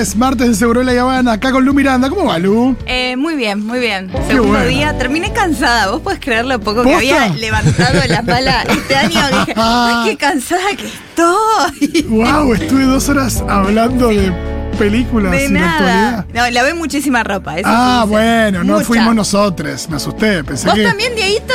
martes, 0.00 0.16
martes 0.16 0.48
de 0.48 0.54
Seguro 0.54 0.82
la 0.82 0.92
Habana, 0.98 1.32
acá 1.32 1.52
con 1.52 1.62
Lu 1.64 1.74
Miranda. 1.74 2.08
¿Cómo 2.08 2.24
va, 2.26 2.38
Lu? 2.38 2.74
Eh, 2.86 3.16
muy 3.16 3.34
bien, 3.34 3.66
muy 3.66 3.80
bien. 3.80 4.10
Segundo 4.28 4.54
bueno. 4.54 4.66
día, 4.66 4.96
terminé 4.96 5.30
cansada. 5.32 5.90
¿Vos 5.90 6.00
podés 6.00 6.20
creer 6.20 6.46
lo 6.46 6.58
poco 6.58 6.82
que 6.84 6.94
había 6.94 7.28
levantado 7.28 8.00
la 8.08 8.22
pala 8.22 8.62
este 8.62 8.96
año? 8.96 9.20
Dije, 9.40 9.52
ay, 9.56 10.08
qué 10.10 10.16
cansada 10.16 10.62
que 10.76 10.86
estoy. 10.86 12.02
Wow, 12.08 12.54
estuve 12.54 12.84
dos 12.84 13.08
horas 13.10 13.44
hablando 13.46 14.08
de 14.08 14.32
películas 14.78 15.32
De 15.32 15.44
en 15.44 15.54
la 15.54 15.60
nada. 15.60 15.72
actualidad. 16.18 16.26
No, 16.32 16.50
lavé 16.50 16.72
muchísima 16.74 17.22
ropa. 17.22 17.58
Eso 17.58 17.68
Ah, 17.70 18.06
bueno, 18.08 18.64
no 18.64 18.74
Mucha. 18.74 18.86
fuimos 18.86 19.14
nosotros. 19.14 19.86
Me 19.90 19.96
asusté, 19.96 20.42
pensé 20.44 20.66
¿Vos 20.66 20.76
que. 20.76 20.84
también, 20.84 21.14
Dieguito? 21.14 21.54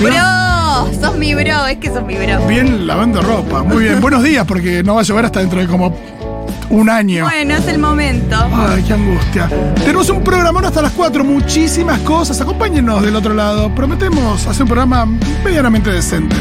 Bro. 0.00 0.10
Bro, 0.12 1.00
sos 1.00 1.16
mi 1.18 1.34
bro, 1.34 1.66
es 1.66 1.78
que 1.78 1.88
sos 1.88 2.04
mi 2.04 2.14
bro. 2.14 2.46
Bien 2.46 2.86
lavando 2.86 3.20
ropa. 3.20 3.64
Muy 3.64 3.82
bien. 3.84 4.00
Buenos 4.00 4.22
días, 4.22 4.44
porque 4.46 4.84
no 4.84 4.94
va 4.94 5.00
a 5.00 5.04
llover 5.04 5.24
hasta 5.24 5.40
dentro 5.40 5.58
de 5.60 5.66
como 5.66 5.96
un 6.70 6.90
año. 6.90 7.24
Bueno, 7.24 7.54
es 7.54 7.66
el 7.68 7.78
momento. 7.78 8.36
Ay, 8.52 8.82
qué 8.82 8.94
angustia. 8.94 9.48
Tenemos 9.76 10.08
un 10.10 10.22
programón 10.22 10.64
hasta 10.64 10.82
las 10.82 10.92
4, 10.92 11.24
muchísimas 11.24 11.98
cosas. 12.00 12.40
Acompáñenos 12.40 13.02
del 13.02 13.16
otro 13.16 13.34
lado. 13.34 13.74
Prometemos 13.74 14.46
hacer 14.46 14.62
un 14.62 14.68
programa 14.68 15.06
medianamente 15.44 15.90
decente. 15.90 16.36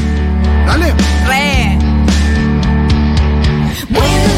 Dale. 0.66 0.94
Re. 1.28 1.78
Buen 3.90 4.37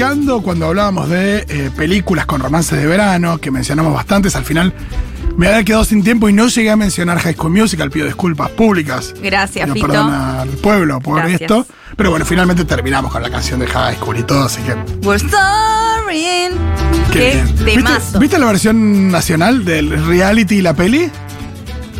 picando 0.00 0.40
cuando 0.40 0.64
hablábamos 0.64 1.10
de 1.10 1.44
eh, 1.46 1.70
películas 1.76 2.24
con 2.24 2.40
romances 2.40 2.78
de 2.78 2.86
verano, 2.86 3.36
que 3.36 3.50
mencionamos 3.50 3.92
bastantes. 3.92 4.34
Al 4.34 4.46
final 4.46 4.72
me 5.36 5.46
había 5.46 5.62
quedado 5.62 5.84
sin 5.84 6.02
tiempo 6.02 6.26
y 6.26 6.32
no 6.32 6.48
llegué 6.48 6.70
a 6.70 6.76
mencionar 6.76 7.18
High 7.18 7.34
School 7.34 7.52
Musical. 7.52 7.90
Pido 7.90 8.06
disculpas 8.06 8.48
públicas. 8.48 9.12
Gracias, 9.22 9.64
Pido 9.64 9.74
Fito. 9.74 9.86
perdón 9.88 10.10
al 10.10 10.48
pueblo 10.48 11.00
por 11.00 11.16
Gracias. 11.18 11.42
esto. 11.42 11.66
Pero 11.96 12.08
bueno, 12.08 12.24
finalmente 12.24 12.64
terminamos 12.64 13.12
con 13.12 13.22
la 13.22 13.28
canción 13.28 13.60
de 13.60 13.66
High 13.66 13.96
School 13.96 14.16
y 14.16 14.22
todo, 14.22 14.44
así 14.44 14.62
que. 14.62 14.72
We're 15.06 15.18
sorry. 15.18 16.48
Qué, 17.12 17.44
Qué 17.44 17.44
bien. 17.66 17.84
¿Viste. 17.84 18.18
¿Viste 18.18 18.38
la 18.38 18.46
versión 18.46 19.10
nacional 19.10 19.66
del 19.66 20.06
reality 20.06 20.54
y 20.56 20.62
la 20.62 20.72
peli? 20.72 21.10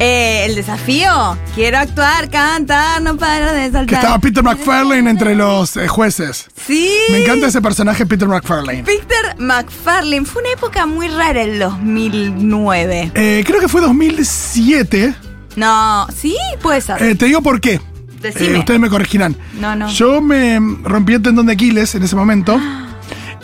Eh, 0.03 0.47
el 0.47 0.55
desafío. 0.55 1.37
Quiero 1.55 1.77
actuar, 1.77 2.31
cantar, 2.31 3.03
no 3.03 3.19
paro 3.19 3.53
de 3.53 3.65
saltar. 3.65 3.87
Que 3.87 3.95
estaba 3.97 4.19
Peter 4.19 4.43
McFarlane 4.43 5.11
entre 5.11 5.35
los 5.35 5.77
eh, 5.77 5.89
jueces. 5.89 6.47
Sí. 6.67 6.91
Me 7.11 7.19
encanta 7.23 7.49
ese 7.49 7.61
personaje, 7.61 8.07
Peter 8.07 8.27
McFarlane. 8.27 8.83
Peter 8.83 9.37
McFarlane. 9.39 10.25
Fue 10.25 10.41
una 10.41 10.53
época 10.53 10.87
muy 10.87 11.09
rara 11.09 11.43
el 11.43 11.59
2009. 11.59 13.13
Eh, 13.15 13.45
creo 13.47 13.61
que 13.61 13.69
fue 13.69 13.83
2007. 13.83 15.15
No, 15.57 16.07
sí, 16.17 16.35
puede 16.63 16.81
ser. 16.81 17.03
Eh, 17.03 17.15
te 17.15 17.27
digo 17.27 17.43
por 17.43 17.61
qué. 17.61 17.79
Decime. 18.23 18.57
Eh, 18.57 18.59
ustedes 18.59 18.81
me 18.81 18.89
corregirán. 18.89 19.37
No, 19.61 19.77
no. 19.77 19.89
Yo 19.91 20.23
me 20.23 20.59
rompí 20.83 21.13
el 21.15 21.23
tendón 21.23 21.45
de 21.47 21.53
Aquiles 21.53 21.95
en 21.95 22.03
ese 22.05 22.17
momento. 22.17 22.59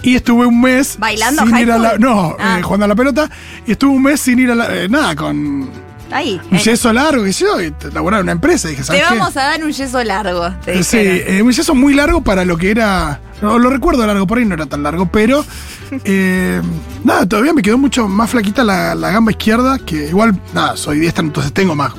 Y 0.03 0.15
estuve 0.17 0.47
un 0.47 0.61
mes. 0.61 0.97
¿Bailando 0.99 1.45
sin 1.45 1.57
ir 1.59 1.71
a 1.73 1.79
la? 1.79 1.99
No, 1.99 2.37
Ah. 2.39 2.57
eh, 2.59 2.63
jugando 2.63 2.85
a 2.85 2.89
la 2.89 2.95
pelota. 2.95 3.29
Y 3.67 3.73
estuve 3.73 3.91
un 3.91 4.03
mes 4.03 4.21
sin 4.21 4.39
ir 4.39 4.51
a 4.51 4.55
la. 4.55 4.75
eh, 4.75 4.89
nada, 4.89 5.15
con 5.17 5.69
un 6.11 6.57
eh, 6.57 6.63
yeso 6.63 6.93
largo 6.93 7.25
que 7.25 7.33
yo. 7.33 7.61
Y 7.61 7.75
laburar 7.93 8.21
en 8.21 8.25
una 8.25 8.33
empresa. 8.33 8.69
Dije, 8.69 8.83
te 8.83 8.87
¿sabes 8.87 9.03
qué? 9.03 9.15
vamos 9.19 9.37
a 9.37 9.43
dar 9.43 9.65
un 9.65 9.73
yeso 9.73 10.03
largo. 10.05 10.51
te 10.65 10.83
Sí, 10.83 10.99
eh, 10.99 11.43
un 11.43 11.53
yeso 11.53 11.75
muy 11.75 11.95
largo 11.95 12.23
para 12.23 12.45
lo 12.45 12.57
que 12.57 12.71
era. 12.71 13.21
No, 13.43 13.59
lo 13.59 13.69
recuerdo 13.69 14.07
largo, 14.07 14.27
por 14.27 14.39
ahí 14.39 14.45
no 14.45 14.55
era 14.55 14.67
tan 14.67 14.83
largo, 14.83 15.07
pero. 15.11 15.45
eh, 16.05 16.61
nada, 17.05 17.27
todavía 17.27 17.53
me 17.53 17.63
quedó 17.63 17.79
mucho 17.79 18.09
más 18.09 18.31
flaquita 18.31 18.65
la, 18.65 18.95
la 18.95 19.11
gamba 19.11 19.31
izquierda, 19.31 19.79
que 19.79 20.09
igual, 20.09 20.41
nada, 20.55 20.77
soy 20.77 21.01
diestra, 21.01 21.23
entonces 21.25 21.53
tengo 21.53 21.75
más. 21.75 21.93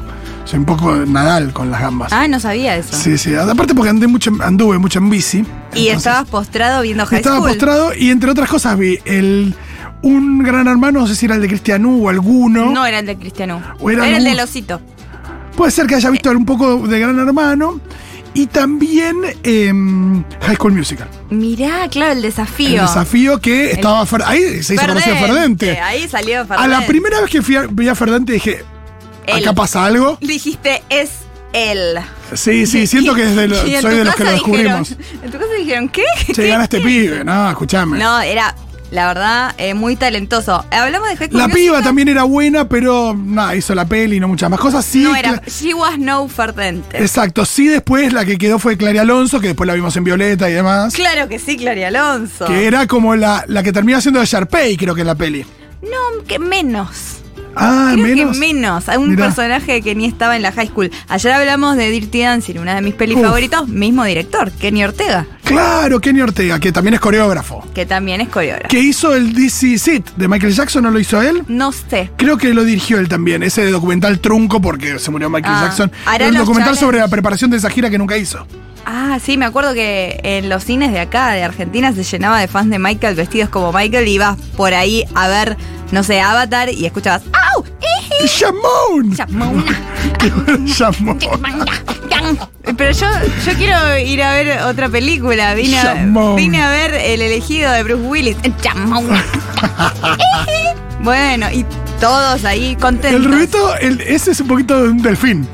Soy 0.46 0.60
un 0.60 0.66
poco 0.66 0.96
nadal 0.96 1.52
con 1.52 1.70
las 1.70 1.82
gambas. 1.82 2.14
Ah, 2.14 2.26
no 2.30 2.40
sabía 2.40 2.78
eso. 2.78 2.96
Sí, 2.96 3.18
sí. 3.18 3.36
Aparte 3.36 3.76
porque 3.76 3.90
andé 3.90 4.08
mucho, 4.08 4.32
anduve 4.40 4.78
mucho 4.78 5.00
en 5.00 5.10
bici. 5.10 5.46
Y 5.76 5.90
estabas 5.90 6.26
postrado 6.30 6.82
viendo 6.84 7.06
High 7.06 7.18
Estaba 7.18 7.36
School. 7.38 7.50
postrado 7.50 7.94
y 7.94 8.12
entre 8.12 8.32
otras 8.32 8.50
cosas 8.50 8.78
vi 8.78 8.98
el. 9.04 9.54
Un 10.04 10.40
gran 10.44 10.68
hermano, 10.68 11.00
no 11.02 11.08
sé 11.08 11.16
si 11.16 11.26
era 11.26 11.36
el 11.36 11.42
de 11.42 11.48
Cristianú 11.48 12.06
o 12.06 12.10
alguno. 12.10 12.72
No 12.72 12.86
era 12.86 13.00
el 13.00 13.06
de 13.06 13.18
Cristiano. 13.18 13.62
O 13.80 13.90
era 13.90 14.08
Era, 14.08 14.18
el 14.18 14.26
algún- 14.26 14.38
del 14.38 14.44
osito. 14.44 14.82
Puede 15.56 15.72
ser 15.72 15.88
que 15.88 15.96
haya 15.96 16.10
visto 16.12 16.30
un 16.32 16.46
poco 16.46 16.88
de 16.88 17.00
Gran 17.00 17.18
Hermano. 17.20 17.80
Y 18.36 18.46
también 18.46 19.16
em, 19.42 20.24
High 20.42 20.56
School 20.58 20.74
Musical. 20.74 21.08
Mirá, 21.32 21.88
claro, 21.90 22.12
el 22.12 22.22
desafío. 22.22 22.82
El 22.82 22.88
desafío 22.88 23.40
que 23.42 23.72
estaba. 23.72 24.06
Fer- 24.06 24.24
ahí 24.28 24.62
se 24.62 24.76
hizo 24.76 24.86
conocido 24.86 25.16
Ferdente. 25.16 25.80
Ahí 25.80 26.08
salió 26.08 26.46
Ferdente. 26.46 26.64
A 26.64 26.68
la 26.68 26.86
primera 26.86 27.20
vez 27.22 27.32
que 27.32 27.42
fui 27.42 27.56
a, 27.56 27.66
vi 27.68 27.88
a 27.88 27.96
Ferdente 27.96 28.34
dije: 28.34 28.64
Él. 29.26 29.42
acá 29.44 29.54
pasa 29.54 29.84
algo. 29.86 30.20
Dijiste, 30.22 30.84
es 30.90 31.10
él. 31.54 31.98
Sí, 32.36 32.68
sí, 32.68 32.86
siento 32.86 33.16
que 33.16 33.26
desde 33.26 33.48
lo- 33.48 33.56
soy 33.62 33.72
de 33.72 33.82
los 33.82 34.14
que 34.14 34.24
lo 34.24 34.30
casa 34.32 34.34
dijeron- 34.36 34.84
descubrimos. 34.84 34.92
en 35.24 35.32
tu 35.32 35.40
casa 35.40 35.54
dijeron, 35.58 35.90
¿qué? 35.90 36.04
Che, 36.28 36.34
¿Qué? 36.34 36.48
gana 36.50 36.64
este 36.66 36.82
pibe. 36.82 37.24
No, 37.24 37.50
escúchame. 37.50 37.98
No, 37.98 38.20
era, 38.22 38.54
la 38.92 39.08
verdad, 39.08 39.54
eh, 39.58 39.74
muy 39.74 39.96
talentoso. 39.96 40.64
Hablamos 40.72 41.10
de 41.10 41.18
High 41.18 41.28
School 41.28 41.40
La 41.40 41.48
Musical. 41.48 41.62
piba 41.74 41.82
también 41.82 42.08
era 42.08 42.24
buena, 42.24 42.70
pero 42.70 43.14
nada, 43.18 43.56
hizo 43.56 43.76
la 43.76 43.86
peli 43.86 44.18
y 44.18 44.20
no 44.20 44.28
muchas 44.28 44.50
más 44.50 44.60
cosas. 44.60 44.86
Sí, 44.86 45.04
No 45.04 45.16
era, 45.16 45.42
she 45.48 45.74
was 45.74 45.98
no 46.00 46.28
Ferdente. 46.28 46.98
Exacto, 47.02 47.46
sí, 47.46 47.68
después 47.68 48.14
la 48.14 48.24
que 48.26 48.38
quedó 48.38 48.60
fue 48.60 48.78
Clary 48.78 48.98
Alonso, 49.00 49.40
que 49.40 49.48
después 49.48 49.68
la 49.68 49.74
vimos 49.74 49.96
en 49.98 50.04
Violeta 50.04 50.50
y 50.50 50.54
demás. 50.54 50.94
Claro 50.94 51.28
que 51.28 51.40
sí, 51.40 51.58
Clary 51.58 51.84
Alonso. 51.84 52.46
Que 52.46 52.66
era 52.66 52.88
como 52.88 53.16
la, 53.16 53.44
la 53.48 53.64
que 53.64 53.72
terminó 53.74 53.98
haciendo 53.98 54.20
de 54.20 54.26
Sharpay, 54.26 54.78
creo 54.78 54.96
que 54.96 55.02
en 55.02 55.08
la 55.08 55.16
peli. 55.16 55.46
No, 55.82 56.24
que 56.28 56.40
menos. 56.40 57.18
Ah, 57.60 57.92
Creo 57.94 58.06
menos. 58.16 58.32
que 58.34 58.40
menos. 58.40 58.90
Hay 58.90 58.98
un 58.98 59.10
Mirá. 59.10 59.26
personaje 59.26 59.82
que 59.82 59.96
ni 59.96 60.06
estaba 60.06 60.36
en 60.36 60.42
la 60.42 60.52
high 60.52 60.68
school. 60.68 60.92
Ayer 61.08 61.32
hablamos 61.32 61.76
de 61.78 61.90
Dirty 61.90 62.22
Dancing, 62.22 62.58
una 62.60 62.76
de 62.76 62.82
mis 62.82 62.94
pelis 62.94 63.18
Uf. 63.18 63.24
favoritos, 63.24 63.68
mismo 63.68 64.04
director, 64.04 64.52
Kenny 64.52 64.84
Ortega, 64.84 65.26
Claro, 65.44 66.00
Kenny 66.02 66.22
Ortega, 66.22 66.60
que 66.60 66.72
también 66.72 66.94
es 66.96 67.00
coreógrafo. 67.00 67.64
que 67.74 67.86
también 67.86 68.20
es 68.22 68.28
coreógrafo. 68.30 68.68
Que 68.68 68.80
hizo 68.80 69.16
el 69.16 69.34
DC 69.34 69.78
Sit 69.80 70.10
de 70.18 70.28
Michael 70.28 70.54
Jackson, 70.54 70.84
¿no 70.84 70.92
lo 70.92 71.00
hizo 71.00 71.22
él? 71.22 71.44
No 71.48 71.72
sé. 71.72 72.12
Creo 72.18 72.38
que 72.38 72.54
lo 72.54 72.64
dirigió 72.66 73.00
él 73.00 73.08
también, 73.08 73.44
ese 73.44 73.66
documental 73.72 74.20
trunco 74.20 74.60
porque 74.62 75.00
se 75.00 75.10
murió 75.12 75.30
Michael 75.30 75.56
Ah, 75.58 75.62
Jackson. 75.68 75.92
Un 76.06 76.34
los 76.34 76.34
documental 76.46 76.76
challenge. 76.76 76.80
sobre 76.80 76.98
la 77.00 77.08
preparación 77.08 77.50
de 77.50 77.58
esa 77.58 77.70
gira 77.70 77.90
que 77.90 77.98
nunca 77.98 78.18
hizo. 78.18 78.46
Ah, 78.90 79.20
sí, 79.22 79.36
me 79.38 79.44
acuerdo 79.46 79.74
que 79.74 80.18
en 80.24 80.48
los 80.48 80.64
cines 80.64 80.94
de 80.94 81.02
acá, 81.02 81.32
de 81.32 81.44
Argentina, 81.44 81.92
se 81.92 82.04
llenaba 82.04 82.40
de 82.40 82.48
fans 82.48 82.70
de 82.70 82.80
Michael 82.80 83.16
vestidos 83.16 83.50
como 83.50 83.74
Michael 83.74 84.08
y 84.08 84.12
ibas 84.14 84.38
por 84.56 84.74
ahí 84.74 85.04
a 85.14 85.28
ver, 85.28 85.58
no 85.92 86.04
sé, 86.04 86.22
Avatar 86.22 86.70
y 86.70 86.86
escuchabas 86.86 87.24
¡Au! 87.54 87.66
Chamona. 88.26 89.78
Shamon. 90.66 91.20
Pero 92.78 92.92
yo, 92.92 93.08
yo 93.46 93.54
quiero 93.58 93.98
ir 93.98 94.24
a 94.24 94.32
ver 94.32 94.62
otra 94.64 94.88
película. 94.90 95.54
Vine 95.54 95.80
a, 95.80 95.94
vine 96.36 96.64
a 96.64 96.70
ver 96.70 96.94
El 96.94 97.22
elegido 97.22 97.72
de 97.74 97.84
Bruce 97.84 98.04
Willis. 98.04 98.38
Bueno, 101.02 101.48
y 101.52 101.66
todos 102.00 102.44
ahí 102.44 102.76
contentos. 102.76 103.22
El 103.24 103.32
ruido, 103.32 103.76
el- 103.78 104.02
ese 104.02 104.32
es 104.32 104.40
un 104.42 104.48
poquito 104.48 104.82
de 104.84 104.90
un 104.90 105.02
delfín. 105.02 105.48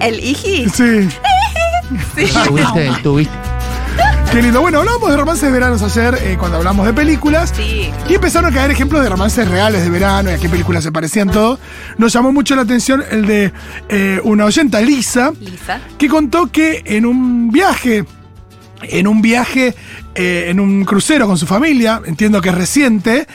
¿El 0.00 0.18
Iji? 0.18 0.68
Sí. 0.70 1.08
Sí. 2.14 2.26
Tuviste, 2.46 2.90
tuviste. 3.02 3.34
Qué 4.32 4.40
lindo. 4.40 4.60
Bueno, 4.60 4.78
hablábamos 4.78 5.10
de 5.10 5.16
romances 5.16 5.42
de 5.42 5.50
veranos 5.50 5.82
ayer 5.82 6.16
eh, 6.22 6.36
cuando 6.38 6.58
hablamos 6.58 6.86
de 6.86 6.92
películas. 6.92 7.52
Sí. 7.54 7.90
Y 8.08 8.14
empezaron 8.14 8.50
a 8.50 8.54
caer 8.54 8.70
ejemplos 8.70 9.02
de 9.02 9.08
romances 9.08 9.48
reales 9.48 9.82
de 9.82 9.90
verano 9.90 10.30
y 10.30 10.34
a 10.34 10.38
qué 10.38 10.48
películas 10.48 10.84
se 10.84 10.92
parecían 10.92 11.30
todo. 11.30 11.58
Nos 11.98 12.12
llamó 12.12 12.30
mucho 12.30 12.54
la 12.54 12.62
atención 12.62 13.02
el 13.10 13.26
de 13.26 13.52
eh, 13.88 14.20
una 14.22 14.44
oyenta, 14.44 14.80
Lisa, 14.80 15.32
Lisa. 15.40 15.80
que 15.98 16.08
contó 16.08 16.46
que 16.46 16.82
en 16.84 17.06
un 17.06 17.50
viaje, 17.50 18.04
en 18.82 19.08
un 19.08 19.20
viaje, 19.20 19.74
eh, 20.14 20.44
en 20.46 20.60
un 20.60 20.84
crucero 20.84 21.26
con 21.26 21.36
su 21.36 21.46
familia, 21.46 22.00
entiendo 22.04 22.40
que 22.40 22.50
es 22.50 22.54
reciente, 22.54 23.26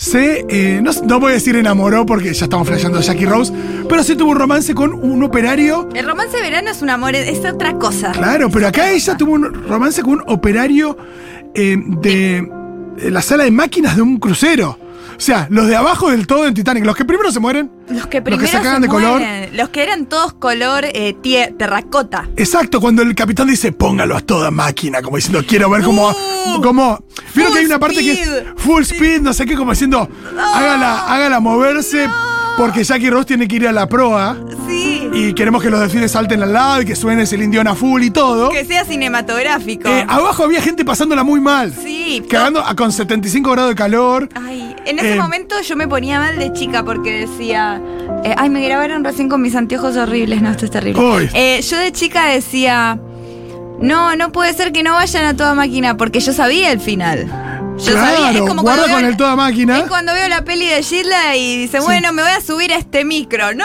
se, 0.00 0.46
eh, 0.48 0.80
no, 0.82 0.92
no 1.04 1.20
voy 1.20 1.32
a 1.32 1.34
decir 1.34 1.56
enamoró 1.56 2.06
porque 2.06 2.32
ya 2.32 2.44
estamos 2.44 2.66
flasheando 2.66 3.02
Jackie 3.02 3.26
Rose, 3.26 3.52
pero 3.86 4.02
sí 4.02 4.16
tuvo 4.16 4.30
un 4.30 4.38
romance 4.38 4.74
con 4.74 4.94
un 4.94 5.22
operario. 5.22 5.90
El 5.94 6.06
romance 6.06 6.38
de 6.38 6.42
verano 6.42 6.70
es 6.70 6.80
un 6.80 6.88
amor, 6.88 7.14
es 7.14 7.44
otra 7.44 7.74
cosa. 7.74 8.10
Claro, 8.12 8.48
pero 8.48 8.68
acá 8.68 8.90
ella 8.90 9.14
tuvo 9.18 9.32
un 9.32 9.52
romance 9.68 10.00
con 10.00 10.14
un 10.14 10.22
operario 10.26 10.96
eh, 11.54 11.76
de, 12.00 12.50
de 12.96 13.10
la 13.10 13.20
sala 13.20 13.44
de 13.44 13.50
máquinas 13.50 13.94
de 13.96 14.00
un 14.00 14.16
crucero. 14.16 14.78
O 15.18 15.20
sea, 15.20 15.46
los 15.50 15.66
de 15.66 15.76
abajo 15.76 16.10
del 16.10 16.26
todo 16.26 16.46
en 16.46 16.54
Titanic, 16.54 16.86
los 16.86 16.96
que 16.96 17.04
primero 17.04 17.30
se 17.30 17.38
mueren, 17.38 17.70
Los 17.90 18.06
que 18.06 18.18
Los 18.18 18.24
primero 18.24 18.42
que 18.44 18.46
sacaban 18.50 18.76
se 18.82 18.82
de 18.82 18.88
color. 18.88 19.22
Los 19.52 19.68
que 19.70 19.82
eran 19.82 20.06
todos 20.06 20.32
color 20.34 20.84
eh, 20.84 21.16
tie- 21.22 21.56
terracota. 21.56 22.28
Exacto, 22.36 22.80
cuando 22.80 23.02
el 23.02 23.14
capitán 23.14 23.48
dice 23.48 23.72
póngalo 23.72 24.16
a 24.16 24.20
toda 24.20 24.50
máquina, 24.50 25.02
como 25.02 25.16
diciendo 25.16 25.42
quiero 25.46 25.68
ver 25.70 25.82
cómo. 25.82 26.08
Uh, 26.10 26.60
cómo 26.62 27.04
Vieron 27.34 27.52
que 27.52 27.58
hay 27.60 27.66
una 27.66 27.78
parte 27.78 27.96
que 28.00 28.12
es 28.12 28.28
full 28.56 28.82
speed, 28.82 29.20
no 29.20 29.32
sé 29.32 29.44
qué, 29.46 29.54
como 29.56 29.72
diciendo 29.72 30.08
hágala, 30.54 31.06
hágala 31.06 31.38
moverse, 31.40 32.08
porque 32.56 32.84
Jackie 32.84 33.10
Ross 33.10 33.26
tiene 33.26 33.48
que 33.48 33.56
ir 33.56 33.68
a 33.68 33.72
la 33.72 33.88
proa 33.88 34.36
Sí. 34.68 35.08
y 35.12 35.32
queremos 35.34 35.62
que 35.62 35.70
los 35.70 35.80
delfines 35.80 36.12
salten 36.12 36.42
al 36.42 36.52
lado 36.52 36.82
y 36.82 36.84
que 36.84 36.94
suene 36.94 37.22
ese 37.22 37.36
Indiana 37.36 37.74
full 37.74 38.02
y 38.02 38.10
todo. 38.10 38.50
Que 38.50 38.64
sea 38.64 38.84
cinematográfico. 38.84 39.88
Eh, 39.88 40.04
abajo 40.08 40.44
había 40.44 40.60
gente 40.60 40.84
pasándola 40.84 41.24
muy 41.24 41.40
mal. 41.40 41.72
Sí. 41.72 42.22
Cagando 42.28 42.60
a- 42.64 42.74
con 42.76 42.92
75 42.92 43.50
grados 43.52 43.70
de 43.70 43.74
calor. 43.76 44.28
Ay, 44.34 44.74
en 44.84 44.98
ese 44.98 45.14
Eh, 45.14 45.16
momento 45.20 45.54
yo 45.62 45.76
me 45.76 45.88
ponía 45.88 46.18
mal 46.20 46.38
de 46.38 46.52
chica 46.52 46.84
porque 46.84 47.26
decía, 47.26 47.80
eh, 48.24 48.34
ay, 48.36 48.50
me 48.50 48.62
grabaron 48.66 49.04
recién 49.04 49.28
con 49.28 49.40
mis 49.42 49.54
anteojos 49.56 49.96
horribles, 49.96 50.42
no, 50.42 50.50
esto 50.50 50.64
es 50.66 50.70
terrible. 50.70 51.00
Uy. 51.02 51.30
Eh, 51.34 51.60
yo 51.62 51.78
de 51.78 51.92
chica 51.92 52.26
decía, 52.26 52.98
no, 53.80 54.14
no 54.16 54.32
puede 54.32 54.52
ser 54.52 54.72
que 54.72 54.82
no 54.82 54.92
vayan 54.92 55.24
a 55.24 55.34
toda 55.36 55.54
máquina 55.54 55.96
porque 55.96 56.20
yo 56.20 56.32
sabía 56.32 56.70
el 56.72 56.80
final. 56.80 57.30
Yo 57.82 57.92
Claro, 57.92 58.16
sabía, 58.22 58.32
es 58.40 58.48
como 58.48 58.62
guarda 58.62 58.82
cuando 58.82 58.92
con 58.94 59.02
veo, 59.02 59.10
el 59.10 59.16
toda 59.16 59.36
máquina. 59.36 59.78
Es 59.78 59.84
cuando 59.88 60.12
veo 60.12 60.28
la 60.28 60.44
peli 60.44 60.66
de 60.66 60.82
Sheila 60.82 61.36
y 61.36 61.56
dice, 61.56 61.80
bueno, 61.80 62.12
me 62.12 62.22
voy 62.22 62.30
a 62.32 62.40
subir 62.40 62.72
a 62.72 62.76
este 62.76 63.04
micro. 63.04 63.54
¡No! 63.54 63.64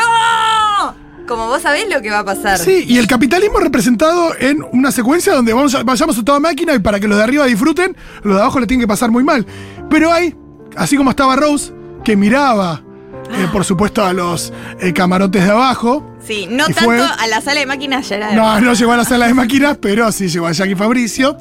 Como 1.27 1.47
vos 1.47 1.61
sabés 1.63 1.85
lo 1.89 2.01
que 2.01 2.11
va 2.11 2.19
a 2.19 2.25
pasar. 2.25 2.59
Sí, 2.59 2.85
y 2.87 2.97
el 2.99 3.07
capitalismo 3.07 3.59
representado 3.59 4.35
en 4.39 4.63
una 4.73 4.91
secuencia 4.91 5.33
donde 5.33 5.53
vamos 5.53 5.73
a- 5.73 5.83
vayamos 5.83 6.17
a 6.19 6.23
toda 6.23 6.39
máquina 6.39 6.73
y 6.75 6.79
para 6.79 6.99
que 6.99 7.07
los 7.07 7.17
de 7.17 7.23
arriba 7.23 7.45
disfruten, 7.45 7.97
los 8.23 8.35
de 8.35 8.41
abajo 8.41 8.59
le 8.59 8.67
tienen 8.67 8.83
que 8.83 8.87
pasar 8.87 9.09
muy 9.11 9.23
mal. 9.23 9.45
Pero 9.89 10.11
hay, 10.13 10.35
así 10.77 10.95
como 10.97 11.09
estaba 11.09 11.35
Rose, 11.35 11.73
que 12.03 12.15
miraba, 12.15 12.83
eh, 13.31 13.47
por 13.51 13.65
supuesto, 13.65 14.05
a 14.05 14.13
los 14.13 14.53
eh, 14.79 14.93
camarotes 14.93 15.43
de 15.43 15.49
abajo. 15.51 16.05
Sí, 16.25 16.47
no 16.49 16.65
tanto 16.65 16.81
fue- 16.83 17.01
a 17.01 17.25
la 17.27 17.41
sala 17.41 17.59
de 17.61 17.65
máquinas 17.65 18.07
ya 18.07 18.17
era. 18.17 18.31
No, 18.33 18.61
no 18.61 18.73
llegó 18.73 18.91
a 18.91 18.97
la 18.97 19.05
sala 19.05 19.25
de 19.27 19.33
máquinas, 19.41 19.77
pero 19.81 20.11
sí 20.11 20.27
llegó 20.29 20.45
a 20.45 20.51
Jackie 20.51 20.75
Fabricio. 20.75 21.37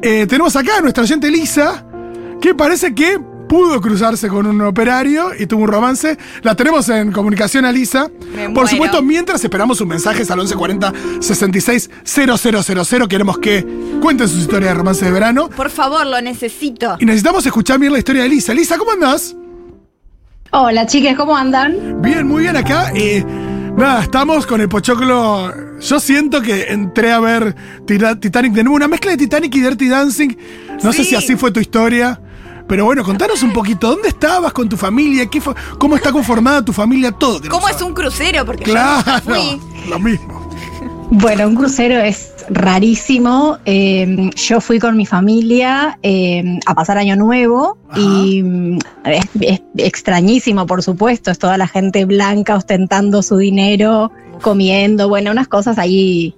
Eh, 0.00 0.26
tenemos 0.28 0.54
acá 0.54 0.76
a 0.78 0.80
nuestra 0.80 1.02
oyente 1.02 1.28
Lisa, 1.28 1.84
que 2.40 2.54
parece 2.54 2.94
que 2.94 3.18
pudo 3.48 3.80
cruzarse 3.80 4.28
con 4.28 4.46
un 4.46 4.60
operario 4.60 5.30
y 5.36 5.46
tuvo 5.46 5.62
un 5.62 5.68
romance. 5.68 6.16
La 6.42 6.54
tenemos 6.54 6.88
en 6.90 7.10
comunicación 7.10 7.64
a 7.64 7.72
Lisa. 7.72 8.08
Me 8.34 8.44
Por 8.44 8.52
muero. 8.52 8.68
supuesto, 8.68 9.02
mientras 9.02 9.42
esperamos 9.42 9.78
sus 9.78 9.86
mensajes 9.86 10.30
al 10.30 10.38
1140 10.38 10.92
66 11.20 11.90
000, 12.04 13.08
queremos 13.08 13.38
que 13.38 13.66
cuenten 14.00 14.28
sus 14.28 14.40
historias 14.40 14.70
de 14.72 14.74
romance 14.74 15.04
de 15.04 15.10
verano. 15.10 15.48
Por 15.48 15.70
favor, 15.70 16.06
lo 16.06 16.20
necesito. 16.20 16.96
Y 17.00 17.06
necesitamos 17.06 17.44
escuchar 17.46 17.78
bien 17.78 17.92
la 17.92 17.98
historia 17.98 18.22
de 18.22 18.28
Lisa. 18.28 18.52
Lisa, 18.52 18.76
¿cómo 18.76 18.92
andás? 18.92 19.34
Hola 20.50 20.86
chiques, 20.86 21.16
¿cómo 21.16 21.36
andan? 21.36 22.00
Bien, 22.00 22.26
muy 22.26 22.42
bien 22.42 22.56
acá. 22.56 22.92
Y 22.96 23.22
nada, 23.76 24.02
estamos 24.02 24.46
con 24.46 24.60
el 24.60 24.68
pochoclo. 24.68 25.52
Yo 25.80 26.00
siento 26.00 26.40
que 26.42 26.64
entré 26.68 27.12
a 27.12 27.20
ver 27.20 27.54
Titanic 27.86 28.52
de 28.52 28.64
nuevo, 28.64 28.76
una 28.76 28.88
mezcla 28.88 29.10
de 29.10 29.16
Titanic 29.16 29.54
y 29.54 29.60
Dirty 29.60 29.88
Dancing. 29.88 30.30
No 30.82 30.92
sé 30.92 31.04
si 31.04 31.14
así 31.14 31.36
fue 31.36 31.50
tu 31.50 31.60
historia. 31.60 32.20
Pero 32.68 32.84
bueno, 32.84 33.02
contanos 33.02 33.42
un 33.42 33.52
poquito, 33.52 33.88
¿dónde 33.90 34.08
estabas 34.08 34.52
con 34.52 34.68
tu 34.68 34.76
familia? 34.76 35.26
¿Qué 35.26 35.40
fue- 35.40 35.54
¿Cómo 35.78 35.96
está 35.96 36.12
conformada 36.12 36.62
tu 36.64 36.72
familia? 36.72 37.10
Todo. 37.12 37.40
¿Cómo 37.48 37.68
es 37.68 37.80
un 37.82 37.94
crucero? 37.94 38.44
Porque 38.44 38.64
Claro, 38.64 39.02
yo 39.26 39.34
fui. 39.34 39.60
lo 39.88 39.98
mismo. 39.98 40.48
Bueno, 41.10 41.48
un 41.48 41.54
crucero 41.56 41.98
es 41.98 42.34
rarísimo. 42.50 43.56
Eh, 43.64 44.30
yo 44.36 44.60
fui 44.60 44.78
con 44.78 44.96
mi 44.96 45.06
familia 45.06 45.98
eh, 46.02 46.58
a 46.66 46.74
pasar 46.74 46.98
Año 46.98 47.16
Nuevo 47.16 47.78
Ajá. 47.88 47.98
y 48.00 48.42
mm, 48.42 48.78
es, 49.06 49.24
es 49.40 49.62
extrañísimo, 49.78 50.66
por 50.66 50.82
supuesto. 50.82 51.30
Es 51.30 51.38
toda 51.38 51.56
la 51.56 51.66
gente 51.66 52.04
blanca 52.04 52.54
ostentando 52.56 53.22
su 53.22 53.38
dinero, 53.38 54.12
comiendo, 54.42 55.08
bueno, 55.08 55.30
unas 55.30 55.48
cosas 55.48 55.78
ahí 55.78 56.34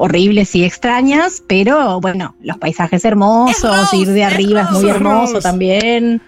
horribles 0.00 0.54
y 0.56 0.64
extrañas, 0.64 1.42
pero 1.46 2.00
bueno, 2.00 2.34
los 2.40 2.56
paisajes 2.56 3.04
hermosos, 3.04 3.62
Rose, 3.62 3.96
ir 3.98 4.08
de 4.08 4.22
es 4.22 4.26
arriba 4.32 4.62
es 4.62 4.70
muy 4.70 4.88
hermoso 4.88 5.34
Rose. 5.34 5.42
también. 5.42 6.22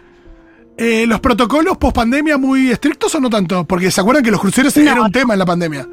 Eh, 0.77 1.07
¿Los 1.07 1.21
protocolos 1.21 1.79
post 1.79 1.97
pandemia 1.97 2.37
muy 2.37 2.71
estrictos 2.71 3.15
o 3.15 3.21
no 3.21 3.31
tanto? 3.31 3.65
Porque 3.65 3.91
se 3.91 4.01
acuerdan 4.01 4.23
que 4.23 4.31
los 4.31 4.41
cruceros 4.41 4.77
No, 4.77 4.83
era 4.83 5.01
un 5.01 5.11
tema 5.11 5.33
en 5.33 5.39
la 5.39 5.47
pandemia. 5.47 5.89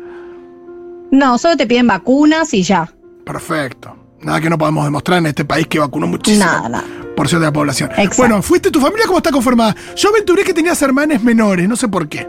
No, 1.12 1.38
solo 1.38 1.56
te 1.56 1.66
piden 1.68 1.88
vacunas 1.88 2.54
y 2.54 2.64
ya. 2.64 2.92
Perfecto. 3.26 3.96
Nada 4.22 4.42
que 4.42 4.50
no 4.50 4.58
podamos 4.58 4.84
demostrar 4.84 5.20
en 5.20 5.28
este 5.28 5.46
país 5.46 5.66
que 5.68 5.80
vacunó 5.80 6.06
muchísimo. 6.08 6.46
Nada, 6.46 6.68
nada. 6.68 6.84
porción 7.16 7.40
de 7.40 7.48
la 7.48 7.54
población. 7.54 7.92
Exacto. 7.92 8.16
Bueno, 8.18 8.42
fuiste 8.42 8.72
tu 8.72 8.82
familia, 8.82 9.06
¿cómo 9.08 9.20
está 9.20 9.32
conformada? 9.32 9.74
Yo 9.96 10.10
aventuré 10.10 10.44
que 10.44 10.54
tenías 10.54 10.82
hermanes 10.82 11.24
menores, 11.24 11.68
no 11.70 11.78
sé 11.78 11.88
por 11.88 12.10
qué. 12.10 12.28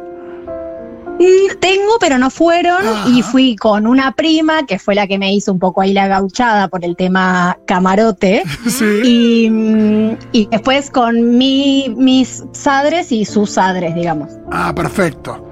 Mm, 1.20 1.58
Tengo, 1.60 1.98
pero 2.00 2.18
no 2.18 2.30
fueron. 2.30 2.86
Ajá. 2.86 3.08
Y 3.08 3.22
fui 3.22 3.54
con 3.54 3.86
una 3.86 4.12
prima, 4.12 4.64
que 4.66 4.78
fue 4.78 4.94
la 4.94 5.06
que 5.06 5.18
me 5.18 5.32
hizo 5.32 5.52
un 5.52 5.58
poco 5.58 5.82
ahí 5.82 5.92
la 5.92 6.08
gauchada 6.08 6.68
por 6.68 6.84
el 6.84 6.96
tema 6.96 7.58
camarote. 7.66 8.42
Sí. 8.70 9.00
Y, 9.04 9.50
mm, 9.50 10.16
y 10.32 10.46
después 10.46 10.90
con 10.90 11.36
mi, 11.36 11.92
mis 11.96 12.44
sadres 12.52 13.12
y 13.12 13.24
sus 13.24 13.50
sadres, 13.50 13.94
digamos. 13.94 14.30
Ah, 14.50 14.72
perfecto. 14.74 15.49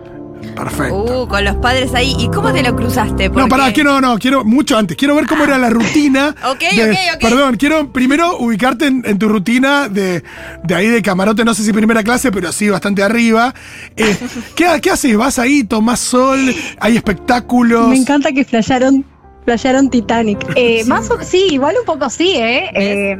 Perfecto. 0.55 1.23
Uh, 1.23 1.29
con 1.29 1.45
los 1.45 1.57
padres 1.57 1.95
ahí. 1.95 2.15
¿Y 2.19 2.29
cómo 2.29 2.53
te 2.53 2.63
lo 2.63 2.75
cruzaste? 2.75 3.29
no, 3.29 3.49
pará, 3.49 3.73
quiero, 3.73 4.01
no, 4.01 4.19
quiero 4.19 4.45
mucho 4.45 4.77
antes. 4.77 4.97
Quiero 4.97 5.15
ver 5.15 5.27
cómo 5.27 5.45
era 5.45 5.59
la 5.59 5.71
rutina. 5.71 6.35
Ok, 6.51 6.61
de- 6.61 6.91
ok, 6.91 6.99
ok. 7.15 7.21
Perdón, 7.21 7.57
quiero 7.57 7.93
primero 7.93 8.39
ubicarte 8.39 8.87
en, 8.87 9.03
en 9.05 9.19
tu 9.19 9.29
rutina 9.29 9.89
de, 9.89 10.23
de 10.65 10.75
ahí 10.75 10.89
de 10.89 11.03
camarote, 11.03 11.45
no 11.45 11.55
sé 11.55 11.63
si 11.63 11.73
primera 11.73 12.03
clase, 12.03 12.31
pero 12.33 12.51
sí 12.53 12.69
bastante 12.69 13.03
arriba. 13.03 13.55
Eh, 13.97 14.17
¿qué, 14.55 14.67
¿Qué 14.81 14.91
haces? 14.91 15.17
¿Vas 15.17 15.39
ahí, 15.39 15.65
tomás 15.65 16.01
sol? 16.01 16.39
¿Hay 16.81 16.97
espectáculos? 16.97 17.89
Me 17.89 17.97
encanta 17.97 18.33
que 18.33 18.45
flasharon. 18.45 19.05
Flasharon 19.45 19.89
Titanic. 19.91 20.45
Eh, 20.57 20.85
más 20.87 21.11
o- 21.11 21.23
sí, 21.23 21.47
igual 21.51 21.77
un 21.79 21.85
poco 21.87 22.11
sí, 22.11 22.33
¿eh? 22.37 22.71
Eh, 22.75 23.17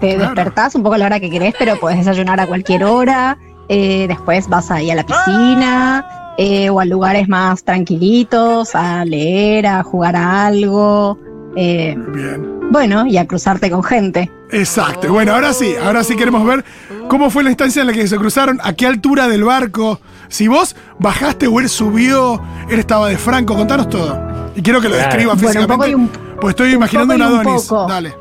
te 0.00 0.14
Claro. 0.16 0.34
despertás 0.34 0.74
un 0.74 0.82
poco 0.82 0.94
a 0.94 0.98
la 0.98 1.06
hora 1.06 1.20
que 1.20 1.30
querés, 1.30 1.54
pero 1.58 1.78
podés 1.78 1.98
desayunar 1.98 2.40
a 2.40 2.46
cualquier 2.46 2.84
hora. 2.84 3.36
Eh, 3.68 4.06
después 4.08 4.48
vas 4.48 4.70
ahí 4.72 4.90
a 4.90 4.96
la 4.96 5.04
piscina 5.06 6.19
eh, 6.38 6.70
o 6.70 6.80
a 6.80 6.84
lugares 6.84 7.28
más 7.28 7.62
tranquilitos, 7.64 8.74
a 8.74 9.04
leer, 9.04 9.66
a 9.66 9.82
jugar 9.82 10.16
a 10.16 10.46
algo. 10.46 11.18
eh, 11.56 11.96
Bien. 12.14 12.70
bueno, 12.70 13.06
y 13.06 13.16
a 13.16 13.26
cruzarte 13.26 13.70
con 13.70 13.82
gente. 13.82 14.30
Exacto. 14.52 15.12
Bueno, 15.12 15.34
ahora 15.34 15.52
sí, 15.52 15.74
ahora 15.84 16.04
sí 16.04 16.14
queremos 16.16 16.44
ver 16.46 16.64
cómo 17.08 17.28
fue 17.30 17.42
la 17.42 17.50
instancia 17.50 17.80
en 17.82 17.88
la 17.88 17.92
que 17.92 18.06
se 18.06 18.16
cruzaron, 18.16 18.60
a 18.62 18.72
qué 18.72 18.86
altura 18.86 19.26
del 19.28 19.42
barco. 19.44 20.00
Si 20.28 20.46
vos 20.48 20.76
bajaste 21.00 21.48
o 21.48 21.58
él 21.60 21.68
subió, 21.68 22.40
él 22.68 22.78
estaba 22.78 23.08
de 23.08 23.18
franco, 23.18 23.56
contanos 23.56 23.88
todo. 23.88 24.18
Y 24.54 24.62
quiero 24.62 24.80
que 24.80 24.88
lo 24.88 24.94
Claro. 24.94 25.08
describas 25.10 25.40
Bueno, 25.42 25.60
un 25.60 25.66
poco 25.66 25.82
físicamente. 25.84 25.90
y 25.90 25.94
un- 25.94 26.36
pues 26.40 26.50
estoy 26.52 26.68
un 26.68 26.74
imaginando 26.74 27.14
un 27.14 27.20
poco 27.20 27.30
y 27.30 27.32
un 27.32 27.40
Adonis. 27.48 27.66
poco. 27.66 27.86
Dale. 27.88 28.14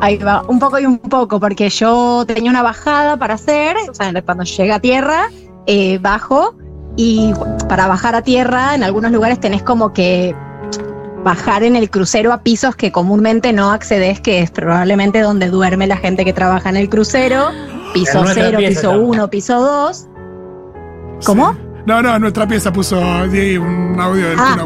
Ahí 0.00 0.16
va, 0.18 0.42
un 0.48 0.58
poco 0.58 0.78
y 0.78 0.86
un 0.86 0.98
poco, 0.98 1.40
porque 1.40 1.70
yo 1.70 2.24
tenía 2.26 2.50
una 2.50 2.62
bajada 2.62 3.16
para 3.16 3.34
hacer, 3.34 3.76
o 3.90 3.94
sea, 3.94 4.12
cuando 4.22 4.44
llegué 4.44 4.72
a 4.72 4.80
tierra, 4.80 5.26
eh, 5.66 5.98
bajo, 6.00 6.54
y 6.98 7.32
para 7.68 7.86
bajar 7.86 8.16
a 8.16 8.22
tierra, 8.22 8.74
en 8.74 8.82
algunos 8.82 9.12
lugares 9.12 9.38
tenés 9.38 9.62
como 9.62 9.92
que 9.92 10.34
bajar 11.22 11.62
en 11.62 11.76
el 11.76 11.90
crucero 11.90 12.32
a 12.32 12.42
pisos 12.42 12.74
que 12.74 12.90
comúnmente 12.90 13.52
no 13.52 13.70
accedes, 13.70 14.20
que 14.20 14.40
es 14.40 14.50
probablemente 14.50 15.20
donde 15.20 15.48
duerme 15.48 15.86
la 15.86 15.96
gente 15.96 16.24
que 16.24 16.32
trabaja 16.32 16.68
en 16.70 16.76
el 16.76 16.88
crucero, 16.88 17.50
piso 17.94 18.18
En 18.18 18.24
nuestra 18.24 18.44
0, 18.46 18.58
pieza 18.58 18.80
piso 18.80 18.90
estamos. 18.90 19.16
1, 19.16 19.30
piso 19.30 19.60
2. 19.60 20.06
¿Cómo? 21.24 21.52
Sí. 21.52 21.58
No, 21.86 22.02
no, 22.02 22.16
en 22.16 22.20
nuestra 22.20 22.48
pieza 22.48 22.72
puso 22.72 22.98
un 22.98 23.96
audio 24.00 24.30
del 24.30 24.38
Ah. 24.40 24.56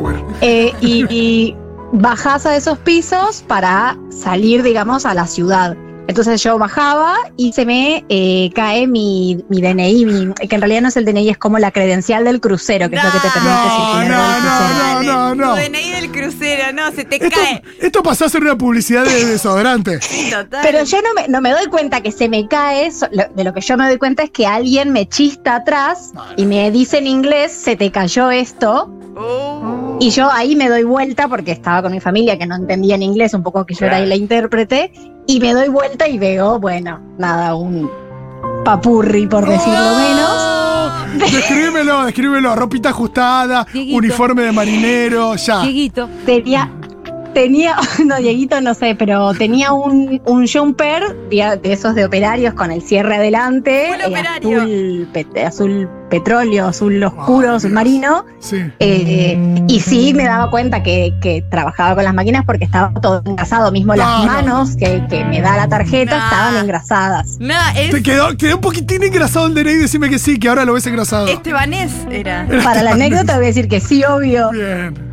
Eh, 0.40 0.72
y, 0.80 1.04
y 1.10 1.56
bajás 1.92 2.46
a 2.46 2.56
esos 2.56 2.78
pisos 2.78 3.44
para 3.46 3.98
salir, 4.08 4.62
digamos, 4.62 5.04
a 5.04 5.12
la 5.12 5.26
ciudad. 5.26 5.76
Entonces 6.08 6.42
yo 6.42 6.58
bajaba 6.58 7.14
y 7.36 7.52
se 7.52 7.64
me 7.64 8.04
eh, 8.08 8.50
cae 8.54 8.86
mi, 8.86 9.42
mi 9.48 9.62
DNI, 9.62 10.04
mi- 10.04 10.34
que 10.34 10.54
en 10.56 10.60
realidad 10.60 10.82
no 10.82 10.88
es 10.88 10.96
el 10.96 11.04
DNI, 11.04 11.30
es 11.30 11.38
como 11.38 11.58
la 11.58 11.70
credencial 11.70 12.24
del 12.24 12.40
crucero, 12.40 12.90
que 12.90 12.96
es 12.96 13.04
lo 13.04 13.10
que 13.12 13.18
te 13.18 13.28
permite 13.28 13.50
No, 13.50 13.94
no, 13.94 14.02
el 14.02 14.08
no, 14.08 15.02
no, 15.02 15.02
no, 15.02 15.34
no. 15.34 15.54
Tu 15.54 15.60
DNI 15.70 15.90
del 15.92 16.10
crucero, 16.12 16.72
no, 16.74 16.90
se 16.92 17.04
te 17.04 17.24
Esto, 17.24 17.40
cae. 17.40 17.62
esto 17.80 18.02
pasó 18.02 18.24
a 18.24 18.28
ser 18.28 18.42
una 18.42 18.58
publicidad 18.58 19.04
de 19.04 19.24
desodorante. 19.26 20.00
Sí, 20.02 20.28
total. 20.30 20.60
Pero 20.62 20.84
yo 20.84 20.98
no 21.02 21.14
me, 21.14 21.28
no 21.28 21.40
me 21.40 21.50
doy 21.52 21.66
cuenta 21.66 22.00
que 22.02 22.10
se 22.12 22.28
me 22.28 22.46
cae, 22.48 22.90
so- 22.90 23.08
lo- 23.12 23.28
de 23.34 23.44
lo 23.44 23.54
que 23.54 23.60
yo 23.60 23.76
me 23.76 23.86
doy 23.88 23.96
cuenta 23.98 24.24
es 24.24 24.30
que 24.30 24.46
alguien 24.46 24.92
me 24.92 25.08
chista 25.08 25.54
atrás 25.56 26.12
y 26.36 26.46
me 26.46 26.70
dice 26.72 26.98
en 26.98 27.06
inglés, 27.06 27.52
se 27.52 27.76
te 27.76 27.90
cayó 27.92 28.30
esto, 28.30 28.92
Y 30.00 30.10
yo 30.10 30.30
ahí 30.30 30.56
me 30.56 30.68
doy 30.68 30.84
vuelta 30.84 31.28
porque 31.28 31.52
estaba 31.52 31.82
con 31.82 31.92
mi 31.92 32.00
familia 32.00 32.38
que 32.38 32.46
no 32.46 32.56
entendía 32.56 32.94
en 32.96 33.02
inglés, 33.02 33.34
un 33.34 33.42
poco 33.42 33.64
que 33.64 33.74
yo 33.74 33.86
era 33.86 33.96
ahí 33.96 34.06
la 34.06 34.16
intérprete, 34.16 34.92
y 35.26 35.38
me 35.38 35.52
doy 35.54 35.68
vuelta 35.68 36.08
y 36.08 36.18
veo, 36.18 36.58
bueno, 36.58 37.00
nada, 37.18 37.54
un 37.54 37.88
papurri 38.64 39.26
por 39.26 39.48
decirlo 39.48 39.96
menos. 39.96 40.30
¡Oh! 40.30 40.52
Descríbemelo, 41.30 42.04
descríbemelo. 42.04 42.56
Ropita 42.56 42.88
ajustada, 42.88 43.66
Dieguito. 43.72 43.98
uniforme 43.98 44.42
de 44.42 44.52
marinero, 44.52 45.36
ya. 45.36 45.60
Dieguito, 45.62 46.08
Tenía, 46.24 46.70
tenía, 47.32 47.76
no, 48.04 48.16
Dieguito 48.16 48.60
no 48.60 48.74
sé, 48.74 48.94
pero 48.98 49.32
tenía 49.34 49.72
un, 49.72 50.20
un 50.26 50.46
jumper 50.46 51.02
de 51.30 51.58
de 51.62 51.72
esos 51.72 51.94
de 51.94 52.04
operarios 52.04 52.54
con 52.54 52.70
el 52.70 52.82
cierre 52.82 53.16
adelante, 53.16 53.90
Un 53.94 54.00
eh, 54.00 54.06
operario. 54.06 54.62
azul, 54.62 55.08
pe- 55.12 55.44
azul 55.44 55.88
petróleo, 56.10 56.68
azul 56.68 57.02
oscuro, 57.02 57.48
Wow. 57.48 57.56
azul 57.56 57.72
marino. 57.72 58.26
Sí. 58.38 58.58
eh, 58.80 59.64
y 59.66 59.80
sí 59.80 60.12
me 60.12 60.24
daba 60.24 60.50
cuenta 60.50 60.82
que, 60.82 61.14
que 61.22 61.42
trabajaba 61.50 61.94
con 61.94 62.04
las 62.04 62.12
máquinas 62.12 62.44
porque 62.44 62.64
estaba 62.64 62.92
todo 63.00 63.22
engrasado, 63.24 63.72
mismo 63.72 63.94
No, 63.94 64.02
las 64.02 64.18
no. 64.18 64.26
manos 64.26 64.76
que, 64.76 65.02
que 65.08 65.24
me 65.24 65.40
da 65.40 65.56
la 65.56 65.68
tarjeta 65.68 66.16
estaban 66.16 66.56
engrasadas. 66.56 67.38
No, 67.40 67.54
es 67.76 67.90
Te 67.92 68.02
quedó, 68.02 68.36
quedó 68.36 68.56
un 68.56 68.60
poquitín 68.60 69.02
engrasado 69.02 69.46
el 69.46 69.54
DNI, 69.54 69.74
decime 69.76 70.10
que 70.10 70.18
sí, 70.18 70.38
que 70.38 70.48
ahora 70.50 70.64
lo 70.66 70.74
ves 70.74 70.86
engrasado. 70.86 71.28
Estebanés 71.28 71.92
era. 72.10 72.46
Para 72.62 72.82
la 72.82 72.92
anécdota 72.92 73.36
voy 73.36 73.44
a 73.44 73.48
decir 73.48 73.68
que 73.68 73.80
sí, 73.80 74.04
obvio. 74.04 74.50
Bien. 74.50 75.11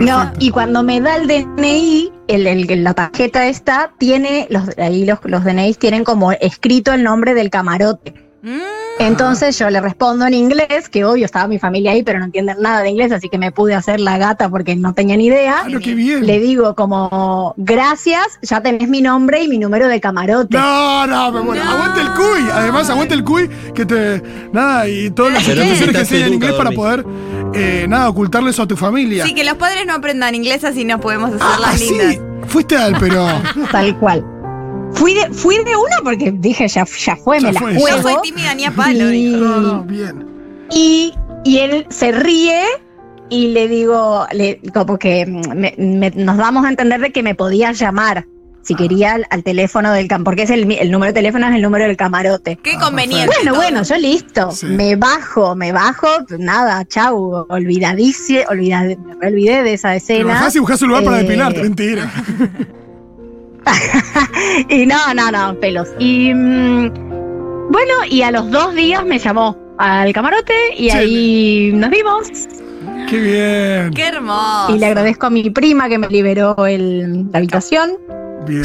No, 0.00 0.32
y 0.38 0.50
cuando 0.50 0.82
me 0.82 1.00
da 1.00 1.16
el 1.16 1.26
DNI, 1.26 2.12
el, 2.28 2.46
el- 2.46 2.84
la 2.84 2.94
tarjeta 2.94 3.46
esta 3.46 3.92
tiene, 3.98 4.46
los, 4.50 4.76
ahí 4.78 5.04
los, 5.04 5.18
los 5.24 5.44
DNIs 5.44 5.78
tienen 5.78 6.04
como 6.04 6.32
escrito 6.32 6.92
el 6.92 7.02
nombre 7.02 7.34
del 7.34 7.50
camarote. 7.50 8.14
Mm, 8.46 8.60
Entonces 9.00 9.58
yo 9.58 9.68
le 9.70 9.80
respondo 9.80 10.24
en 10.24 10.32
inglés, 10.32 10.88
que 10.88 11.04
obvio 11.04 11.26
estaba 11.26 11.48
mi 11.48 11.58
familia 11.58 11.90
ahí, 11.90 12.04
pero 12.04 12.20
no 12.20 12.26
entienden 12.26 12.58
nada 12.60 12.82
de 12.82 12.90
inglés, 12.90 13.10
así 13.10 13.28
que 13.28 13.38
me 13.38 13.50
pude 13.50 13.74
hacer 13.74 13.98
la 13.98 14.18
gata 14.18 14.48
porque 14.48 14.76
no 14.76 14.94
tenía 14.94 15.16
ni 15.16 15.26
idea. 15.26 15.62
Ah, 15.64 15.68
no, 15.68 15.80
qué 15.80 15.94
bien. 15.94 16.24
Le 16.24 16.38
digo 16.38 16.76
como, 16.76 17.54
gracias, 17.56 18.38
ya 18.42 18.60
tenés 18.60 18.88
mi 18.88 19.02
nombre 19.02 19.42
y 19.42 19.48
mi 19.48 19.58
número 19.58 19.88
de 19.88 20.00
camarote. 20.00 20.56
No, 20.56 21.08
no, 21.08 21.32
me 21.32 21.40
muero. 21.40 21.64
No. 21.64 21.70
Aguante 21.72 22.00
el 22.02 22.10
cuy. 22.12 22.50
Además, 22.52 22.88
aguante 22.88 23.14
el 23.14 23.24
cuy 23.24 23.50
que 23.74 23.84
te. 23.84 24.22
Nada, 24.52 24.88
y 24.88 25.10
todas 25.10 25.32
las 25.32 25.48
instituciones 25.48 25.92
que 25.92 26.00
enseñan 26.02 26.32
inglés 26.34 26.52
para 26.52 26.70
poder, 26.70 27.04
eh, 27.52 27.86
nada, 27.88 28.08
ocultarle 28.08 28.50
eso 28.50 28.62
a 28.62 28.68
tu 28.68 28.76
familia. 28.76 29.26
Sí, 29.26 29.34
que 29.34 29.42
los 29.42 29.54
padres 29.54 29.86
no 29.86 29.94
aprendan 29.94 30.36
inglés 30.36 30.62
así 30.62 30.84
nos 30.84 31.00
podemos 31.00 31.30
hacer 31.30 31.40
ah, 31.42 31.58
las 31.60 31.80
sí. 31.80 31.90
lindas. 31.90 32.20
Fuiste 32.46 32.76
al, 32.76 32.96
pero. 33.00 33.26
Tal 33.72 33.98
cual. 33.98 34.35
Fui 34.94 35.14
de, 35.14 35.28
fui 35.32 35.56
de 35.56 35.76
una 35.76 35.96
porque 36.02 36.32
dije, 36.32 36.66
ya, 36.68 36.84
ya 36.84 37.16
fue, 37.16 37.38
Ya 37.40 37.48
me 37.48 37.52
la 37.52 37.60
fue, 37.60 37.74
juego. 37.74 37.96
Yo 37.96 38.02
soy 38.02 38.14
tímida 38.22 38.54
ni 38.54 38.64
a 38.64 38.70
palo, 38.70 39.12
Y- 39.12 39.26
dijo. 39.32 39.38
No, 39.44 39.60
no, 39.60 39.82
bien. 39.84 40.26
Y, 40.70 41.12
y 41.44 41.58
él 41.58 41.86
se 41.90 42.12
ríe 42.12 42.62
y 43.28 43.48
le 43.48 43.68
digo, 43.68 44.26
le, 44.32 44.60
como 44.72 44.98
que 44.98 45.26
me- 45.26 45.74
me- 45.76 46.10
nos 46.10 46.36
damos 46.38 46.64
a 46.64 46.68
entender 46.70 47.00
de 47.00 47.12
que 47.12 47.22
me 47.22 47.34
podía 47.34 47.72
llamar 47.72 48.26
si 48.62 48.74
quería 48.74 49.12
al, 49.14 49.26
al 49.30 49.44
teléfono 49.44 49.92
del 49.92 50.08
cam, 50.08 50.24
porque 50.24 50.42
es 50.42 50.50
el, 50.50 50.68
el 50.72 50.90
número 50.90 51.12
de 51.12 51.14
teléfono 51.14 51.46
es 51.48 51.54
el 51.54 51.62
número 51.62 51.84
del 51.84 51.96
camarote. 51.96 52.58
Qué 52.64 52.72
Ah, 52.76 52.80
conveniente. 52.80 53.26
Bueno, 53.26 53.52
todo. 53.52 53.60
bueno, 53.62 53.82
yo 53.84 53.96
listo, 53.96 54.50
Sí. 54.50 54.66
me 54.66 54.96
bajo, 54.96 55.54
me 55.54 55.70
bajo, 55.70 56.08
nada, 56.38 56.84
chau, 56.84 57.46
olvidadice, 57.48 58.44
olvidad, 58.50 58.84
me 59.20 59.26
olvidé 59.28 59.62
de 59.62 59.74
esa 59.74 59.90
Te 59.90 59.96
escena. 59.98 60.34
bajás 60.34 60.56
y 60.56 60.58
buscás 60.58 60.82
un 60.82 60.88
lugar 60.88 61.04
para 61.04 61.20
Eh, 61.20 61.22
depilarte, 61.22 61.62
mentira. 61.62 62.10
Y 64.68 64.86
no, 64.86 65.14
no, 65.14 65.30
no, 65.30 65.58
pelos. 65.60 65.88
Y 65.98 66.32
mm, 66.34 66.90
bueno, 67.70 67.92
y 68.08 68.22
a 68.22 68.30
los 68.30 68.50
dos 68.50 68.74
días 68.74 69.04
me 69.04 69.18
llamó 69.18 69.56
al 69.78 70.12
camarote 70.12 70.54
y 70.76 70.90
Sí. 70.90 70.96
ahí 70.96 71.72
nos 71.74 71.90
vimos. 71.90 72.28
Qué 73.08 73.18
bien. 73.20 73.90
Qué 73.94 74.08
hermoso. 74.08 74.74
Y 74.74 74.78
le 74.78 74.86
agradezco 74.86 75.26
a 75.26 75.30
mi 75.30 75.48
prima 75.50 75.88
que 75.88 75.98
me 75.98 76.08
liberó 76.08 76.66
el, 76.66 77.30
la 77.30 77.38
habitación. 77.38 77.92
Bien. 78.46 78.64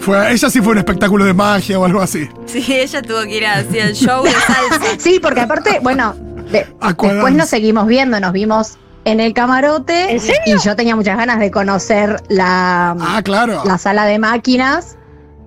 Fue, 0.00 0.32
ella 0.32 0.50
sí 0.50 0.60
fue 0.60 0.72
un 0.72 0.78
espectáculo 0.78 1.24
de 1.24 1.32
magia 1.32 1.78
o 1.78 1.84
algo 1.84 2.00
así. 2.00 2.28
Sí, 2.46 2.62
ella 2.68 3.00
tuvo 3.02 3.22
que 3.22 3.38
ir 3.38 3.46
hacia 3.46 3.86
el 3.88 3.94
show 3.94 4.22
de 4.22 4.30
salsa. 4.30 4.80
Sí, 4.98 5.18
porque 5.20 5.40
aparte, 5.40 5.78
bueno, 5.82 6.14
de- 6.50 6.66
después 6.82 7.34
nos 7.34 7.48
seguimos 7.48 7.86
viendo, 7.86 8.20
nos 8.20 8.32
vimos 8.32 8.76
en 9.04 9.20
el 9.20 9.32
camarote 9.34 10.18
y 10.46 10.58
yo 10.64 10.76
tenía 10.76 10.96
muchas 10.96 11.16
ganas 11.16 11.38
de 11.38 11.50
conocer 11.50 12.22
la, 12.28 12.96
Ah, 13.00 13.20
claro. 13.22 13.62
la 13.64 13.78
sala 13.78 14.04
de 14.06 14.18
máquinas. 14.18 14.96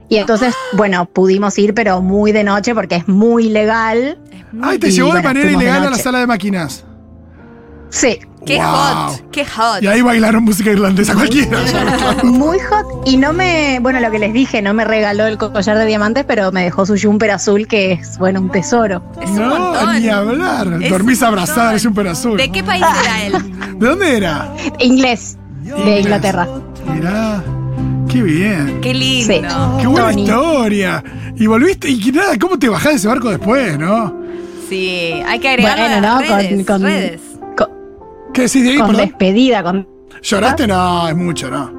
Y 0.10 0.18
entonces, 0.18 0.54
bueno, 0.74 1.06
pudimos 1.06 1.58
ir, 1.58 1.74
pero 1.74 2.02
muy 2.02 2.32
de 2.32 2.44
noche 2.44 2.74
porque 2.74 2.96
es 2.96 3.08
muy 3.08 3.50
legal. 3.50 4.18
Ay, 4.62 4.80
te 4.80 4.88
Y 4.88 4.92
llevó 4.92 5.08
de 5.10 5.14
bueno, 5.16 5.28
manera 5.30 5.48
de 5.50 5.54
ilegal 5.56 5.86
a 5.86 5.90
la 5.90 5.98
sala 5.98 6.20
de 6.20 6.28
máquinas. 6.28 6.86
Sí, 7.90 8.20
Qué 8.46 8.56
Wow. 8.60 8.66
hot, 8.66 9.30
qué 9.32 9.46
hot. 9.46 9.82
Y 9.84 9.88
ahí 9.88 10.02
bailaron 10.02 10.42
música 10.46 10.72
irlandesa 10.72 11.14
cualquiera. 11.16 11.60
muy 12.24 12.58
hot. 12.60 13.06
Y 13.06 13.18
no 13.18 13.34
me, 13.34 13.80
bueno, 13.82 14.00
lo 14.00 14.10
que 14.10 14.20
les 14.20 14.32
dije, 14.32 14.62
no 14.62 14.74
me 14.74 14.86
regaló 14.86 15.26
el 15.26 15.38
collar 15.38 15.78
de 15.78 15.86
diamantes, 15.86 16.24
pero 16.26 16.50
me 16.54 16.64
dejó 16.64 16.86
su 16.86 16.96
jumper 16.98 17.32
azul, 17.32 17.68
que 17.68 17.92
es, 17.94 18.18
bueno, 18.18 18.40
un 18.40 18.50
tesoro. 18.50 19.04
Es 19.22 19.30
un 19.32 19.40
no, 19.40 19.50
montón. 19.60 20.02
ni 20.02 20.08
hablar. 20.08 20.82
Es 20.82 20.90
Dormís 20.90 21.22
abrazada 21.24 21.58
montón. 21.58 21.74
de 21.74 21.80
súper 21.80 22.08
azul. 22.08 22.38
¿De 22.38 22.50
qué 22.50 22.64
país 22.64 22.86
era 23.04 23.24
él? 23.26 23.34
¿De 23.80 23.86
dónde 23.88 24.16
era? 24.16 24.54
Inglés, 24.80 25.38
de 25.64 26.00
Inglaterra. 26.00 26.48
Mirá. 26.94 27.44
Qué 28.10 28.22
bien. 28.22 28.80
Qué 28.82 28.94
lindo. 28.94 29.34
Sí. 29.34 29.42
Qué 29.82 29.88
buena 29.88 30.10
Tony. 30.12 30.22
historia. 30.24 31.04
Y 31.36 31.48
volviste, 31.48 31.90
y 31.90 32.12
nada, 32.14 32.38
¿cómo 32.40 32.58
te 32.58 32.70
bajás 32.70 32.94
de 32.94 32.98
ese 33.00 33.08
barco 33.10 33.30
después, 33.30 33.78
no? 33.78 34.16
Sí, 34.70 35.22
hay 35.28 35.40
que 35.40 35.50
agregarlo 35.50 35.84
Bueno, 35.84 35.98
a 35.98 36.02
¿no? 36.02 36.20
las 36.22 36.30
Con- 36.30 36.38
redes, 36.40 36.66
con- 36.66 36.82
redes. 36.84 37.22
¿Qué 38.38 38.42
decís 38.44 38.64
de 38.64 38.70
ahí, 38.72 38.78
con 38.78 38.88
perdón? 38.88 39.06
despedida, 39.08 39.64
con. 39.64 39.88
¿Lloraste? 40.22 40.68
No, 40.68 41.08
es 41.10 41.16
mucho, 41.16 41.50
¿no? 41.50 41.72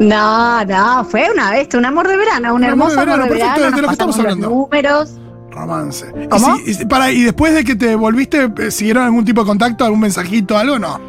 No, 0.00 0.64
no, 0.64 1.04
fue 1.04 1.26
una 1.32 1.52
vez, 1.52 1.68
un 1.74 1.84
amor 1.86 2.06
de 2.08 2.16
verano, 2.16 2.54
un, 2.54 2.56
Un 2.56 2.64
amor 2.64 2.70
hermoso 2.70 2.90
de 2.90 2.96
verano, 2.96 3.14
amor 3.14 3.28
de 3.28 3.38
perfecto, 3.38 3.60
verano. 3.60 3.76
de 3.76 3.82
lo 3.82 3.88
que 3.88 3.92
estamos 3.92 4.18
hablando. 4.18 4.48
números. 4.50 5.10
Romance. 5.50 6.06
¿Y 6.22 6.28
¿Cómo? 6.28 6.56
si- 6.58 6.82
y, 6.82 6.84
para, 6.84 7.10
¿Y 7.10 7.22
después 7.22 7.54
de 7.54 7.64
que 7.64 7.76
te 7.76 7.96
volviste, 7.96 8.50
eh, 8.58 8.70
siguieron 8.70 9.04
algún 9.04 9.24
tipo 9.24 9.40
de 9.40 9.46
contacto, 9.46 9.84
algún 9.86 10.00
mensajito, 10.00 10.58
algo? 10.58 10.78
No. 10.78 11.00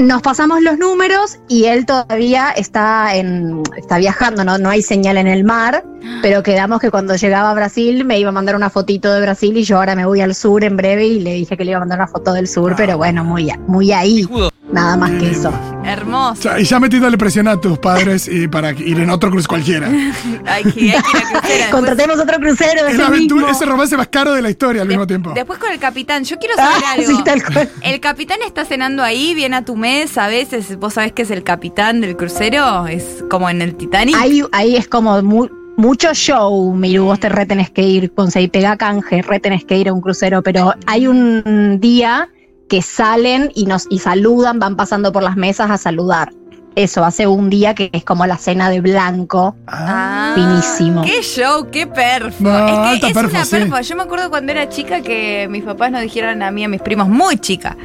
Nos 0.00 0.22
pasamos 0.22 0.62
los 0.62 0.78
números 0.78 1.38
y 1.46 1.66
él 1.66 1.84
todavía 1.84 2.52
está 2.52 3.14
en 3.14 3.62
está 3.76 3.98
viajando, 3.98 4.44
no, 4.44 4.56
no 4.56 4.70
hay 4.70 4.80
señal 4.80 5.18
en 5.18 5.26
el 5.26 5.44
mar, 5.44 5.84
pero 6.22 6.42
quedamos 6.42 6.80
que 6.80 6.90
cuando 6.90 7.16
llegaba 7.16 7.50
a 7.50 7.54
Brasil 7.54 8.06
me 8.06 8.18
iba 8.18 8.30
a 8.30 8.32
mandar 8.32 8.56
una 8.56 8.70
fotito 8.70 9.12
de 9.12 9.20
Brasil 9.20 9.54
y 9.58 9.62
yo 9.62 9.76
ahora 9.76 9.94
me 9.94 10.06
voy 10.06 10.22
al 10.22 10.34
sur 10.34 10.64
en 10.64 10.78
breve 10.78 11.06
y 11.06 11.20
le 11.20 11.34
dije 11.34 11.54
que 11.54 11.66
le 11.66 11.72
iba 11.72 11.76
a 11.76 11.80
mandar 11.80 11.98
una 11.98 12.08
foto 12.08 12.32
del 12.32 12.48
sur, 12.48 12.74
pero 12.78 12.96
bueno, 12.96 13.24
muy, 13.24 13.52
muy 13.66 13.92
ahí, 13.92 14.26
nada 14.72 14.96
más 14.96 15.10
que 15.12 15.30
eso. 15.30 15.52
Hermoso. 15.84 16.42
Ya- 16.42 16.60
y 16.60 16.64
ya 16.64 16.78
metiéndole 16.78 17.16
presión 17.18 17.48
a 17.48 17.56
tus 17.60 17.78
padres 17.78 18.28
y 18.28 18.46
para 18.48 18.70
ir 18.72 19.00
en 19.00 19.10
otro 19.10 19.30
cruce 19.30 19.48
cualquiera. 19.48 19.88
Hay 20.46 20.62
que, 20.64 20.70
hay 20.70 20.72
que 20.72 20.80
ir 20.86 20.94
a 20.96 21.02
crucero. 21.02 21.40
Después- 21.42 21.70
Contratemos 21.70 22.18
otro 22.20 22.38
crucero 22.38 22.84
de 22.84 22.92
Es 22.92 23.00
aventura, 23.00 23.46
mismo. 23.46 23.56
ese 23.56 23.64
romance 23.66 23.96
más 23.96 24.08
caro 24.08 24.32
de 24.32 24.42
la 24.42 24.50
historia 24.50 24.82
al 24.82 24.88
mismo 24.88 25.06
tiempo. 25.06 25.32
Después 25.34 25.58
con 25.58 25.72
el 25.72 25.78
capitán, 25.78 26.24
yo 26.24 26.38
quiero 26.38 26.54
saber 26.56 26.82
Ah, 26.86 26.92
algo. 26.92 27.06
sí, 27.16 27.24
tal 27.24 27.42
cual. 27.42 27.68
El 27.82 28.00
capitán 28.00 28.38
está 28.46 28.64
cenando 28.64 29.02
ahí, 29.02 29.34
viene 29.34 29.56
a 29.56 29.64
tu 29.64 29.76
mesa, 29.76 30.26
a 30.26 30.28
veces, 30.28 30.76
vos 30.78 30.94
sabés 30.94 31.12
que 31.12 31.22
es 31.22 31.30
el 31.30 31.42
capitán 31.42 32.00
del 32.00 32.16
crucero, 32.16 32.86
es 32.86 33.24
como 33.30 33.48
en 33.50 33.62
el 33.62 33.74
Titanic. 33.74 34.16
Ahí, 34.18 34.42
ahí 34.52 34.76
es 34.76 34.86
como 34.88 35.20
mu- 35.22 35.48
mucho 35.76 36.12
show, 36.14 36.74
Miru, 36.74 37.04
vos 37.04 37.18
te 37.20 37.28
re 37.28 37.46
tenés 37.46 37.70
que 37.70 37.82
ir, 37.82 38.12
conseguí 38.12 38.48
pega 38.48 38.76
canje, 38.76 39.22
re 39.22 39.40
tenés 39.40 39.64
que 39.64 39.76
ir 39.78 39.88
a 39.88 39.92
un 39.92 40.00
crucero, 40.00 40.42
pero 40.42 40.74
hay 40.86 41.06
un 41.06 41.78
día 41.80 42.28
que 42.70 42.80
salen 42.82 43.50
y 43.54 43.66
nos 43.66 43.86
y 43.90 43.98
saludan, 43.98 44.60
van 44.60 44.76
pasando 44.76 45.12
por 45.12 45.24
las 45.24 45.36
mesas 45.36 45.70
a 45.70 45.76
saludar. 45.76 46.32
Eso, 46.76 47.04
hace 47.04 47.26
un 47.26 47.50
día 47.50 47.74
que 47.74 47.90
es 47.92 48.04
como 48.04 48.24
la 48.26 48.38
cena 48.38 48.70
de 48.70 48.80
blanco. 48.80 49.56
Ah, 49.66 50.32
Finísimo. 50.36 51.02
Qué 51.02 51.20
show, 51.20 51.68
qué 51.70 51.88
perfo. 51.88 52.36
No, 52.44 52.92
es 52.92 53.00
que 53.00 53.08
es 53.08 53.12
perfo, 53.12 53.30
una 53.30 53.44
sí. 53.44 53.56
perfo. 53.56 53.80
Yo 53.80 53.96
me 53.96 54.04
acuerdo 54.04 54.30
cuando 54.30 54.52
era 54.52 54.68
chica 54.68 55.02
que 55.02 55.48
mis 55.50 55.64
papás 55.64 55.90
nos 55.90 56.00
dijeron 56.02 56.44
a 56.44 56.52
mí 56.52 56.62
a 56.62 56.68
mis 56.68 56.80
primos, 56.80 57.08
muy 57.08 57.38
chica, 57.38 57.76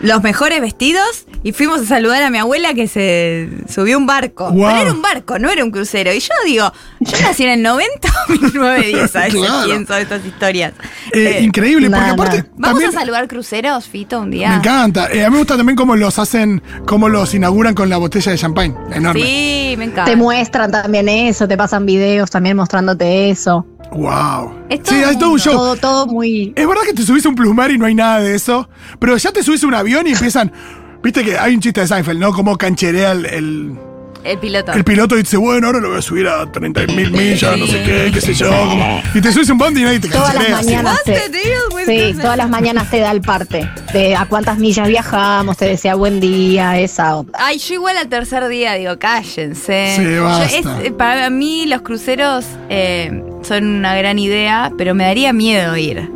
los 0.00 0.22
mejores 0.22 0.60
vestidos 0.60 1.26
y 1.42 1.52
fuimos 1.52 1.80
a 1.80 1.84
saludar 1.84 2.22
a 2.22 2.30
mi 2.30 2.38
abuela 2.38 2.74
que 2.74 2.88
se 2.88 3.48
subió 3.68 3.96
a 3.96 3.98
un 3.98 4.06
barco. 4.06 4.50
Wow. 4.50 4.66
Pero 4.68 4.80
era 4.80 4.92
un 4.92 5.02
barco, 5.02 5.38
no 5.38 5.50
era 5.50 5.64
un 5.64 5.70
crucero. 5.70 6.12
Y 6.12 6.20
yo 6.20 6.28
digo, 6.46 6.72
yo 7.00 7.20
nací 7.22 7.44
en 7.44 7.50
el 7.50 7.62
90 7.62 8.08
o 8.28 8.32
1910, 8.32 9.16
a 9.16 9.20
veces 9.20 9.34
Claro. 9.40 9.66
pienso 9.66 9.94
de 9.94 10.02
estas 10.02 10.24
historias. 10.26 10.72
Eh, 11.12 11.38
Eh, 11.38 11.42
increíble, 11.42 11.90
porque 11.90 12.06
aparte. 12.10 12.44
Vamos 12.56 12.80
también, 12.80 12.90
a 12.90 13.00
saludar 13.00 13.28
cruceros, 13.28 13.86
Fito, 13.88 14.20
un 14.20 14.30
día. 14.30 14.50
Me 14.50 14.56
encanta. 14.56 15.08
Eh, 15.12 15.24
a 15.24 15.28
mí 15.28 15.32
me 15.34 15.38
gusta 15.38 15.56
también 15.56 15.76
cómo 15.76 15.96
los 15.96 16.18
hacen, 16.18 16.62
cómo 16.86 17.08
los 17.08 17.34
inauguran 17.34 17.74
con 17.74 17.88
la 17.88 17.96
botella 17.98 18.32
de 18.32 18.38
champagne. 18.38 18.74
Enorme. 18.92 19.20
Sí, 19.20 19.74
me 19.78 19.84
encanta. 19.86 20.04
Te 20.06 20.16
muestran 20.16 20.70
también 20.70 21.08
eso, 21.08 21.46
te 21.48 21.56
pasan 21.56 21.86
videos 21.86 22.30
también 22.30 22.56
mostrándote 22.56 23.30
eso. 23.30 23.66
Wow. 23.92 24.52
Es 24.68 24.82
todo 24.82 24.94
Sí, 24.94 25.02
hay 25.02 25.18
todo 25.18 25.30
un 25.30 25.38
show. 25.38 25.52
Todo, 25.54 25.76
todo 25.76 26.06
muy. 26.06 26.52
Es 26.54 26.66
verdad 26.68 26.82
que 26.84 26.92
te 26.92 27.02
subís 27.02 27.24
a 27.24 27.30
un 27.30 27.34
plumar 27.34 27.70
y 27.70 27.78
no 27.78 27.86
hay 27.86 27.94
nada 27.94 28.20
de 28.20 28.34
eso, 28.34 28.68
pero 28.98 29.16
ya 29.16 29.32
te 29.32 29.42
subís 29.42 29.62
a 29.64 29.66
un 29.66 29.74
avión 29.88 30.06
y 30.06 30.12
empiezan. 30.12 30.52
Viste 31.02 31.24
que 31.24 31.38
hay 31.38 31.54
un 31.54 31.60
chiste 31.60 31.80
de 31.80 31.86
Seinfeld, 31.86 32.18
¿no? 32.20 32.32
Como 32.32 32.56
cancherea 32.58 33.12
el, 33.12 33.24
el, 33.26 33.72
El 34.24 34.38
piloto. 34.38 34.72
el 34.72 34.82
piloto 34.84 35.14
dice, 35.14 35.36
bueno, 35.36 35.68
ahora 35.68 35.78
lo 35.80 35.90
voy 35.90 35.98
a 35.98 36.02
subir 36.02 36.26
a 36.26 36.50
30 36.50 36.86
mil 36.88 37.10
millas, 37.12 37.56
no 37.56 37.66
sé 37.66 37.82
qué, 37.84 38.10
qué 38.12 38.20
sé 38.20 38.34
yo. 38.34 38.48
como- 38.50 39.00
y 39.14 39.20
te 39.20 39.32
subís 39.32 39.48
a 39.48 39.52
un 39.52 39.58
bondi 39.58 39.80
y 39.80 39.84
nadie 39.84 40.00
te 40.00 40.08
Todas 40.08 40.34
las 40.34 40.50
mañanas. 40.50 41.02
Te- 41.04 41.20
Sí, 41.86 42.14
todas 42.20 42.36
las 42.36 42.50
mañanas 42.50 42.90
te 42.90 42.98
da 42.98 43.12
el 43.12 43.22
parte 43.22 43.66
de 43.94 44.14
a 44.14 44.26
cuántas 44.26 44.58
millas 44.58 44.88
viajamos, 44.88 45.56
te 45.56 45.64
desea 45.66 45.94
buen 45.94 46.20
día, 46.20 46.78
esa 46.78 47.16
onda. 47.16 47.32
Ay, 47.40 47.58
yo 47.58 47.74
igual 47.74 47.96
al 47.96 48.08
tercer 48.08 48.46
día 48.48 48.74
digo, 48.74 48.98
cállense. 48.98 49.94
Sí, 49.96 50.04
Yo 50.04 50.24
basta. 50.24 50.44
es- 50.80 50.86
eh, 50.86 50.90
para 50.92 51.30
mí 51.30 51.64
los 51.66 51.80
cruceros 51.82 52.44
eh, 52.68 53.22
son 53.42 53.64
una 53.66 53.96
gran 53.96 54.18
idea, 54.18 54.70
pero 54.76 54.94
me 54.94 55.04
daría 55.04 55.32
miedo 55.32 55.74
ir. 55.78 56.10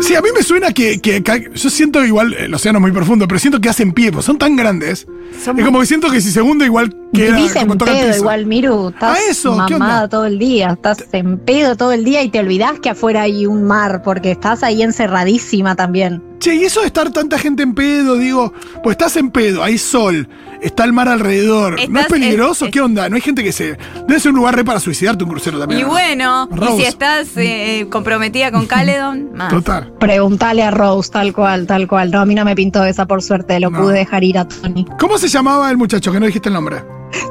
Sí, 0.00 0.14
a 0.14 0.22
mí 0.22 0.28
me 0.34 0.42
suena 0.42 0.72
que, 0.72 1.00
que 1.00 1.22
yo 1.54 1.70
siento 1.70 2.04
igual, 2.04 2.34
el 2.34 2.54
océano 2.54 2.78
es 2.78 2.82
muy 2.82 2.92
profundo, 2.92 3.26
pero 3.26 3.38
siento 3.38 3.60
que 3.60 3.68
hacen 3.68 3.92
pie, 3.92 4.12
pues 4.12 4.24
son 4.24 4.38
tan 4.38 4.56
grandes. 4.56 5.06
Son 5.42 5.58
es 5.58 5.64
como 5.64 5.80
que 5.80 5.86
siento 5.86 6.10
que 6.10 6.20
si 6.20 6.30
se 6.30 6.40
hunde 6.40 6.64
igual 6.66 6.94
Vivís 7.12 7.56
en 7.56 7.68
pedo 7.78 8.16
igual, 8.16 8.46
Miru. 8.46 8.88
Estás 8.90 9.18
Ah, 9.18 9.20
eso, 9.30 9.52
¿qué 9.66 9.74
onda? 9.74 9.78
mamada 9.86 10.08
todo 10.08 10.26
el 10.26 10.38
día. 10.38 10.70
Estás 10.72 11.04
en 11.12 11.38
pedo 11.38 11.74
todo 11.76 11.92
el 11.92 12.04
día 12.04 12.22
y 12.22 12.28
te 12.28 12.38
olvidás 12.38 12.78
que 12.80 12.90
afuera 12.90 13.22
hay 13.22 13.46
un 13.46 13.64
mar 13.64 14.02
porque 14.02 14.30
estás 14.30 14.62
ahí 14.62 14.82
encerradísima 14.82 15.74
también. 15.74 16.22
Che, 16.38 16.54
y 16.54 16.64
eso 16.64 16.80
de 16.80 16.86
estar 16.86 17.10
tanta 17.10 17.36
gente 17.38 17.64
en 17.64 17.74
pedo, 17.74 18.16
digo, 18.16 18.52
pues 18.84 18.94
estás 18.94 19.16
en 19.16 19.30
pedo, 19.32 19.64
hay 19.64 19.76
sol, 19.76 20.28
está 20.62 20.84
el 20.84 20.92
mar 20.92 21.08
alrededor. 21.08 21.76
¿No 21.88 21.98
es 21.98 22.06
peligroso? 22.06 22.66
es- 22.66 22.70
¿Qué 22.70 22.80
onda? 22.80 23.08
No 23.08 23.16
hay 23.16 23.22
gente 23.22 23.42
que 23.42 23.50
se. 23.50 23.76
Debe 24.06 24.20
ser 24.20 24.30
un 24.30 24.36
lugar 24.36 24.54
re 24.54 24.64
para 24.64 24.78
suicidarte 24.78 25.24
un 25.24 25.30
crucero 25.30 25.58
también. 25.58 25.80
Y 25.80 25.82
¿no? 25.82 25.88
bueno, 25.88 26.48
Rose. 26.52 26.74
y 26.74 26.76
si 26.80 26.84
estás 26.84 27.28
eh, 27.36 27.86
comprometida 27.90 28.52
con 28.52 28.66
Caledon, 28.66 29.30
más. 29.34 29.48
Total. 29.52 29.92
Preguntale 29.98 30.62
a 30.62 30.70
Rose, 30.70 31.10
tal 31.10 31.32
cual, 31.32 31.66
tal 31.66 31.88
cual. 31.88 32.12
No, 32.12 32.20
a 32.20 32.26
mí 32.26 32.36
no 32.36 32.44
me 32.44 32.54
pintó 32.54 32.84
esa 32.84 33.06
por 33.06 33.22
suerte, 33.22 33.58
lo 33.58 33.70
No. 33.70 33.80
pude 33.80 33.94
dejar 33.94 34.22
ir 34.22 34.38
a 34.38 34.46
Tony. 34.46 34.86
¿Cómo 35.00 35.18
se 35.18 35.26
llamaba 35.26 35.68
el 35.72 35.76
muchacho 35.76 36.12
que 36.12 36.20
no 36.20 36.26
dijiste 36.26 36.50
el 36.50 36.54
nombre? 36.54 36.84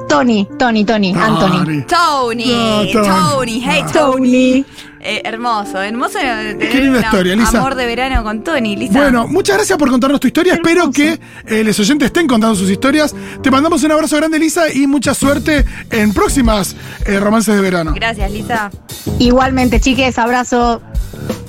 Tony, 0.09 0.45
Tony, 0.57 0.83
Tony, 0.85 1.13
Anthony. 1.13 1.83
Tony. 1.83 2.43
Tony, 2.45 2.93
Tony. 2.93 3.07
Tony, 3.07 3.59
hey. 3.59 3.83
Tony. 3.91 4.65
Eh, 4.99 5.21
hermoso, 5.25 5.81
hermoso 5.81 6.17
tener 6.17 6.57
Qué 6.57 6.81
linda 6.81 6.99
un 6.99 7.05
historia, 7.05 7.35
Lisa. 7.35 7.59
amor 7.59 7.75
de 7.75 7.85
verano 7.85 8.23
con 8.23 8.43
Tony, 8.43 8.75
Lisa. 8.75 8.99
Bueno, 8.99 9.27
muchas 9.27 9.57
gracias 9.57 9.77
por 9.77 9.89
contarnos 9.89 10.19
tu 10.19 10.27
historia. 10.27 10.55
Espero 10.55 10.91
que 10.91 11.19
eh, 11.45 11.63
los 11.63 11.79
oyentes 11.79 12.07
estén 12.07 12.27
contando 12.27 12.55
sus 12.55 12.69
historias. 12.69 13.15
Te 13.41 13.51
mandamos 13.51 13.83
un 13.83 13.91
abrazo 13.91 14.17
grande, 14.17 14.39
Lisa, 14.39 14.71
y 14.73 14.87
mucha 14.87 15.13
suerte 15.13 15.65
en 15.91 16.13
próximas 16.13 16.75
eh, 17.05 17.19
romances 17.19 17.55
de 17.55 17.61
verano. 17.61 17.93
Gracias, 17.95 18.31
Lisa. 18.31 18.71
Igualmente, 19.19 19.79
chiques, 19.79 20.17
abrazo. 20.17 20.81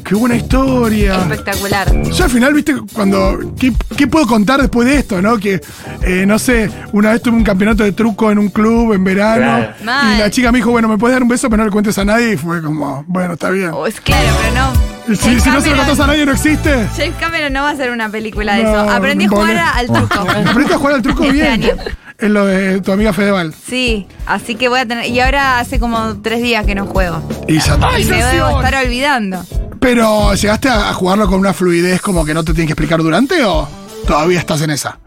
Qué 0.04 0.14
buena 0.14 0.36
historia. 0.36 1.16
Espectacular. 1.16 2.02
Yo 2.12 2.24
al 2.24 2.30
final, 2.30 2.54
viste, 2.54 2.74
cuando. 2.94 3.54
¿Qué, 3.58 3.74
qué 3.94 4.06
puedo 4.06 4.26
contar 4.26 4.58
después 4.58 4.88
de 4.88 4.96
esto, 4.96 5.20
no? 5.20 5.36
Que, 5.36 5.60
eh, 6.02 6.24
no 6.26 6.38
sé, 6.38 6.70
una 6.92 7.12
vez 7.12 7.20
tuve 7.20 7.36
un 7.36 7.44
campeonato 7.44 7.82
de 7.84 7.92
truco 7.92 8.30
en 8.30 8.38
un 8.38 8.48
club 8.48 8.94
en 8.94 9.04
verano. 9.04 9.42
Claro. 9.44 9.74
Mal. 9.84 10.14
Y 10.14 10.18
la 10.20 10.30
chica 10.30 10.50
me 10.50 10.58
dijo, 10.58 10.70
bueno, 10.70 10.88
¿me 10.88 10.96
puedes 10.96 11.14
dar 11.14 11.22
un 11.22 11.28
beso? 11.28 11.50
Pero 11.50 11.58
no 11.58 11.64
le 11.66 11.70
cuentes 11.70 11.98
a 11.98 12.06
nadie. 12.06 12.32
Y 12.32 12.36
fue 12.38 12.62
como, 12.62 13.04
bueno, 13.06 13.34
está 13.34 13.47
bien. 13.50 13.70
Oh, 13.72 13.86
es 13.86 14.00
claro, 14.00 14.28
pero 14.42 14.54
no. 14.54 15.16
Si, 15.16 15.34
no 15.34 15.60
se 15.60 15.70
lo 15.70 15.76
contás 15.76 16.00
a 16.00 16.06
nadie, 16.06 16.26
no 16.26 16.32
existe. 16.32 16.86
James 16.96 17.14
Cameron 17.18 17.52
no 17.52 17.62
va 17.62 17.70
a 17.70 17.72
hacer 17.72 17.90
una 17.90 18.10
película 18.10 18.54
de 18.56 18.64
No, 18.64 18.70
eso. 18.70 18.90
Aprendí 18.90 19.24
a 19.24 19.28
jugar 19.28 19.56
al 19.56 19.86
truco. 19.92 20.20
Aprendiste 20.20 20.74
a 20.74 20.78
jugar 20.78 20.94
al 20.94 21.02
truco 21.02 21.22
Este 21.24 21.32
bien. 21.32 21.46
año. 21.52 21.70
Es 22.18 22.28
lo 22.30 22.44
de 22.46 22.80
tu 22.80 22.92
amiga 22.92 23.12
Fedeval. 23.12 23.54
Sí, 23.54 24.06
así 24.26 24.56
que 24.56 24.68
voy 24.68 24.80
a 24.80 24.86
tener. 24.86 25.06
Y 25.06 25.20
ahora 25.20 25.60
hace 25.60 25.78
como 25.80 26.20
tres 26.20 26.42
días 26.42 26.66
que 26.66 26.74
no 26.74 26.86
juego. 26.86 27.22
Y 27.46 27.58
ya 27.60 27.74
está. 27.74 27.98
Y 27.98 28.04
me 28.04 28.22
debo 28.22 28.60
estar 28.60 28.84
olvidando. 28.84 29.44
Pero, 29.80 30.34
¿llegaste 30.34 30.68
a 30.68 30.90
a 30.90 30.92
jugarlo 30.94 31.26
con 31.28 31.38
una 31.38 31.54
fluidez 31.54 32.00
como 32.02 32.24
que 32.24 32.34
no 32.34 32.42
te 32.44 32.52
tienen 32.52 32.66
que 32.66 32.72
explicar 32.72 33.00
durante 33.02 33.44
o 33.44 33.68
todavía 34.06 34.40
estás 34.40 34.60
en 34.62 34.70
esa? 34.70 34.98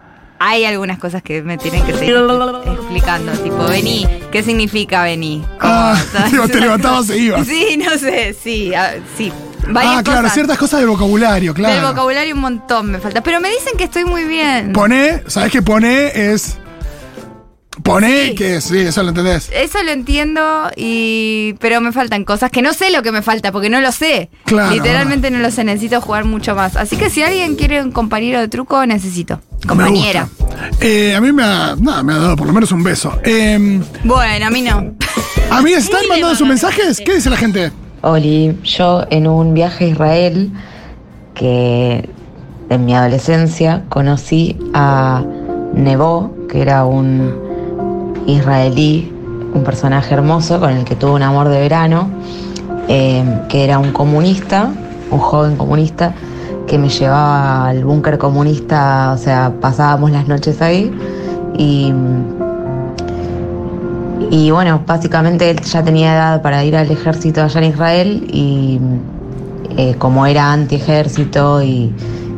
Hay 0.44 0.66
algunas 0.66 0.98
cosas 0.98 1.22
que 1.22 1.44
me 1.44 1.60
tienen 1.60 1.86
que 1.86 1.94
seguir 1.94 2.16
explicando, 2.16 3.32
tipo, 3.34 3.64
vení, 3.66 4.08
¿qué 4.32 4.42
significa 4.42 5.04
vení? 5.04 5.46
Ah, 5.60 5.96
te 6.52 6.60
levantabas 6.60 7.12
e 7.12 7.18
ibas. 7.20 7.46
Sí, 7.46 7.78
no 7.78 7.92
sé, 7.92 8.34
sí, 8.34 8.72
sí. 9.16 9.32
Varias 9.68 9.98
ah, 9.98 10.04
claro, 10.04 10.22
cosas. 10.22 10.34
ciertas 10.34 10.58
cosas 10.58 10.80
del 10.80 10.90
vocabulario, 10.90 11.54
claro. 11.54 11.76
Del 11.76 11.86
vocabulario 11.86 12.34
un 12.34 12.42
montón 12.42 12.90
me 12.90 12.98
falta. 12.98 13.22
Pero 13.22 13.40
me 13.40 13.50
dicen 13.50 13.78
que 13.78 13.84
estoy 13.84 14.04
muy 14.04 14.24
bien. 14.24 14.74
Pone, 14.74 15.22
¿sabes 15.28 15.52
qué 15.52 15.62
pone? 15.62 16.08
Es. 16.08 16.58
Pone 17.84 18.28
Sí. 18.30 18.36
que 18.36 18.62
sí, 18.62 18.80
eso 18.80 19.02
lo 19.04 19.10
entendés. 19.10 19.50
Eso 19.54 19.82
lo 19.84 19.92
entiendo, 19.92 20.70
y 20.76 21.54
pero 21.60 21.82
me 21.82 21.92
faltan 21.92 22.24
cosas 22.26 22.52
que 22.52 22.62
no 22.62 22.74
sé 22.74 22.92
lo 22.92 23.02
que 23.04 23.12
me 23.12 23.22
falta, 23.22 23.52
porque 23.52 23.70
no 23.70 23.82
lo 23.82 23.92
sé. 23.92 24.30
Claro. 24.46 24.72
Literalmente 24.76 25.32
no 25.32 25.40
lo 25.40 25.50
sé, 25.52 25.64
necesito 25.64 26.02
jugar 26.02 26.26
mucho 26.26 26.56
más. 26.56 26.76
Así 26.76 26.96
que 26.98 27.10
si 27.10 27.24
alguien 27.24 27.56
quiere 27.56 27.82
un 27.82 27.92
compañero 27.92 28.40
de 28.40 28.48
truco, 28.48 28.86
necesito. 28.86 29.42
Compañera. 29.68 30.28
Eh, 30.80 31.14
a 31.16 31.22
mí 31.22 31.32
me 31.32 31.44
ha, 31.44 31.76
nada, 31.80 32.04
me 32.04 32.14
ha 32.14 32.18
dado 32.18 32.36
por 32.36 32.48
lo 32.48 32.54
menos 32.54 32.72
un 32.72 32.84
beso. 32.84 33.18
Eh, 33.24 33.80
Bueno, 34.04 34.46
a 34.46 34.50
mí 34.50 34.62
no. 34.62 34.94
a 35.52 35.62
mí 35.62 35.72
están 35.74 36.02
mandando 36.10 36.36
sus 36.36 36.48
mensajes. 36.48 37.00
¿Qué 37.04 37.16
dice 37.16 37.30
la 37.30 37.38
gente? 37.38 37.72
Oli, 38.02 38.58
yo 38.64 39.06
en 39.12 39.28
un 39.28 39.54
viaje 39.54 39.86
a 39.86 39.88
Israel 39.90 40.52
que 41.36 42.10
en 42.70 42.86
mi 42.86 42.96
adolescencia 42.96 43.84
conocí 43.90 44.58
a 44.74 45.24
Nebo, 45.74 46.36
que 46.50 46.62
era 46.62 46.86
un 46.86 47.51
israelí, 48.28 49.12
un 49.54 49.64
personaje 49.64 50.14
hermoso 50.14 50.60
con 50.60 50.72
el 50.72 50.84
que 50.84 50.96
tuve 50.96 51.12
un 51.12 51.24
amor 51.24 51.50
de 51.50 51.60
verano, 51.60 52.10
eh, 52.88 53.24
que 53.50 53.64
era 53.64 53.80
un 53.80 53.92
comunista, 53.92 54.72
un 55.10 55.20
joven 55.20 55.56
comunista 55.58 56.14
que 56.68 56.78
me 56.78 56.90
llevaba 56.90 57.70
al 57.70 57.84
búnker 57.84 58.18
comunista, 58.18 59.14
o 59.14 59.18
sea, 59.18 59.54
pasábamos 59.60 60.12
las 60.12 60.28
noches 60.28 60.62
ahí 60.62 60.92
y 61.58 61.94
y 64.32 64.50
bueno, 64.50 64.82
básicamente 64.88 65.50
él 65.50 65.60
ya 65.60 65.84
tenía 65.84 66.14
edad 66.14 66.42
para 66.42 66.64
ir 66.64 66.78
al 66.78 66.90
ejército 66.90 67.44
allá 67.44 67.60
en 67.60 67.66
Israel 67.66 68.28
y 68.32 68.80
eh, 69.76 69.96
como 69.98 70.26
era 70.26 70.54
anti-ejército 70.54 71.62
y, 71.62 71.94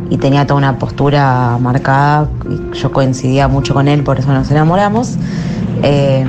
y 0.09 0.17
tenía 0.17 0.47
toda 0.47 0.57
una 0.57 0.79
postura 0.79 1.57
marcada, 1.59 2.27
yo 2.73 2.91
coincidía 2.91 3.47
mucho 3.47 3.75
con 3.75 3.87
él, 3.87 4.03
por 4.03 4.17
eso 4.17 4.33
nos 4.33 4.49
enamoramos. 4.49 5.17
Eh, 5.83 6.25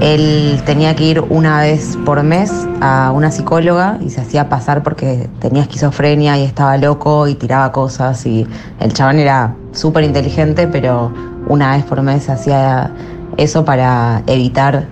él 0.00 0.62
tenía 0.64 0.96
que 0.96 1.04
ir 1.04 1.20
una 1.28 1.60
vez 1.60 1.98
por 2.06 2.22
mes 2.22 2.50
a 2.80 3.12
una 3.14 3.30
psicóloga 3.30 3.98
y 4.00 4.08
se 4.08 4.22
hacía 4.22 4.48
pasar 4.48 4.82
porque 4.82 5.28
tenía 5.40 5.62
esquizofrenia 5.62 6.38
y 6.38 6.44
estaba 6.44 6.78
loco 6.78 7.28
y 7.28 7.34
tiraba 7.34 7.70
cosas 7.70 8.24
y 8.24 8.46
el 8.80 8.92
chabón 8.94 9.18
era 9.18 9.54
súper 9.72 10.04
inteligente, 10.04 10.66
pero 10.66 11.12
una 11.48 11.72
vez 11.76 11.84
por 11.84 12.00
mes 12.00 12.30
hacía 12.30 12.90
eso 13.36 13.64
para 13.64 14.22
evitar 14.26 14.86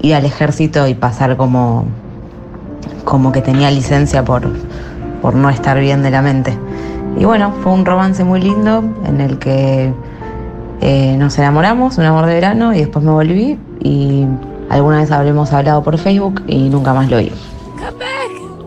ir 0.00 0.14
al 0.14 0.24
ejército 0.24 0.86
y 0.86 0.94
pasar 0.94 1.36
como, 1.36 1.84
como 3.04 3.32
que 3.32 3.42
tenía 3.42 3.70
licencia 3.70 4.24
por, 4.24 4.48
por 5.20 5.34
no 5.34 5.50
estar 5.50 5.78
bien 5.78 6.02
de 6.02 6.10
la 6.10 6.22
mente. 6.22 6.56
Y 7.18 7.24
bueno, 7.24 7.52
fue 7.62 7.72
un 7.72 7.84
romance 7.84 8.24
muy 8.24 8.40
lindo 8.40 8.82
en 9.06 9.20
el 9.20 9.38
que 9.38 9.92
eh, 10.80 11.16
nos 11.18 11.38
enamoramos, 11.38 11.98
un 11.98 12.04
amor 12.04 12.26
de 12.26 12.34
verano, 12.34 12.74
y 12.74 12.78
después 12.78 13.04
me 13.04 13.10
volví 13.10 13.58
y 13.80 14.26
alguna 14.70 14.98
vez 14.98 15.10
habremos 15.10 15.52
hablado 15.52 15.82
por 15.82 15.98
Facebook 15.98 16.42
y 16.46 16.68
nunca 16.68 16.92
más 16.92 17.10
lo 17.10 17.18
vi. 17.18 17.32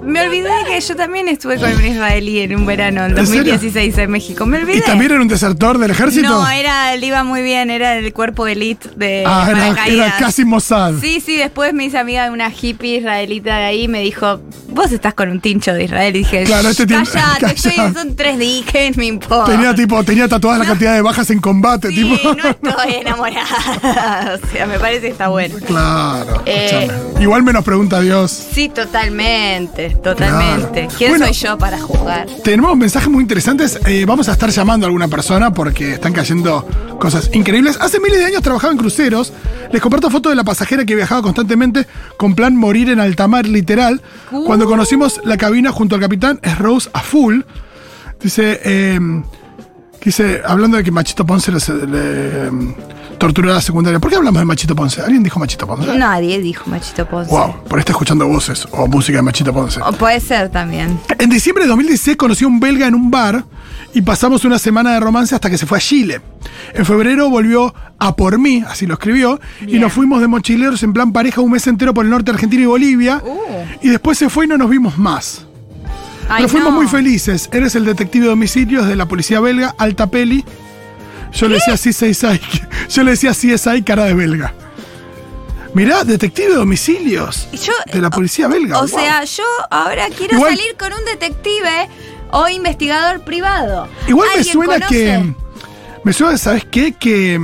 Me 0.08 0.22
olvidé 0.22 0.50
que 0.67 0.80
yo 0.80 0.96
también 0.96 1.28
estuve 1.28 1.58
con 1.58 1.72
un 1.72 1.86
israelí 1.86 2.39
en 2.39 2.56
un 2.56 2.65
verano 2.65 3.06
en 3.06 3.17
¿En 3.17 3.28
serio? 3.28 3.54
2016 3.54 3.98
en 3.98 4.12
México. 4.12 4.46
Me 4.46 4.58
olvidé. 4.58 4.78
¿Y 4.78 4.82
también 4.82 5.12
era 5.12 5.22
un 5.22 5.28
desertor 5.28 5.78
del 5.78 5.91
ejército? 5.91 6.30
No, 6.30 6.50
era, 6.50 6.96
le 6.96 7.06
iba 7.06 7.24
muy 7.24 7.41
bien, 7.41 7.70
era 7.70 7.98
el 7.98 8.13
cuerpo 8.13 8.48
elite 8.48 8.89
de 8.96 9.24
ah, 9.26 9.76
era, 9.88 10.15
casi 10.17 10.46
Mossad. 10.46 10.93
Sí, 11.02 11.20
sí, 11.20 11.36
después 11.38 11.74
me 11.74 11.86
hice 11.86 11.98
amiga 11.98 12.24
de 12.24 12.32
una 12.32 12.50
hippie 12.50 12.98
israelita 12.98 13.58
de 13.58 13.65
ahí 13.65 13.84
y 13.84 13.88
me 13.88 14.02
dijo, 14.02 14.39
vos 14.70 14.91
estás 14.91 15.13
con 15.13 15.30
un 15.30 15.41
tincho 15.41 15.74
de 15.74 15.84
Israel. 15.84 16.15
Y 16.15 16.20
dije, 16.20 16.43
Claro, 16.43 16.70
este 16.70 16.86
tiene- 16.88 17.04
cállate, 17.06 17.56
estoy- 17.56 17.93
son 17.93 18.15
tres 18.15 18.38
¿qué 18.72 18.91
me 18.96 19.06
importa? 19.08 19.52
Tenía 19.52 19.76
tipo, 19.76 20.04
tenía 20.04 20.28
tatuada 20.28 20.60
la 20.60 20.65
cantidad 20.65 20.93
de 20.93 21.02
bajas 21.02 21.30
en 21.32 21.39
combate, 21.39 21.89
Sí, 21.89 21.96
tipo. 21.96 22.34
no 22.34 22.50
estoy 22.50 22.93
enamorada. 23.02 24.38
o 24.43 24.48
sea, 24.52 24.65
me 24.67 24.80
parece 24.80 25.02
que 25.02 25.08
está 25.10 25.28
bueno. 25.28 25.56
Claro. 25.65 26.43
Eh. 26.46 26.89
Igual 27.20 27.43
menos 27.43 27.63
pregunta 27.63 28.00
Dios. 28.00 28.32
Sí, 28.54 28.70
totalmente, 28.70 29.96
totalmente. 30.03 30.81
Claro. 30.83 30.95
¿Quién 30.97 31.10
Bueno. 31.12 31.25
soy 31.25 31.33
yo 31.33 31.57
para 31.57 31.79
jugar? 31.79 32.27
Tenemos 32.43 32.75
mensajes 32.77 33.10
muy 33.10 33.21
interesantes. 33.21 33.79
Eh, 33.86 34.05
vamos 34.05 34.29
a 34.29 34.33
estar 34.33 34.49
llamando 34.49 34.86
a 34.86 34.88
alguna 34.88 35.07
persona 35.07 35.51
porque 35.53 35.93
están 35.93 36.13
cayendo 36.13 36.65
cosas 36.99 37.29
increíbles. 37.33 37.77
Hace 37.81 37.99
miles 37.99 38.19
de 38.19 38.25
años 38.25 38.41
trabajaba 38.41 38.71
en 38.73 38.79
cruceros. 38.79 39.33
Les 39.71 39.81
comparto 39.81 40.10
foto 40.10 40.29
de 40.29 40.36
la 40.36 40.43
pasajera 40.43 40.86
que 40.86 40.95
viajaba 40.95 41.21
constantemente 41.21 41.86
con 42.17 42.36
plan 42.36 42.55
morir 42.55 42.89
en 42.89 42.99
alta 42.99 43.27
mar, 43.27 43.45
literal. 43.47 44.01
Uh. 44.31 44.45
Cuando 44.45 44.65
conocimos 44.65 45.19
la 45.23 45.38
cabina 45.38 45.71
junto 45.71 45.95
al 45.95 46.01
capitán, 46.01 46.39
es 46.41 46.57
Rose 46.57 46.89
a 46.93 47.01
full. 47.01 47.41
Dice, 48.21 48.60
eh, 48.63 48.99
dice, 50.08 50.41
hablando 50.46 50.78
de 50.78 50.84
que 50.84 50.91
Machito 50.91 51.26
Ponce 51.26 51.52
le, 51.52 51.60
le, 51.88 52.48
em, 52.48 52.74
torturó 53.17 53.52
a 53.52 53.56
la 53.56 53.62
secundaria. 53.62 54.00
¿Por 54.00 54.10
qué 54.10 54.15
hablamos 54.15 54.39
de 54.39 54.46
Machito 54.46 54.74
Ponce? 54.74 55.02
¿Alguien 55.02 55.22
dijo 55.22 55.38
Machito 55.38 55.67
Ponce? 55.67 55.98
Nadie 55.98 56.39
dijo 56.39 56.70
Machito 56.70 57.06
Ponce. 57.06 57.30
Wow, 57.30 57.63
por 57.67 57.78
ahí 57.78 57.82
está 57.82 57.91
escuchando 57.91 58.26
voces 58.26 58.65
o 58.72 58.88
música 58.88 59.17
de 59.17 59.22
Machito 59.22 59.54
Ponce. 59.54 59.82
O 59.82 59.91
puede 59.91 60.22
ser 60.22 60.50
también. 60.50 60.98
En 61.20 61.30
diciembre 61.30 61.65
de 61.65 61.70
2016 61.70 62.15
conocí 62.15 62.46
a 62.46 62.48
un 62.48 62.60
belga 62.60 62.88
en 62.88 62.96
un 62.96 63.12
bar 63.12 63.43
y 63.93 64.02
pasamos 64.02 64.46
una 64.46 64.58
semana 64.60 64.93
de 64.93 65.02
romance 65.02 65.36
hasta 65.36 65.50
que 65.50 65.58
se 65.58 65.65
fue 65.65 65.78
a 65.78 65.82
Chile. 65.82 66.22
En 66.74 66.86
febrero 66.86 67.30
volvió 67.30 67.74
a 68.00 68.15
por 68.15 68.39
mí, 68.39 68.63
así 68.65 68.86
lo 68.86 68.93
escribió, 68.93 69.41
y 69.67 69.78
nos 69.78 69.91
fuimos 69.91 70.22
de 70.22 70.28
mochileros 70.28 70.84
en 70.84 70.93
plan 70.93 71.12
pareja 71.12 71.41
un 71.41 71.52
mes 71.52 71.67
entero 71.67 71.93
por 71.93 72.06
el 72.06 72.12
norte 72.12 72.32
de 72.32 72.36
Argentina 72.36 72.63
y 72.63 72.67
Bolivia. 72.67 73.22
Uh. 73.26 73.86
Y 73.86 73.89
después 73.89 74.17
se 74.17 74.30
fue 74.30 74.46
y 74.46 74.48
no 74.48 74.58
nos 74.58 74.70
vimos 74.70 74.98
más. 74.98 75.48
Ay, 76.30 76.44
Nos 76.44 76.52
fuimos 76.52 76.72
no. 76.74 76.78
muy 76.80 76.88
felices. 76.88 77.50
Eres 77.52 77.76
el 77.76 77.86
detective 77.86 78.26
de 78.28 78.32
homicidios 78.34 78.88
de 78.88 78.96
la 78.96 79.06
policía 79.06 79.40
belga, 79.40 79.74
Alta 79.78 80.08
Peli. 80.08 80.44
Yo 81.34 81.48
le 81.48 81.56
decía 81.56 81.76
CSI, 81.76 82.40
yo 82.90 83.04
le 83.04 83.12
decía 83.12 83.32
CSI 83.32 83.82
cara 83.84 84.06
de 84.06 84.13
belga. 84.13 84.54
Mirá, 85.74 86.04
detective 86.04 86.50
de 86.54 86.58
homicidios. 86.58 87.48
Y 87.52 87.58
yo, 87.58 87.74
De 87.94 88.02
la 88.02 88.10
policía 88.10 88.48
belga. 88.48 88.78
o 88.78 88.88
wow. 88.88 88.88
sea, 88.88 89.24
yo 89.26 89.44
ahora 89.70 90.08
quiero 90.18 90.36
Igual- 90.38 90.56
salir 90.58 90.76
con 90.78 90.92
un 90.94 91.06
detective 91.06 91.90
o 92.32 92.48
investigador 92.50 93.22
privado. 93.22 93.88
Igual 94.08 94.28
me 94.30 94.38
¿Alguien 94.40 94.54
suena 94.54 94.74
conoce? 94.74 94.90
que. 94.96 95.34
Me 96.04 96.13
suena, 96.13 96.38
¿sabes 96.38 96.66
qué? 96.66 96.94
Que. 96.94 97.40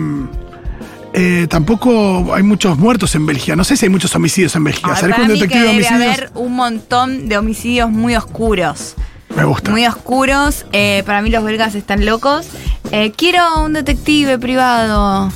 Eh, 1.14 1.48
tampoco 1.50 2.34
hay 2.34 2.44
muchos 2.44 2.78
muertos 2.78 3.14
en 3.16 3.26
Bélgica. 3.26 3.56
No 3.56 3.64
sé 3.64 3.78
si 3.78 3.86
hay 3.86 3.90
muchos 3.90 4.16
homicidios 4.16 4.56
en 4.56 4.64
Bélgica. 4.64 4.96
¿Sabés 4.96 5.18
un 5.18 5.28
detective 5.28 5.60
de 5.60 5.68
debe 5.68 5.88
homicidios? 5.88 6.18
haber 6.18 6.32
un 6.36 6.56
montón 6.56 7.30
de 7.30 7.38
homicidios 7.38 7.90
muy 7.90 8.16
oscuros. 8.16 8.96
Me 9.36 9.44
gusta. 9.44 9.72
Muy 9.72 9.86
oscuros. 9.86 10.66
Eh, 10.72 11.04
para 11.06 11.22
mí 11.22 11.30
los 11.30 11.44
belgas 11.44 11.76
están 11.76 12.06
locos. 12.06 12.48
Eh, 12.92 13.12
quiero 13.16 13.64
un 13.64 13.74
detective 13.74 14.38
privado. 14.40 15.32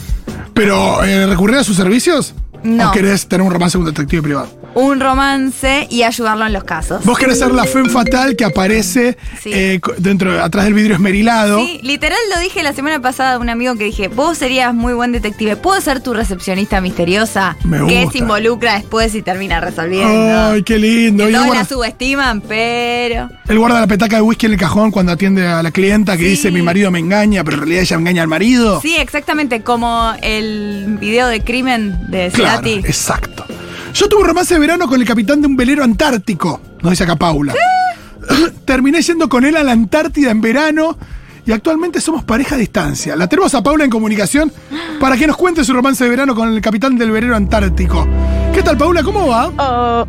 Pero, 0.54 1.02
¿recurrir 1.28 1.58
a 1.58 1.64
sus 1.64 1.78
servicios? 1.78 2.34
No. 2.64 2.90
¿O 2.90 2.92
querés 2.92 3.28
tener 3.28 3.46
un 3.46 3.54
romance 3.54 3.78
con 3.78 3.88
un 3.88 3.94
detective 3.94 4.22
privado? 4.24 4.57
Un 4.80 5.00
romance 5.00 5.88
y 5.90 6.04
ayudarlo 6.04 6.46
en 6.46 6.54
los 6.54 6.64
casos. 6.64 7.04
Vos 7.04 7.18
querés 7.18 7.40
ser 7.40 7.52
la 7.52 7.64
femme 7.66 7.90
fatal 7.90 8.36
que 8.36 8.46
aparece 8.46 9.18
Sí. 9.42 9.50
eh, 9.54 9.80
dentro, 9.98 10.44
atrás 10.44 10.66
del 10.66 10.74
vidrio 10.76 10.96
esmerilado. 10.96 11.60
Sí, 11.60 11.80
literal 11.84 12.18
lo 12.34 12.40
dije 12.40 12.62
la 12.64 12.74
semana 12.74 13.02
pasada 13.02 13.34
a 13.34 13.38
un 13.40 13.50
amigo 13.50 13.76
que 13.76 13.86
dije, 13.86 14.08
vos 14.08 14.38
serías 14.38 14.74
muy 14.74 14.94
buen 14.94 15.12
detective, 15.12 15.56
¿puedo 15.56 15.82
ser 15.82 16.02
tu 16.02 16.14
recepcionista 16.14 16.80
misteriosa? 16.82 17.58
Me 17.64 17.86
Que 17.88 18.08
se 18.12 18.20
involucra 18.20 18.76
después 18.76 19.16
y 19.16 19.22
termina 19.22 19.60
resolviendo. 19.60 20.52
Ay, 20.52 20.64
qué 20.64 20.78
lindo. 20.78 21.24
Que 21.26 21.30
Y 21.32 21.34
la 21.34 21.66
subestiman, 21.66 22.42
pero... 22.42 23.30
él 23.48 23.60
guarda 23.60 23.80
la 23.80 23.88
petaca 23.88 24.18
de 24.18 24.22
whisky 24.22 24.46
en 24.46 24.54
el 24.54 24.60
cajón 24.60 24.92
cuando 24.92 25.12
atiende 25.12 25.48
a 25.48 25.64
la 25.64 25.72
clienta 25.72 26.14
que 26.18 26.24
Sí. 26.24 26.30
dice 26.30 26.52
mi 26.52 26.62
marido 26.62 26.92
me 26.92 27.00
engaña, 27.00 27.44
pero 27.44 27.56
en 27.58 27.62
realidad 27.62 27.82
ella 27.82 27.96
engaña 27.98 28.22
al 28.22 28.28
marido. 28.28 28.80
Sí, 28.82 28.96
exactamente, 28.98 29.62
como 29.62 30.14
el 30.22 30.98
video 31.00 31.28
de 31.28 31.42
crimen 31.42 31.98
de 32.12 32.30
Claro, 32.32 32.62
Cerati. 32.64 32.74
exacto. 32.88 33.46
Yo 33.98 34.08
tuve 34.08 34.22
un 34.22 34.28
romance 34.28 34.54
de 34.54 34.60
verano 34.60 34.88
con 34.88 35.02
el 35.02 35.08
capitán 35.08 35.42
de 35.42 35.48
un 35.48 35.56
velero 35.58 35.84
antártico, 35.84 36.62
nos 36.84 36.92
dice 36.92 37.04
acá 37.04 37.16
Paula. 37.16 37.56
Terminé 38.66 39.02
yendo 39.02 39.28
con 39.28 39.44
él 39.44 39.58
a 39.58 39.64
la 39.64 39.72
Antártida 39.72 40.30
en 40.30 40.40
verano 40.40 40.96
y 41.48 41.52
actualmente 41.52 42.00
somos 42.00 42.24
pareja 42.24 42.54
a 42.54 42.58
distancia. 42.60 43.16
La 43.16 43.28
tenemos 43.28 43.56
a 43.56 43.64
Paula 43.64 43.86
en 43.86 43.90
comunicación 43.90 44.54
para 45.00 45.18
que 45.18 45.26
nos 45.26 45.36
cuente 45.36 45.64
su 45.64 45.74
romance 45.74 46.04
de 46.04 46.12
verano 46.12 46.36
con 46.36 46.48
el 46.54 46.62
capitán 46.62 46.96
del 46.96 47.10
velero 47.10 47.36
antártico. 47.36 48.08
¿Qué 48.54 48.62
tal, 48.62 48.78
Paula? 48.78 49.02
¿Cómo 49.02 49.30
va? 49.30 49.48
Oh, 49.58 50.08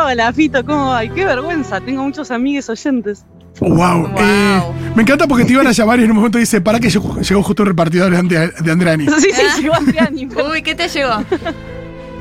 hola, 0.00 0.32
Fito, 0.32 0.64
¿cómo 0.64 0.86
va? 0.86 1.02
Qué 1.06 1.26
vergüenza, 1.26 1.78
tengo 1.82 2.04
muchos 2.04 2.30
amigos 2.30 2.70
oyentes. 2.70 3.26
Wow. 3.60 4.12
eh, 4.16 4.60
me 4.94 5.02
encanta 5.02 5.26
porque 5.26 5.44
te 5.44 5.52
iban 5.52 5.66
a 5.66 5.72
llamar 5.72 6.00
y 6.00 6.04
en 6.04 6.10
un 6.10 6.16
momento 6.16 6.38
dice, 6.38 6.62
para 6.62 6.80
que 6.80 6.88
llegó, 6.88 7.20
llegó 7.20 7.42
justo 7.42 7.64
un 7.64 7.68
repartidor 7.68 8.10
de, 8.28 8.70
Andrani. 8.72 9.06
Sí, 9.20 9.28
sí, 9.34 9.42
llegó 9.62 9.74
Andriani. 9.74 10.24
pero- 10.26 10.50
Uy, 10.52 10.62
¿qué 10.62 10.74
te 10.74 10.88
llegó? 10.88 11.22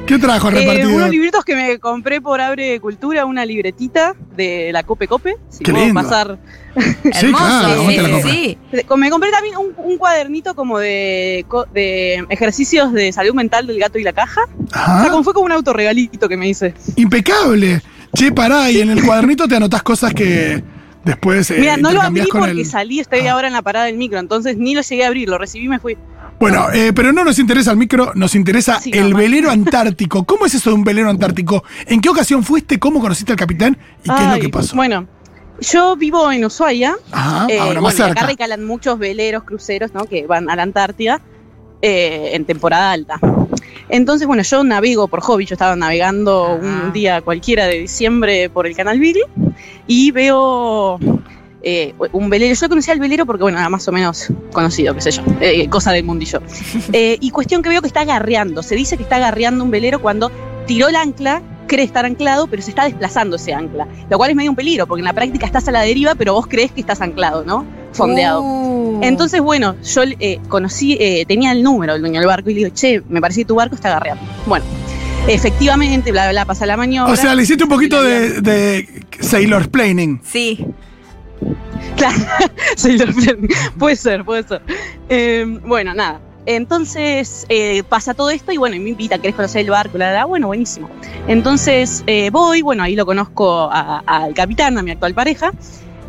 ¿Qué 0.06 0.20
trajo 0.20 0.50
Eh, 0.50 0.52
repartidor? 0.52 0.94
unos 0.94 1.10
libritos 1.10 1.44
que 1.44 1.56
me 1.56 1.80
compré 1.80 2.22
por 2.22 2.40
Abre 2.40 2.80
Cultura, 2.80 3.26
una 3.26 3.44
libretita 3.46 4.14
de 4.36 4.70
la 4.72 4.84
Cope 4.84 5.08
Cope. 5.08 5.36
Si 5.50 5.64
Qué 5.64 5.72
puedo 5.72 5.86
lindo. 5.86 6.02
pasar. 6.02 6.38
Sí, 6.76 7.28
Hermoso, 7.28 7.46
claro, 7.46 7.78
¿cómo 7.78 7.90
te 7.90 8.02
la 8.02 8.22
sí. 8.22 8.58
Me 8.98 9.10
compré 9.10 9.32
también 9.32 9.56
un, 9.58 9.74
un 9.78 9.98
cuadernito 9.98 10.56
como 10.56 10.78
de, 10.78 11.46
de 11.74 12.26
ejercicios 12.30 12.92
de 12.92 13.14
salud 13.14 13.34
mental 13.34 13.66
del 13.66 13.80
gato 13.80 13.98
y 13.98 14.04
la 14.04 14.12
caja. 14.12 14.42
O 14.66 15.02
sea, 15.02 15.08
como 15.10 15.24
fue 15.24 15.34
como 15.34 15.46
un 15.46 15.54
autorregalito 15.54 16.28
que 16.28 16.36
me 16.36 16.50
hice. 16.50 16.74
Impecable. 16.98 17.82
Che, 18.14 18.32
pará, 18.34 18.70
y 18.72 18.82
en 18.82 18.90
el 18.90 19.04
cuadernito 19.06 19.48
te 19.48 19.56
anotás 19.56 19.84
cosas 19.84 20.14
que 20.14 20.62
después 21.06 21.50
eh, 21.52 21.58
Mira, 21.60 21.78
no 21.78 21.92
lo 21.92 22.02
abrí 22.02 22.24
porque 22.30 22.52
el... 22.52 22.66
salí, 22.66 23.00
estoy 23.00 23.26
Ah. 23.28 23.34
ahora 23.34 23.48
en 23.48 23.54
la 23.54 23.62
parada 23.62 23.86
del 23.86 23.96
micro, 23.98 24.20
entonces 24.20 24.58
ni 24.58 24.76
lo 24.76 24.82
llegué 24.82 25.06
a 25.06 25.08
abrir, 25.08 25.30
lo 25.30 25.38
recibí 25.38 25.66
y 25.66 25.70
me 25.70 25.80
fui. 25.80 25.98
Bueno, 26.40 26.68
eh, 26.74 26.92
pero 26.94 27.14
no 27.14 27.24
nos 27.24 27.40
interesa 27.40 27.72
el 27.72 27.78
micro, 27.78 28.12
nos 28.16 28.36
interesa 28.36 28.80
Sí, 28.80 28.92
el 28.94 29.12
no, 29.12 29.18
velero 29.18 29.50
antártico. 29.52 30.24
¿Cómo 30.26 30.46
es 30.46 30.54
eso 30.54 30.70
de 30.70 30.76
un 30.76 30.84
velero 30.84 31.10
antártico? 31.10 31.64
¿En 31.88 32.02
qué 32.02 32.10
ocasión 32.10 32.44
fuiste? 32.44 32.78
¿Cómo 32.80 33.00
conociste 33.00 33.32
al 33.32 33.38
capitán? 33.38 33.78
¿Y 34.04 34.10
qué 34.10 34.24
es 34.24 34.30
lo 34.36 34.40
que 34.40 34.50
pasó? 34.50 34.76
Bueno, 34.76 35.08
yo 35.62 35.96
vivo 35.96 36.30
en 36.32 36.44
Ushuaia. 36.46 36.96
Ajá, 37.12 37.48
Eh, 37.50 37.58
ahora 37.60 37.66
bueno, 37.80 37.82
más 37.84 38.00
acá 38.00 38.26
recalan 38.28 38.66
muchos 38.66 39.00
veleros, 39.00 39.44
cruceros, 39.44 39.94
¿no? 39.94 40.06
Que 40.06 40.28
van 40.28 40.50
a 40.50 40.56
la 40.56 40.64
Antártida 40.64 41.22
eh, 41.82 42.32
en 42.34 42.46
temporada 42.46 42.92
alta. 42.92 43.20
Entonces, 43.88 44.28
bueno, 44.28 44.44
yo 44.44 44.64
navego 44.64 45.08
por 45.08 45.22
hobby. 45.22 45.46
Yo 45.46 45.54
estaba 45.56 45.76
navegando 45.76 46.60
Ah. 46.62 46.84
un 46.86 46.92
día 46.94 47.22
cualquiera 47.22 47.66
de 47.68 47.80
diciembre 47.80 48.50
por 48.50 48.66
el 48.68 48.76
canal 48.76 49.00
Beagle 49.00 49.24
y 49.88 50.12
veo 50.12 51.00
eh, 51.66 51.96
un 52.12 52.30
velero. 52.30 52.54
Yo 52.54 52.70
conocía 52.70 52.94
al 52.94 53.00
velero 53.00 53.26
porque, 53.26 53.42
bueno, 53.42 53.58
era 53.58 53.68
más 53.70 53.88
o 53.88 53.92
menos 53.92 54.28
conocido, 54.54 54.94
qué 54.94 55.02
sé 55.02 55.12
yo, 55.12 55.24
eh, 55.42 55.68
cosa 55.68 55.92
del 55.92 56.06
mundillo. 56.06 56.42
Eh, 56.94 57.18
y 57.20 57.32
cuestión 57.32 57.62
que 57.62 57.70
veo 57.70 57.82
que 57.82 57.88
está 57.88 58.02
agarreando. 58.02 58.62
Se 58.62 58.76
dice 58.76 58.96
que 58.96 59.04
está 59.04 59.16
agarreando 59.16 59.64
un 59.64 59.72
velero 59.72 60.02
cuando 60.02 60.32
tiró 60.68 60.88
el 60.88 60.96
ancla, 60.96 61.42
cree 61.68 61.84
estar 61.84 62.06
anclado, 62.06 62.48
pero 62.48 62.62
se 62.62 62.70
está 62.70 62.86
desplazando 62.86 63.38
ese 63.38 63.54
ancla. 63.54 63.88
Lo 64.10 64.18
cual 64.18 64.30
es 64.30 64.36
medio 64.36 64.52
un 64.52 64.56
peligro, 64.56 64.86
porque 64.88 65.02
en 65.02 65.06
la 65.06 65.14
práctica 65.14 65.46
estás 65.46 65.68
a 65.68 65.72
la 65.72 65.82
deriva, 65.82 66.16
pero 66.16 66.34
vos 66.34 66.48
crees 66.48 66.72
que 66.72 66.82
estás 66.82 67.02
anclado, 67.02 67.44
¿no? 67.44 67.66
Fondeado. 67.92 68.42
Uh. 68.44 69.00
Entonces, 69.02 69.42
bueno, 69.42 69.76
yo 69.84 70.04
eh, 70.20 70.40
conocí, 70.48 70.98
eh, 71.00 71.26
tenía 71.28 71.52
el 71.52 71.64
número 71.64 71.94
del 71.94 72.02
dueño 72.02 72.20
del 72.20 72.28
barco 72.28 72.50
y 72.50 72.54
le 72.54 72.60
digo, 72.60 72.76
che, 72.76 73.02
me 73.10 73.20
parece 73.20 73.42
que 73.42 73.46
tu 73.46 73.56
barco 73.56 73.76
está 73.76 73.90
agarreando. 73.90 74.24
Bueno, 74.46 74.66
efectivamente, 75.28 76.12
bla, 76.12 76.24
bla, 76.24 76.32
bla, 76.32 76.46
pasa 76.46 76.66
la 76.66 76.78
maniobra. 76.78 77.12
O 77.12 77.16
sea, 77.16 77.34
le 77.36 77.44
hiciste 77.44 77.64
un 77.64 77.70
poquito 77.70 78.02
de, 78.04 78.42
de 78.42 79.04
Sailor 79.20 79.70
Planning. 79.70 80.22
Sí. 80.24 80.66
Claro, 81.96 82.18
Sailor 82.76 83.10
puede 83.78 83.96
ser, 83.96 84.26
puede 84.26 84.44
ser. 84.44 84.62
Eh, 85.10 85.46
bueno, 85.64 85.94
nada. 85.94 86.22
Entonces 86.46 87.46
eh, 87.50 87.84
pasa 87.90 88.14
todo 88.14 88.30
esto 88.30 88.52
y 88.52 88.58
bueno, 88.58 88.76
y 88.76 88.80
me 88.80 88.90
invita, 88.92 89.18
¿querés 89.20 89.36
conocer 89.36 89.62
el 89.62 89.72
barco? 89.72 89.98
La, 89.98 90.12
la. 90.14 90.26
Bueno, 90.26 90.48
buenísimo. 90.48 90.92
Entonces 91.26 92.04
eh, 92.08 92.30
voy, 92.32 92.62
bueno, 92.62 92.84
ahí 92.84 92.96
lo 92.96 93.06
conozco 93.06 93.70
al 93.72 94.34
capitán, 94.36 94.78
a 94.78 94.84
mi 94.84 94.92
actual 94.92 95.14
pareja. 95.16 95.52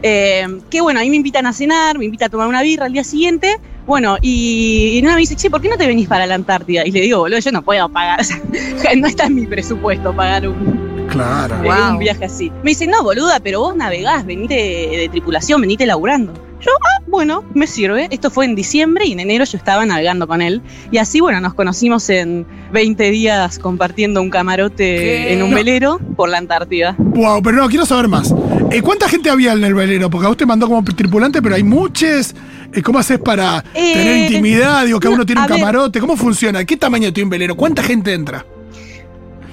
eh, 0.02 0.46
que 0.70 0.80
bueno, 0.82 1.00
ahí 1.00 1.10
me 1.10 1.16
invitan 1.16 1.46
a 1.46 1.52
cenar, 1.52 1.98
me 1.98 2.04
invita 2.06 2.26
a 2.26 2.28
tomar 2.30 2.48
una 2.48 2.62
birra 2.62 2.86
al 2.86 2.92
día 2.92 3.04
siguiente. 3.04 3.56
Bueno, 3.86 4.16
y, 4.20 4.98
y 4.98 5.02
me 5.02 5.16
dice, 5.16 5.36
che, 5.36 5.50
¿por 5.50 5.60
qué 5.62 5.68
no 5.68 5.76
te 5.78 5.86
venís 5.86 6.08
para 6.08 6.26
la 6.26 6.34
Antártida? 6.36 6.86
Y 6.86 6.92
le 6.92 7.00
digo, 7.02 7.20
boludo, 7.20 7.38
yo 7.40 7.52
no 7.52 7.64
puedo 7.64 7.88
pagar, 7.90 8.20
o 8.20 8.24
sea, 8.76 8.96
no 8.96 9.06
está 9.08 9.26
en 9.26 9.34
mi 9.36 9.46
presupuesto 9.46 10.14
pagar 10.14 10.48
un, 10.48 10.85
Claro. 11.16 11.56
eh, 11.56 11.66
Wow. 11.68 11.92
un 11.92 11.98
viaje 11.98 12.24
así. 12.24 12.50
Me 12.62 12.70
dice, 12.70 12.86
no, 12.86 13.02
boluda, 13.02 13.40
pero 13.40 13.60
vos 13.60 13.76
navegás, 13.76 14.24
venite 14.26 14.54
de, 14.54 15.08
tripulación, 15.10 15.60
venite 15.60 15.86
laburando. 15.86 16.32
Yo, 16.60 16.70
ah, 16.72 17.02
bueno, 17.06 17.44
me 17.54 17.66
sirve. 17.66 18.08
Esto 18.10 18.30
fue 18.30 18.46
en 18.46 18.54
diciembre 18.54 19.04
y 19.06 19.12
en 19.12 19.20
enero 19.20 19.44
yo 19.44 19.58
estaba 19.58 19.84
navegando 19.84 20.26
con 20.26 20.40
él. 20.40 20.62
Y 20.90 20.98
así, 20.98 21.20
bueno, 21.20 21.38
nos 21.40 21.52
conocimos 21.54 22.08
en 22.08 22.46
20 22.72 23.10
días 23.10 23.58
compartiendo 23.58 24.22
un 24.22 24.30
camarote 24.30 24.76
¿Qué? 24.96 25.32
en 25.34 25.42
un 25.42 25.50
No. 25.50 25.56
velero 25.56 25.98
por 26.16 26.28
la 26.30 26.38
Antártida. 26.38 26.94
Wow, 26.98 27.42
pero 27.42 27.58
no, 27.58 27.68
quiero 27.68 27.84
saber 27.86 28.08
más. 28.08 28.34
Eh, 28.70 28.80
¿Cuánta 28.82 29.06
gente 29.08 29.28
había 29.30 29.52
en 29.52 29.62
el 29.62 29.74
velero? 29.74 30.08
Porque 30.10 30.24
a 30.26 30.28
vos 30.28 30.36
te 30.36 30.46
mandó 30.46 30.66
como 30.66 30.82
tripulante, 30.82 31.40
pero 31.42 31.54
hay 31.54 31.62
muchos. 31.62 32.34
Eh, 32.72 32.82
¿Cómo 32.82 32.98
haces 32.98 33.18
para 33.20 33.62
Eh, 33.74 33.92
tener 33.94 34.16
intimidad? 34.22 34.84
Digo, 34.86 34.98
cada 34.98 35.10
no, 35.10 35.16
uno 35.16 35.26
tiene 35.26 35.42
un 35.42 35.46
ver. 35.46 35.58
camarote. 35.58 36.00
¿Cómo 36.00 36.16
funciona? 36.16 36.64
¿Qué 36.64 36.76
tamaño 36.76 37.12
tiene 37.12 37.24
un 37.24 37.30
velero? 37.30 37.54
¿Cuánta 37.54 37.82
gente 37.82 38.12
entra? 38.14 38.44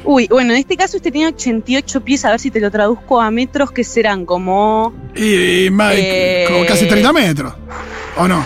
Uy, 0.06 0.28
bueno, 0.30 0.52
en 0.54 0.60
este 0.60 0.76
caso 0.76 0.98
este 0.98 1.12
tenía 1.12 1.28
88 1.30 2.02
pies, 2.04 2.26
a 2.26 2.32
ver 2.32 2.40
si 2.40 2.52
te 2.52 2.60
lo 2.60 2.70
traduzco 2.70 3.22
a 3.22 3.32
metros, 3.32 3.72
que 3.72 3.84
serán 3.84 4.26
como... 4.26 4.94
Y, 5.16 5.66
y 5.66 5.70
más, 5.70 5.94
Eh. 5.98 6.46
como 6.50 6.66
casi 6.66 6.88
30 6.88 7.14
metros. 7.14 7.54
¿O 8.18 8.28
no? 8.28 8.46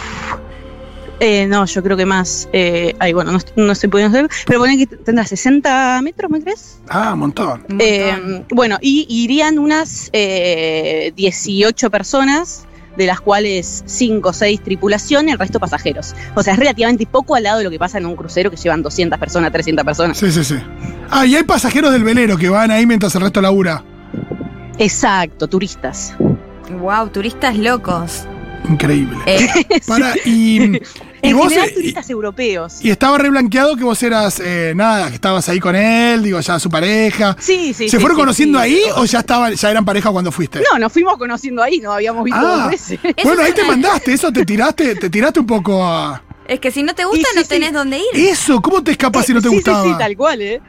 Eh, 1.19 1.47
no, 1.47 1.65
yo 1.65 1.81
creo 1.81 1.97
que 1.97 2.05
más. 2.05 2.47
Eh, 2.53 2.93
ay, 2.99 3.11
bueno, 3.11 3.31
no, 3.31 3.39
no 3.55 3.71
estoy 3.71 3.89
pudiendo 3.89 4.15
hacer, 4.19 4.29
pero 4.45 4.59
ponen 4.59 4.77
que 4.77 4.85
tendrá 4.85 5.25
60 5.25 5.99
metros, 6.03 6.29
¿me 6.29 6.41
crees? 6.41 6.79
Ah, 6.87 7.13
un 7.13 7.19
montón. 7.21 7.47
Un 7.69 7.77
montón. 7.77 7.77
Eh, 7.79 8.45
bueno, 8.51 8.77
y 8.81 9.07
irían 9.09 9.57
unas 9.57 10.11
eh, 10.13 11.11
18 11.15 11.89
personas, 11.89 12.66
de 12.97 13.05
las 13.05 13.21
cuales 13.21 13.83
5 13.85 14.29
o 14.29 14.33
6 14.33 14.61
tripulación 14.63 15.29
y 15.29 15.31
el 15.31 15.39
resto 15.39 15.59
pasajeros. 15.59 16.15
O 16.35 16.43
sea, 16.43 16.53
es 16.53 16.59
relativamente 16.59 17.05
poco 17.05 17.35
al 17.35 17.43
lado 17.43 17.59
de 17.59 17.63
lo 17.63 17.69
que 17.69 17.79
pasa 17.79 17.99
en 17.99 18.05
un 18.05 18.15
crucero 18.15 18.49
que 18.49 18.57
llevan 18.57 18.81
200 18.81 19.19
personas, 19.19 19.51
300 19.51 19.85
personas. 19.85 20.17
Sí, 20.17 20.31
sí, 20.31 20.43
sí. 20.43 20.55
Ah, 21.09 21.25
y 21.25 21.35
hay 21.35 21.43
pasajeros 21.43 21.91
del 21.91 22.03
velero 22.03 22.37
que 22.37 22.49
van 22.49 22.71
ahí 22.71 22.85
mientras 22.85 23.13
el 23.15 23.21
resto 23.21 23.39
labura. 23.41 23.83
Exacto, 24.79 25.47
turistas. 25.47 26.15
Wow, 26.79 27.09
turistas 27.09 27.57
locos. 27.57 28.25
Increíble. 28.69 29.17
Eh, 29.25 29.47
Para, 29.87 30.15
y, 30.25 30.79
y 31.21 31.33
vos. 31.33 31.49
general, 31.49 31.69
eh, 31.69 31.73
turistas 31.73 32.09
europeos. 32.09 32.79
y, 32.81 32.87
y 32.87 32.91
estaba 32.91 33.17
reblanqueado 33.17 33.75
que 33.75 33.83
vos 33.83 34.01
eras, 34.03 34.39
eh, 34.43 34.73
nada, 34.75 35.09
que 35.09 35.15
estabas 35.15 35.47
ahí 35.49 35.59
con 35.59 35.75
él, 35.75 36.23
digo, 36.23 36.39
ya 36.39 36.59
su 36.59 36.69
pareja. 36.69 37.35
Sí, 37.39 37.73
sí. 37.73 37.89
¿Se 37.89 37.97
sí, 37.97 38.01
fueron 38.01 38.15
sí, 38.17 38.21
conociendo 38.21 38.59
sí. 38.59 38.63
ahí 38.65 38.79
o 38.95 39.05
ya 39.05 39.19
estaban, 39.19 39.53
ya 39.55 39.71
eran 39.71 39.85
pareja 39.85 40.11
cuando 40.11 40.31
fuiste? 40.31 40.61
No, 40.71 40.79
nos 40.79 40.91
fuimos 40.93 41.17
conociendo 41.17 41.61
ahí, 41.63 41.79
nos 41.79 41.93
habíamos 41.95 42.23
visto 42.23 42.39
Ah. 42.41 42.57
dos 42.63 42.71
veces. 42.71 42.99
Bueno, 43.23 43.41
ahí 43.43 43.51
te 43.53 43.63
mandaste, 43.63 44.13
eso 44.13 44.31
te 44.31 44.45
tiraste, 44.45 44.95
te 44.95 45.09
tiraste 45.09 45.39
un 45.39 45.47
poco 45.47 45.83
a. 45.83 46.21
es 46.47 46.59
que 46.59 46.71
si 46.71 46.83
no 46.83 46.93
te 46.95 47.03
gusta, 47.05 47.19
Y 47.19 47.23
sí, 47.23 47.35
no 47.35 47.41
sí. 47.41 47.47
tenés 47.49 47.73
dónde 47.73 47.97
ir. 47.97 48.05
Eso, 48.13 48.61
¿cómo 48.61 48.83
te 48.83 48.91
escapas 48.91 49.25
si 49.25 49.33
no 49.33 49.41
te 49.41 49.49
sí, 49.49 49.55
gustaba? 49.55 49.83
Sí, 49.83 49.89
sí, 49.89 49.95
tal 49.97 50.15
cual, 50.15 50.41
¿eh? 50.41 50.61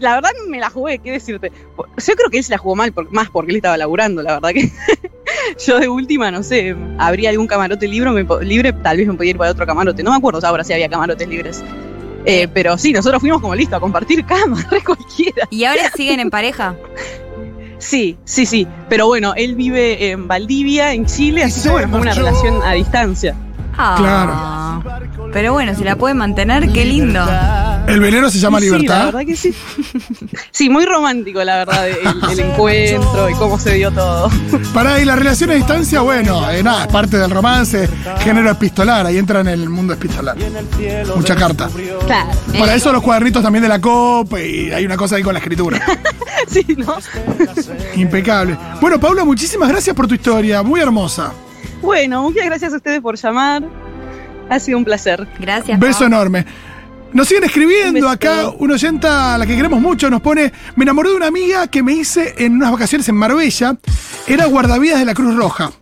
La 0.00 0.16
verdad 0.16 0.30
me 0.48 0.58
la 0.60 0.68
jugué, 0.68 0.98
¿qué 0.98 1.12
decirte? 1.12 1.50
Yo 1.78 2.14
creo 2.14 2.30
que 2.30 2.38
él 2.38 2.44
se 2.44 2.50
la 2.50 2.58
jugó 2.58 2.76
mal, 2.76 2.92
por- 2.92 3.10
más 3.10 3.30
porque 3.30 3.52
él 3.52 3.56
estaba 3.56 3.76
laburando, 3.78 4.22
la 4.22 4.34
verdad 4.34 4.50
que 4.50 4.70
yo 5.66 5.78
de 5.78 5.88
última, 5.88 6.30
no 6.30 6.42
sé, 6.42 6.76
habría 6.98 7.30
algún 7.30 7.46
camarote 7.46 7.88
libre, 7.88 8.10
me 8.10 8.26
libre, 8.44 8.72
tal 8.72 8.96
vez 8.96 9.06
me 9.06 9.14
podía 9.14 9.30
ir 9.30 9.36
para 9.38 9.50
otro 9.50 9.66
camarote. 9.66 10.02
No 10.02 10.10
me 10.10 10.16
acuerdo 10.16 10.46
ahora 10.46 10.64
si 10.64 10.72
había 10.72 10.88
camarotes 10.88 11.28
libres. 11.28 11.62
Eh, 12.24 12.46
pero 12.52 12.78
sí, 12.78 12.92
nosotros 12.92 13.20
fuimos 13.20 13.40
como 13.40 13.54
listo 13.54 13.76
a 13.76 13.80
compartir 13.80 14.24
cama, 14.26 14.64
re 14.70 14.82
cualquiera. 14.82 15.46
¿Y 15.50 15.64
ahora 15.64 15.90
siguen 15.96 16.20
en 16.20 16.30
pareja? 16.30 16.76
Sí, 17.82 18.16
sí, 18.24 18.46
sí. 18.46 18.64
Pero 18.88 19.08
bueno, 19.08 19.34
él 19.34 19.56
vive 19.56 20.12
en 20.12 20.28
Valdivia, 20.28 20.92
en 20.92 21.04
Chile, 21.04 21.42
así 21.42 21.60
que 21.60 21.68
bueno, 21.68 21.88
fue 21.88 22.00
una 22.00 22.14
relación 22.14 22.62
a 22.62 22.74
distancia. 22.74 23.34
Ah, 23.76 24.80
Pero 25.32 25.52
bueno, 25.52 25.74
si 25.74 25.82
la 25.82 25.96
puede 25.96 26.14
mantener, 26.14 26.72
qué 26.72 26.84
lindo. 26.84 27.20
El 27.86 28.00
velero 28.00 28.30
se 28.30 28.38
llama 28.38 28.58
Sí, 28.60 28.66
la 28.70 28.76
Libertad. 28.78 29.04
verdad 29.06 29.20
que 29.26 29.36
sí. 29.36 29.54
Sí, 30.50 30.70
muy 30.70 30.84
romántico, 30.86 31.42
la 31.44 31.56
verdad, 31.58 31.88
el, 31.88 31.96
el 32.30 32.40
encuentro 32.50 33.28
y 33.28 33.34
cómo 33.34 33.58
se 33.58 33.74
dio 33.74 33.90
todo. 33.90 34.30
Para 34.72 35.00
y 35.00 35.04
la 35.04 35.16
relación 35.16 35.50
a 35.50 35.54
distancia, 35.54 36.00
bueno, 36.00 36.48
eh, 36.50 36.62
nada, 36.62 36.82
es 36.84 36.92
parte 36.92 37.18
del 37.18 37.30
romance, 37.30 37.88
género 38.20 38.50
epistolar, 38.50 39.04
ahí 39.06 39.18
entra 39.18 39.40
en 39.40 39.48
el 39.48 39.68
mundo 39.68 39.92
epistolar. 39.94 40.36
Mucha 41.16 41.34
carta. 41.36 41.68
Claro. 42.06 42.30
Para 42.58 42.74
eso 42.74 42.92
los 42.92 43.02
cuadernitos 43.02 43.42
también 43.42 43.62
de 43.62 43.68
la 43.68 43.80
copa 43.80 44.40
y 44.40 44.70
hay 44.70 44.84
una 44.86 44.96
cosa 44.96 45.16
ahí 45.16 45.22
con 45.22 45.32
la 45.34 45.38
escritura. 45.40 45.80
Sí, 46.48 46.66
¿no? 46.76 46.96
Impecable. 47.94 48.58
Bueno, 48.80 48.98
Paula, 48.98 49.24
muchísimas 49.24 49.68
gracias 49.68 49.94
por 49.94 50.08
tu 50.08 50.14
historia, 50.14 50.62
muy 50.62 50.80
hermosa. 50.80 51.32
Bueno, 51.80 52.22
muchas 52.24 52.44
gracias 52.46 52.72
a 52.72 52.76
ustedes 52.76 53.00
por 53.00 53.16
llamar. 53.16 53.62
Ha 54.50 54.58
sido 54.58 54.76
un 54.76 54.84
placer. 54.84 55.26
Gracias. 55.38 55.78
Beso 55.78 56.00
Pau. 56.00 56.08
enorme. 56.08 56.44
Nos 57.12 57.28
siguen 57.28 57.44
escribiendo 57.44 58.06
Un 58.06 58.12
acá, 58.12 58.48
una 58.58 58.74
oyenta 58.74 59.34
a 59.34 59.38
la 59.38 59.46
que 59.46 59.54
queremos 59.54 59.80
mucho, 59.80 60.08
nos 60.08 60.22
pone, 60.22 60.50
me 60.76 60.84
enamoré 60.84 61.10
de 61.10 61.16
una 61.16 61.26
amiga 61.26 61.66
que 61.66 61.82
me 61.82 61.92
hice 61.92 62.34
en 62.38 62.54
unas 62.54 62.72
vacaciones 62.72 63.06
en 63.08 63.16
Marbella, 63.16 63.76
era 64.26 64.46
guardavidas 64.46 64.98
de 64.98 65.04
la 65.04 65.12
Cruz 65.12 65.34
Roja. 65.36 65.72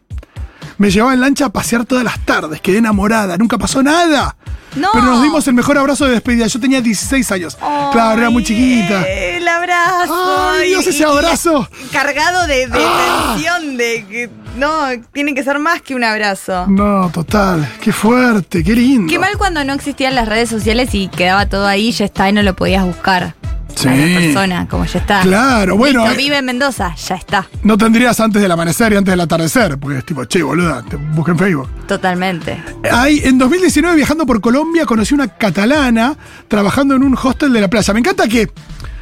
Me 0.79 0.91
llevaba 0.91 1.15
en 1.15 1.21
lancha 1.21 1.47
a 1.47 1.53
pasear 1.53 1.85
todas 1.85 2.03
las 2.03 2.19
tardes, 2.25 2.61
quedé 2.61 2.79
enamorada, 2.79 3.37
nunca 3.37 3.59
pasó 3.59 3.81
nada. 3.83 4.37
No. 4.77 4.89
Pero 4.93 5.05
nos 5.05 5.23
dimos 5.23 5.47
el 5.49 5.55
mejor 5.55 5.79
abrazo 5.79 6.05
de 6.07 6.13
despedida, 6.13 6.47
yo 6.47 6.61
tenía 6.61 6.81
16 6.81 7.31
años. 7.33 7.57
claro, 7.93 8.21
era 8.21 8.31
muy 8.31 8.45
chiquita. 8.45 9.03
El 9.09 9.47
abrazo. 9.49 10.51
Ay, 10.59 10.69
Dios, 10.69 10.87
ese 10.87 11.01
y- 11.01 11.03
abrazo. 11.05 11.69
Cargado 11.93 12.47
de, 12.47 12.67
de 12.67 12.79
Ah. 12.85 13.33
tensión, 13.35 13.77
de 13.77 14.05
que 14.09 14.31
no, 14.57 14.71
tiene 15.13 15.35
que 15.35 15.43
ser 15.43 15.59
más 15.59 15.83
que 15.83 15.95
un 15.95 16.05
abrazo. 16.05 16.67
No, 16.69 17.11
total, 17.13 17.69
qué 17.81 17.93
fuerte, 17.93 18.63
qué 18.63 18.73
lindo. 18.75 19.11
Qué 19.11 19.19
mal 19.19 19.37
cuando 19.39 19.65
no 19.65 19.73
existían 19.73 20.15
las 20.15 20.29
redes 20.29 20.49
sociales 20.49 20.91
y 20.95 21.09
quedaba 21.09 21.47
todo 21.47 21.67
ahí, 21.67 21.91
ya 21.93 22.05
está 22.05 22.29
y 22.29 22.33
no 22.33 22.43
lo 22.43 22.55
podías 22.55 22.85
buscar. 22.85 23.35
Sí. 23.75 23.89
A 23.89 23.95
la 23.95 24.19
persona, 24.21 24.69
como 24.69 24.85
ya 24.85 24.99
está. 24.99 25.21
Claro, 25.23 25.77
bueno, 25.77 26.01
Listo, 26.01 26.15
eh, 26.15 26.23
vive 26.23 26.39
en 26.39 26.45
Mendoza, 26.45 26.95
ya 26.95 27.15
está. 27.15 27.49
no 27.63 27.79
tendrías 27.79 28.19
antes 28.21 28.43
del 28.43 28.51
amanecer 28.51 28.93
y 28.93 28.97
antes 28.97 29.13
del 29.13 29.21
atardecer, 29.21 29.79
porque 29.79 29.99
es 29.99 30.05
tipo, 30.05 30.25
che, 30.25 30.43
boluda, 30.43 30.83
te 30.83 30.97
busca 30.97 31.33
en 31.33 31.39
Facebook. 31.39 31.69
Totalmente. 31.87 32.63
Ay, 32.91 33.21
en 33.25 33.39
2019, 33.39 33.97
viajando 33.97 34.27
por 34.27 34.41
Colombia, 34.41 34.85
conocí 34.87 35.15
una 35.15 35.29
catalana 35.29 36.17
trabajando 36.49 36.95
en 36.95 37.03
un 37.03 37.17
hostel 37.21 37.53
de 37.53 37.61
la 37.61 37.69
playa. 37.69 37.93
Me 37.95 38.01
encanta 38.01 38.29
que 38.29 38.51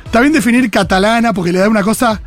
está 0.04 0.20
bien 0.20 0.32
definir 0.32 0.70
catalana 0.70 1.32
porque 1.32 1.52
le 1.52 1.58
da 1.58 1.68
una 1.68 1.82
cosa. 1.82 2.20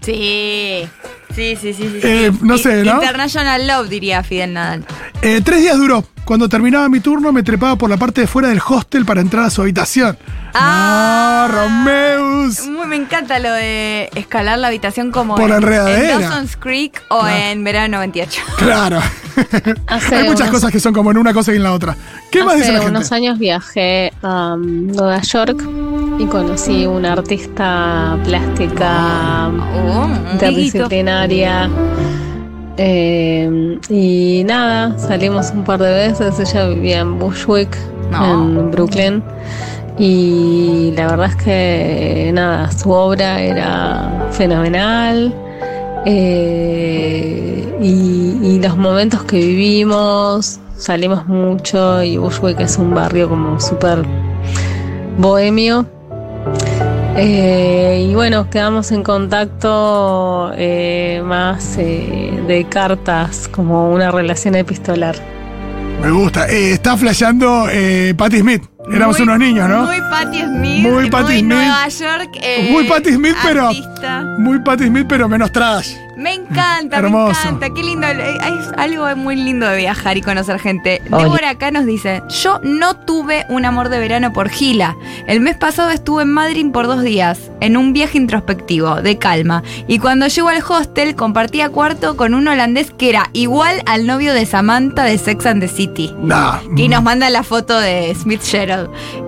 Sí. 0.00 0.88
Sí, 1.34 1.56
sí, 1.58 1.72
sí, 1.72 1.88
sí. 1.88 2.00
Eh, 2.02 2.30
sí. 2.32 2.38
no 2.42 2.58
sé, 2.58 2.84
¿no? 2.84 2.94
International 2.94 3.66
Love, 3.66 3.88
diría 3.88 4.22
Fidel 4.22 4.52
Nadal. 4.52 4.84
Eh, 5.22 5.40
tres 5.42 5.60
días 5.62 5.78
duró. 5.78 6.04
Cuando 6.24 6.48
terminaba 6.48 6.88
mi 6.88 7.00
turno, 7.00 7.32
me 7.32 7.42
trepaba 7.42 7.76
por 7.76 7.88
la 7.90 7.96
parte 7.96 8.20
de 8.22 8.26
fuera 8.26 8.48
del 8.48 8.60
hostel 8.66 9.04
para 9.04 9.20
entrar 9.20 9.44
a 9.44 9.50
su 9.50 9.62
habitación. 9.62 10.16
Ah. 10.54 11.44
¡Ah, 11.44 11.48
Romeus! 11.50 12.66
Muy, 12.68 12.86
me 12.86 12.96
encanta 12.96 13.38
lo 13.38 13.50
de 13.52 14.10
escalar 14.14 14.58
la 14.58 14.68
habitación 14.68 15.10
como 15.10 15.34
Por 15.34 15.50
en, 15.50 15.56
enredadera. 15.56 16.14
en 16.14 16.20
Dawson's 16.20 16.56
Creek 16.56 17.02
o 17.08 17.26
en 17.26 17.64
Verano 17.64 17.96
98. 17.98 18.42
Claro. 18.58 19.00
Hace 19.86 20.14
Hay 20.16 20.24
muchas 20.28 20.42
unos- 20.42 20.50
cosas 20.50 20.70
que 20.70 20.78
son 20.80 20.92
como 20.92 21.10
en 21.10 21.18
una 21.18 21.32
cosa 21.32 21.52
y 21.52 21.56
en 21.56 21.62
la 21.62 21.72
otra. 21.72 21.96
¿Qué 22.30 22.44
más 22.44 22.54
dice 22.56 22.66
Hace 22.66 22.72
la 22.74 22.78
gente? 22.80 22.96
unos 22.98 23.12
años 23.12 23.38
viajé 23.38 24.12
a 24.22 24.54
um, 24.54 24.86
Nueva 24.88 25.20
York 25.22 25.62
y 26.18 26.26
conocí 26.26 26.86
una 26.86 27.12
artista 27.14 28.18
plástica 28.24 29.48
Oh, 29.74 30.08
interdisciplinaria. 30.32 31.70
Eh, 32.76 33.78
y 33.88 34.44
nada, 34.44 34.98
salimos 34.98 35.50
un 35.50 35.64
par 35.64 35.80
de 35.80 35.92
veces. 35.92 36.38
Ella 36.40 36.66
vivía 36.68 37.00
en 37.00 37.18
Bushwick, 37.18 37.76
No. 38.10 38.32
en 38.32 38.70
Brooklyn. 38.70 39.22
Y 39.98 40.92
la 40.96 41.06
verdad 41.08 41.30
es 41.30 41.36
que 41.36 42.30
nada, 42.32 42.70
su 42.72 42.90
obra 42.90 43.40
era 43.40 44.28
fenomenal. 44.32 45.34
Eh, 46.04 47.78
y, 47.80 48.58
los 48.60 48.76
momentos 48.76 49.24
que 49.24 49.38
vivimos, 49.38 50.60
salimos 50.76 51.26
mucho 51.26 52.00
y 52.02 52.16
Bushwick 52.16 52.60
es 52.60 52.78
un 52.78 52.94
barrio 52.94 53.28
como 53.28 53.58
súper 53.58 54.04
bohemio. 55.18 55.84
Eh, 57.16 58.06
y 58.08 58.14
bueno, 58.14 58.48
quedamos 58.48 58.92
en 58.92 59.02
contacto 59.02 60.52
eh, 60.56 61.22
más 61.24 61.76
de 61.76 62.66
cartas, 62.70 63.48
como 63.48 63.90
una 63.90 64.12
relación 64.12 64.54
epistolar. 64.54 65.16
Me 66.00 66.10
gusta. 66.10 66.46
Está 66.46 66.96
flasheando 66.96 67.66
Patti 68.16 68.38
Smith. 68.38 68.71
Éramos 68.90 69.16
Muy- 69.18 69.22
unos 69.28 69.38
niños, 69.38 69.68
¿no? 69.68 69.84
Muy 69.84 70.00
Patti 70.10 70.40
Smith. 70.42 70.82
Muy 70.82 71.10
Patti 71.10 71.32
Smith. 71.38 71.44
Nueva 71.44 71.88
York. 71.88 72.30
eh, 72.42 72.68
Muy 72.72 72.84
Patti 72.88 73.12
Smith, 73.12 73.36
pero- 73.42 73.68
artista. 73.68 74.24
Muy 74.38 74.58
Patti 74.60 74.84
Smith, 74.86 75.06
pero 75.08 75.28
menos 75.28 75.52
trash. 75.52 75.92
Me 76.16 76.34
encanta, 76.34 76.98
Hermoso. 76.98 77.40
me 77.44 77.48
encanta. 77.56 77.74
Qué 77.74 77.82
lindo. 77.82 78.06
eh, 78.06 78.36
Es 78.36 78.68
algo 78.76 79.06
muy 79.16 79.34
lindo 79.34 79.66
de 79.66 79.78
viajar 79.78 80.16
y 80.18 80.20
conocer 80.20 80.58
gente. 80.58 81.00
Oye. 81.10 81.22
Débora 81.24 81.50
acá 81.50 81.70
nos 81.70 81.86
dice: 81.86 82.22
Yo 82.42 82.60
no 82.62 82.94
tuve 82.96 83.46
un 83.48 83.64
amor 83.64 83.88
de 83.88 83.98
verano 83.98 84.32
por 84.32 84.50
Gila. 84.50 84.94
El 85.26 85.40
mes 85.40 85.56
pasado 85.56 85.90
estuve 85.90 86.24
en 86.24 86.32
Madrid 86.32 86.66
por 86.70 86.86
dos 86.86 87.02
días, 87.02 87.50
en 87.60 87.76
un 87.78 87.92
viaje 87.94 88.18
introspectivo, 88.18 89.00
de 89.00 89.16
calma. 89.18 89.62
Y 89.88 89.98
cuando 90.00 90.26
llego 90.26 90.48
al 90.50 90.62
hostel, 90.68 91.14
compartía 91.16 91.70
cuarto 91.70 92.16
con 92.16 92.34
un 92.34 92.46
holandés 92.46 92.90
que 92.92 93.08
era 93.08 93.30
igual 93.32 93.82
al 93.86 94.06
novio 94.06 94.34
de 94.34 94.44
Samantha 94.44 95.04
de 95.04 95.16
Sex 95.18 95.46
and 95.46 95.60
the 95.62 95.68
City. 95.68 96.12
Nah. 96.20 96.58
Y 96.76 96.88
nos 96.88 97.02
manda 97.02 97.30
la 97.30 97.42
foto 97.42 97.78
de 97.80 98.14
Smith 98.14 98.42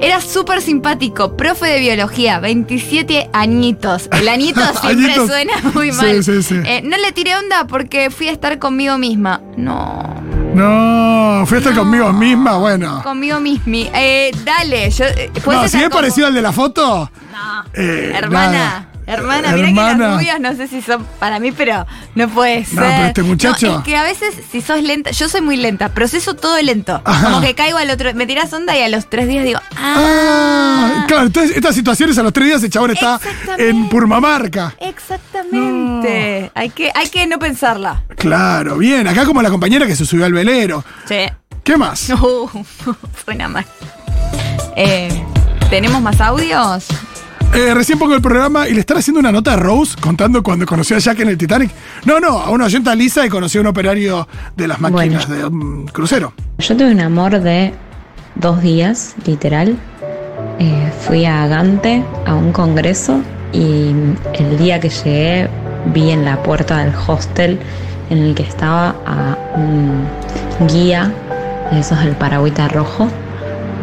Era 0.01 0.21
súper 0.21 0.61
simpático, 0.61 1.37
profe 1.37 1.67
de 1.67 1.81
biología, 1.81 2.41
27 2.41 3.31
añitos. 3.33 4.09
El 4.13 4.29
añito 4.29 4.61
siempre 4.81 5.07
Añitos. 5.07 5.27
suena 5.29 5.53
muy 5.75 5.93
Sí, 5.93 5.97
mal. 5.99 6.25
sí, 6.25 6.43
sí. 6.43 6.57
Eh, 6.65 6.83
no 6.85 6.97
le 6.97 7.13
tiré 7.13 7.37
onda 7.37 7.67
porque 7.67 8.11
fui 8.11 8.29
a 8.29 8.33
estar 8.33 8.59
conmigo 8.59 8.99
misma. 8.99 9.41
No, 9.57 10.15
No, 10.55 11.45
fui 11.47 11.57
a 11.57 11.59
estar 11.59 11.75
No. 11.75 11.81
conmigo 11.83 12.13
misma, 12.13 12.57
bueno. 12.59 13.03
conmigo 13.03 13.41
misma. 13.41 13.77
Eh, 13.95 14.31
dale, 14.45 14.91
yo. 14.91 15.05
eh, 15.05 15.31
¿puedes 15.45 15.63
No, 15.63 15.69
si 15.69 15.77
es 15.79 15.83
como- 15.85 15.97
parecido 15.97 16.27
al 16.29 16.35
de 16.35 16.43
la 16.43 16.53
foto. 16.53 17.11
No. 17.33 17.65
eh, 17.75 18.13
Hermana, 18.15 18.53
nada. 18.53 18.89
Hermana, 19.07 19.53
mira 19.53 19.69
que 19.69 19.75
las 19.99 20.15
rubias 20.15 20.41
no 20.41 20.55
sé 20.55 20.69
si 20.69 20.81
son 20.83 21.05
para 21.19 21.39
mí, 21.41 21.53
pero 21.53 21.87
no 22.15 22.29
puede 22.29 22.65
ser. 22.65 22.75
No, 22.75 22.81
pero 22.83 23.05
este 23.07 23.23
muchacho- 23.23 23.67
No, 23.73 23.79
es 23.79 23.85
que 23.85 23.97
a 23.97 24.03
veces 24.03 24.35
si 24.51 24.61
sos 24.61 24.83
lenta, 24.83 25.11
yo 25.11 25.29
soy 25.29 25.41
muy 25.41 25.57
lenta, 25.57 25.91
proceso 25.91 26.35
todo 26.35 26.61
lento. 26.63 27.01
Ajá. 27.05 27.27
Como 27.27 27.41
que 27.41 27.55
caigo 27.55 27.79
al 27.79 27.91
otro, 27.91 28.13
me 28.15 28.27
tiras 28.27 28.53
onda 28.53 28.77
y 28.77 28.83
a 28.83 28.89
los 28.89 29.09
tres 29.11 29.29
días 29.29 29.45
digo, 29.45 29.61
ah, 29.77 29.95
Ah, 30.97 31.05
claro, 31.09 31.27
entonces 31.27 31.57
estas 31.57 31.75
situaciones 31.75 32.17
a 32.19 32.23
los 32.23 32.33
tres 32.33 32.47
días 32.47 32.63
el 32.63 32.71
chabón 32.71 32.91
está 32.93 33.21
en 33.59 33.89
Purmamarca. 33.89 34.75
exactamente. 34.81 36.51
Hay, 36.55 36.71
que, 36.71 36.91
hay 36.95 37.09
que 37.09 37.27
no 37.27 37.39
pensarla. 37.39 38.05
Claro, 38.17 38.79
bien. 38.79 39.07
Acá 39.09 39.25
como 39.25 39.43
la 39.43 39.51
compañera 39.51 39.87
que 39.87 39.97
se 39.97 40.05
subió 40.05 40.25
al 40.25 40.33
velero. 40.33 40.85
Sí. 41.09 41.17
¿Qué 41.63 41.77
más? 41.77 42.09
No, 42.11 42.19
suena 43.25 43.49
mal. 43.49 43.65
Eh, 44.77 45.09
¿Tenemos 45.71 46.01
más 46.03 46.21
audios? 46.21 46.87
Eh, 47.55 47.73
recién 47.73 48.01
pongo 48.01 48.17
el 48.17 48.21
programa 48.21 48.69
y 48.69 48.75
le 48.75 48.81
están 48.81 48.97
haciendo 48.97 49.21
una 49.21 49.31
nota 49.31 49.53
a 49.53 49.57
Rose 49.57 49.95
contando 50.01 50.43
cuando 50.43 50.67
conoció 50.67 50.97
a 50.97 50.99
Jack 50.99 51.21
en 51.21 51.29
el 51.29 51.39
Titanic. 51.39 51.71
No, 52.05 52.19
no, 52.19 52.41
a 52.41 52.51
una 52.51 52.65
oyenta 52.65 52.97
Lisa 52.97 53.25
y 53.25 53.29
conoció 53.29 53.61
a 53.61 53.63
un 53.63 53.69
operario 53.69 54.27
de 54.57 54.67
las 54.67 54.81
máquinas 54.81 55.29
de 55.29 55.47
un 55.47 55.87
crucero. 55.87 56.33
Yo 56.59 56.77
tuve 56.77 56.91
un 56.91 57.01
amor 57.01 57.41
de 57.41 57.73
dos 58.35 58.61
días, 58.61 59.15
literal. 59.25 59.77
Eh, 60.59 60.93
fui 61.07 61.27
a 61.27 61.47
Gante 61.47 62.03
a 62.27 62.35
un 62.35 62.51
congreso 62.51 63.21
y 63.53 63.95
el 64.33 64.59
día 64.59 64.81
que 64.81 64.89
llegué 64.89 65.49
vi 65.95 66.11
en 66.11 66.25
la 66.25 66.43
puerta 66.43 66.79
del 66.79 66.93
hostel 67.07 67.61
en 68.11 68.19
el 68.19 68.35
que 68.35 68.43
estaba 68.43 68.97
a 69.07 69.39
un 69.55 70.09
guía 70.67 71.13
de 71.71 71.79
esos 71.79 72.01
del 72.01 72.17
paragüita 72.17 72.67
rojo 72.67 73.09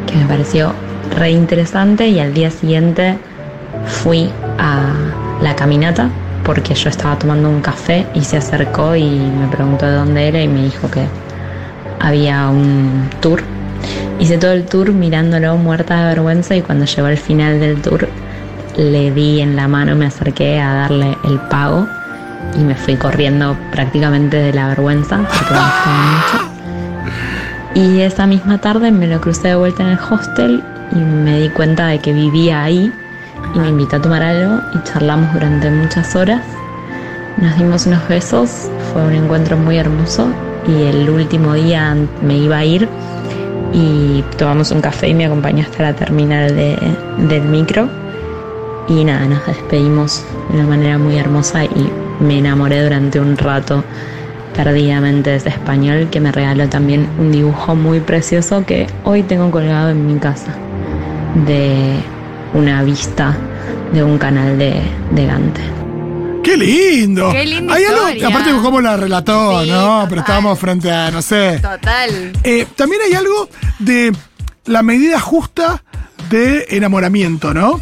que 0.08 0.18
me 0.18 0.26
pareció 0.26 0.74
re 1.18 1.32
interesante 1.32 2.10
y 2.10 2.20
al 2.20 2.34
día 2.34 2.52
siguiente 2.52 3.18
fui 3.86 4.30
a 4.58 4.94
la 5.42 5.56
caminata 5.56 6.10
porque 6.44 6.74
yo 6.74 6.90
estaba 6.90 7.18
tomando 7.18 7.50
un 7.50 7.62
café 7.62 8.06
y 8.14 8.22
se 8.22 8.38
acercó 8.38 8.96
y 8.96 9.06
me 9.06 9.48
preguntó 9.48 9.86
de 9.86 9.94
dónde 9.94 10.28
era 10.28 10.42
y 10.42 10.48
me 10.48 10.64
dijo 10.64 10.90
que 10.90 11.06
había 12.00 12.50
un 12.50 13.10
tour. 13.22 13.44
Hice 14.20 14.38
todo 14.38 14.52
el 14.52 14.66
tour 14.66 14.92
mirándolo 14.92 15.56
muerta 15.58 16.02
de 16.02 16.06
vergüenza 16.08 16.56
y 16.56 16.62
cuando 16.62 16.86
llegó 16.86 17.08
al 17.08 17.18
final 17.18 17.60
del 17.60 17.82
tour 17.82 18.08
le 18.78 19.12
di 19.12 19.42
en 19.42 19.56
la 19.56 19.68
mano, 19.68 19.96
me 19.96 20.06
acerqué 20.06 20.60
a 20.60 20.74
darle 20.74 21.18
el 21.26 21.40
pago 21.40 21.88
y 22.56 22.60
me 22.60 22.76
fui 22.76 22.96
corriendo 22.96 23.56
prácticamente 23.72 24.38
de 24.38 24.54
la 24.54 24.68
vergüenza 24.68 25.18
porque 25.18 25.54
me 25.54 25.60
mucho. 25.60 26.52
Y 27.74 28.02
esa 28.02 28.28
misma 28.28 28.58
tarde 28.58 28.92
me 28.92 29.08
lo 29.08 29.22
crucé 29.22 29.50
de 29.50 29.56
vuelta 29.56 29.84
en 29.84 29.90
el 29.90 30.00
hostel 30.00 30.64
y 30.92 30.96
me 30.96 31.40
di 31.40 31.50
cuenta 31.50 31.88
de 31.88 32.00
que 32.00 32.12
vivía 32.12 32.64
ahí 32.64 32.92
y 33.54 33.60
me 33.60 33.70
invitó 33.70 33.98
a 33.98 34.02
tomar 34.02 34.24
algo 34.24 34.62
y 34.74 34.84
charlamos 34.84 35.34
durante 35.34 35.70
muchas 35.70 36.16
horas. 36.16 36.42
Nos 37.38 37.58
dimos 37.58 37.86
unos 37.86 38.08
besos, 38.08 38.70
fue 38.92 39.04
un 39.04 39.14
encuentro 39.14 39.58
muy 39.58 39.78
hermoso 39.78 40.28
y 40.68 40.84
el 40.84 41.10
último 41.10 41.54
día 41.54 41.96
me 42.22 42.38
iba 42.38 42.58
a 42.58 42.66
ir 42.66 42.88
y 43.74 44.24
tomamos 44.38 44.72
un 44.72 44.82
café 44.82 45.08
y 45.10 45.14
me 45.14 45.26
acompañó 45.26 45.64
hasta 45.64 45.84
la 45.84 45.94
terminal 45.94 46.56
de- 46.56 46.78
del 47.18 47.44
micro 47.44 47.88
y 48.88 49.04
nada, 49.06 49.26
nos 49.26 49.46
despedimos 49.46 50.24
de 50.50 50.60
una 50.60 50.68
manera 50.68 50.98
muy 50.98 51.18
hermosa 51.18 51.64
y 51.64 51.90
me 52.20 52.40
enamoré 52.40 52.84
durante 52.84 53.20
un 53.20 53.38
rato 53.38 53.84
perdidamente 54.56 55.30
de 55.30 55.36
ese 55.38 55.50
español 55.50 56.10
que 56.12 56.20
me 56.20 56.32
regaló 56.32 56.68
también 56.68 57.08
un 57.18 57.32
dibujo 57.32 57.74
muy 57.76 58.02
precioso 58.02 58.66
que 58.66 58.88
hoy 59.06 59.24
tengo 59.24 59.50
colgado 59.50 59.90
en 59.92 60.06
mi 60.06 60.20
casa 60.20 60.52
de 61.48 61.96
una 62.54 62.84
vista 62.84 63.36
de 63.94 64.04
un 64.04 64.18
canal 64.18 64.58
de, 64.58 64.82
de 65.12 65.26
Gante. 65.26 65.62
¡Qué 66.44 66.58
lindo! 66.58 67.32
Qué 67.32 67.46
linda 67.46 67.76
Hay 67.76 67.84
algo, 67.86 68.28
aparte 68.28 68.52
de 68.54 68.60
cómo 68.62 68.82
la 68.82 68.98
relató, 68.98 69.64
Sí, 69.64 69.70
¿no? 69.70 69.76
total. 69.82 70.10
Pero 70.10 70.22
estábamos 70.22 70.60
frente 70.60 70.92
a, 70.92 71.12
no 71.12 71.22
sé. 71.22 71.60
Total. 71.62 72.32
Eh, 72.44 72.66
también 72.76 73.02
hay 73.08 73.14
algo 73.14 73.48
de 73.80 74.12
la 74.66 74.82
medida 74.82 75.20
justa 75.20 75.84
de 76.30 76.66
enamoramiento, 76.70 77.54
¿no? 77.54 77.80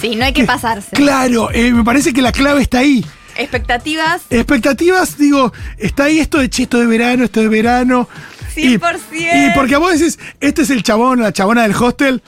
Sí, 0.00 0.14
no 0.16 0.24
hay 0.24 0.32
que 0.32 0.44
pasarse. 0.44 0.90
Claro, 0.92 1.50
eh, 1.52 1.72
me 1.72 1.84
parece 1.84 2.12
que 2.12 2.20
la 2.22 2.32
clave 2.32 2.62
está 2.62 2.78
ahí. 2.80 3.04
Expectativas, 3.36 4.22
Expectativas, 4.28 5.16
digo, 5.16 5.52
está 5.78 6.04
ahí 6.04 6.18
esto 6.20 6.38
de 6.38 6.50
che, 6.50 6.64
esto 6.64 6.78
de 6.78 6.86
verano, 6.86 7.24
esto 7.24 7.40
de 7.40 7.48
verano. 7.48 8.08
Y- 8.56 8.76
100%. 8.76 8.98
Y, 9.12 9.54
porque 9.54 9.74
a 9.74 9.78
vos 9.78 9.98
decís, 9.98 10.18
este 10.40 10.62
es 10.62 10.70
el 10.70 10.82
chabón, 10.82 11.22
la 11.22 11.32
chabona 11.32 11.62
del 11.62 11.74
hostel. 11.74 12.22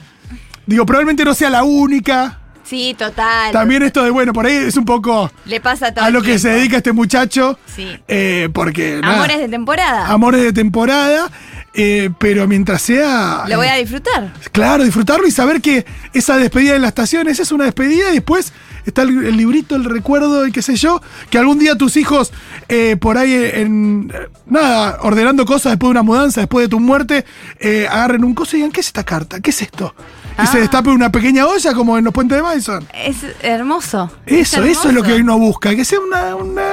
Digo, 0.65 0.85
probablemente 0.85 1.23
no 1.25 1.33
sea 1.35 1.49
la 1.49 1.63
única. 1.63 2.39
sí, 2.63 2.95
total. 2.97 3.51
También 3.51 3.83
esto 3.83 4.03
de, 4.03 4.09
bueno, 4.09 4.33
por 4.33 4.45
ahí 4.45 4.55
es 4.55 4.75
un 4.77 4.85
poco 4.85 5.31
le 5.45 5.59
pasa 5.59 5.93
todo 5.93 6.03
a 6.05 6.09
lo 6.09 6.21
que 6.21 6.39
se 6.39 6.49
dedica 6.49 6.77
este 6.77 6.91
muchacho. 6.91 7.57
Sí. 7.75 7.87
Eh, 8.07 8.49
porque. 8.53 8.99
nada, 9.01 9.15
Amores 9.15 9.39
de 9.39 9.47
temporada. 9.49 10.07
amores 10.07 10.41
de 10.41 10.53
temporada. 10.53 11.29
eh, 11.73 12.09
pero 12.17 12.47
mientras 12.47 12.81
sea. 12.81 13.43
Lo 13.47 13.57
voy 13.57 13.67
eh, 13.67 13.71
a 13.71 13.75
disfrutar. 13.75 14.33
Claro, 14.51 14.83
disfrutarlo 14.83 15.27
y 15.27 15.31
saber 15.31 15.61
que 15.61 15.85
esa 16.13 16.37
despedida 16.37 16.75
en 16.75 16.81
la 16.81 16.87
estación, 16.87 17.27
esa 17.27 17.43
es 17.43 17.51
una 17.51 17.65
despedida 17.65 18.09
y 18.11 18.15
después 18.15 18.53
está 18.85 19.01
el, 19.01 19.25
el 19.25 19.35
librito, 19.37 19.75
el 19.75 19.83
recuerdo 19.83 20.45
y 20.47 20.51
qué 20.51 20.61
sé 20.61 20.75
yo, 20.75 21.01
que 21.29 21.37
algún 21.39 21.57
día 21.59 21.75
tus 21.75 21.97
hijos 21.97 22.31
eh, 22.69 22.95
por 22.99 23.17
ahí 23.17 23.33
en, 23.33 24.11
eh, 24.13 24.29
nada, 24.45 24.99
ordenando 25.01 25.43
cosas 25.45 25.71
después 25.73 25.87
de 25.89 25.91
una 25.91 26.03
mudanza, 26.03 26.41
después 26.41 26.65
de 26.65 26.69
tu 26.69 26.79
muerte, 26.79 27.25
eh, 27.59 27.87
agarren 27.89 28.23
un 28.23 28.33
coso 28.35 28.55
y 28.55 28.59
digan, 28.59 28.71
¿qué 28.71 28.81
es 28.81 28.87
esta 28.87 29.03
carta? 29.03 29.39
¿Qué 29.41 29.49
es 29.49 29.61
esto? 29.61 29.93
Y 30.37 30.41
Ah. 30.41 30.47
se 30.47 30.59
destape 30.59 30.89
una 30.89 31.09
pequeña 31.11 31.47
olla 31.47 31.73
como 31.73 31.97
en 31.97 32.03
los 32.03 32.13
puentes 32.13 32.35
de 32.37 32.43
Madison. 32.43 32.85
Es 32.93 33.17
hermoso. 33.41 34.11
Eso, 34.25 34.63
Es 34.63 34.77
eso 34.77 34.89
es 34.89 34.93
lo 34.93 35.01
que 35.03 35.15
hermoso. 35.15 35.35
uno 35.35 35.37
busca, 35.45 35.73
que 35.75 35.85
sea 35.85 35.99
una, 35.99 36.35
una, 36.35 36.63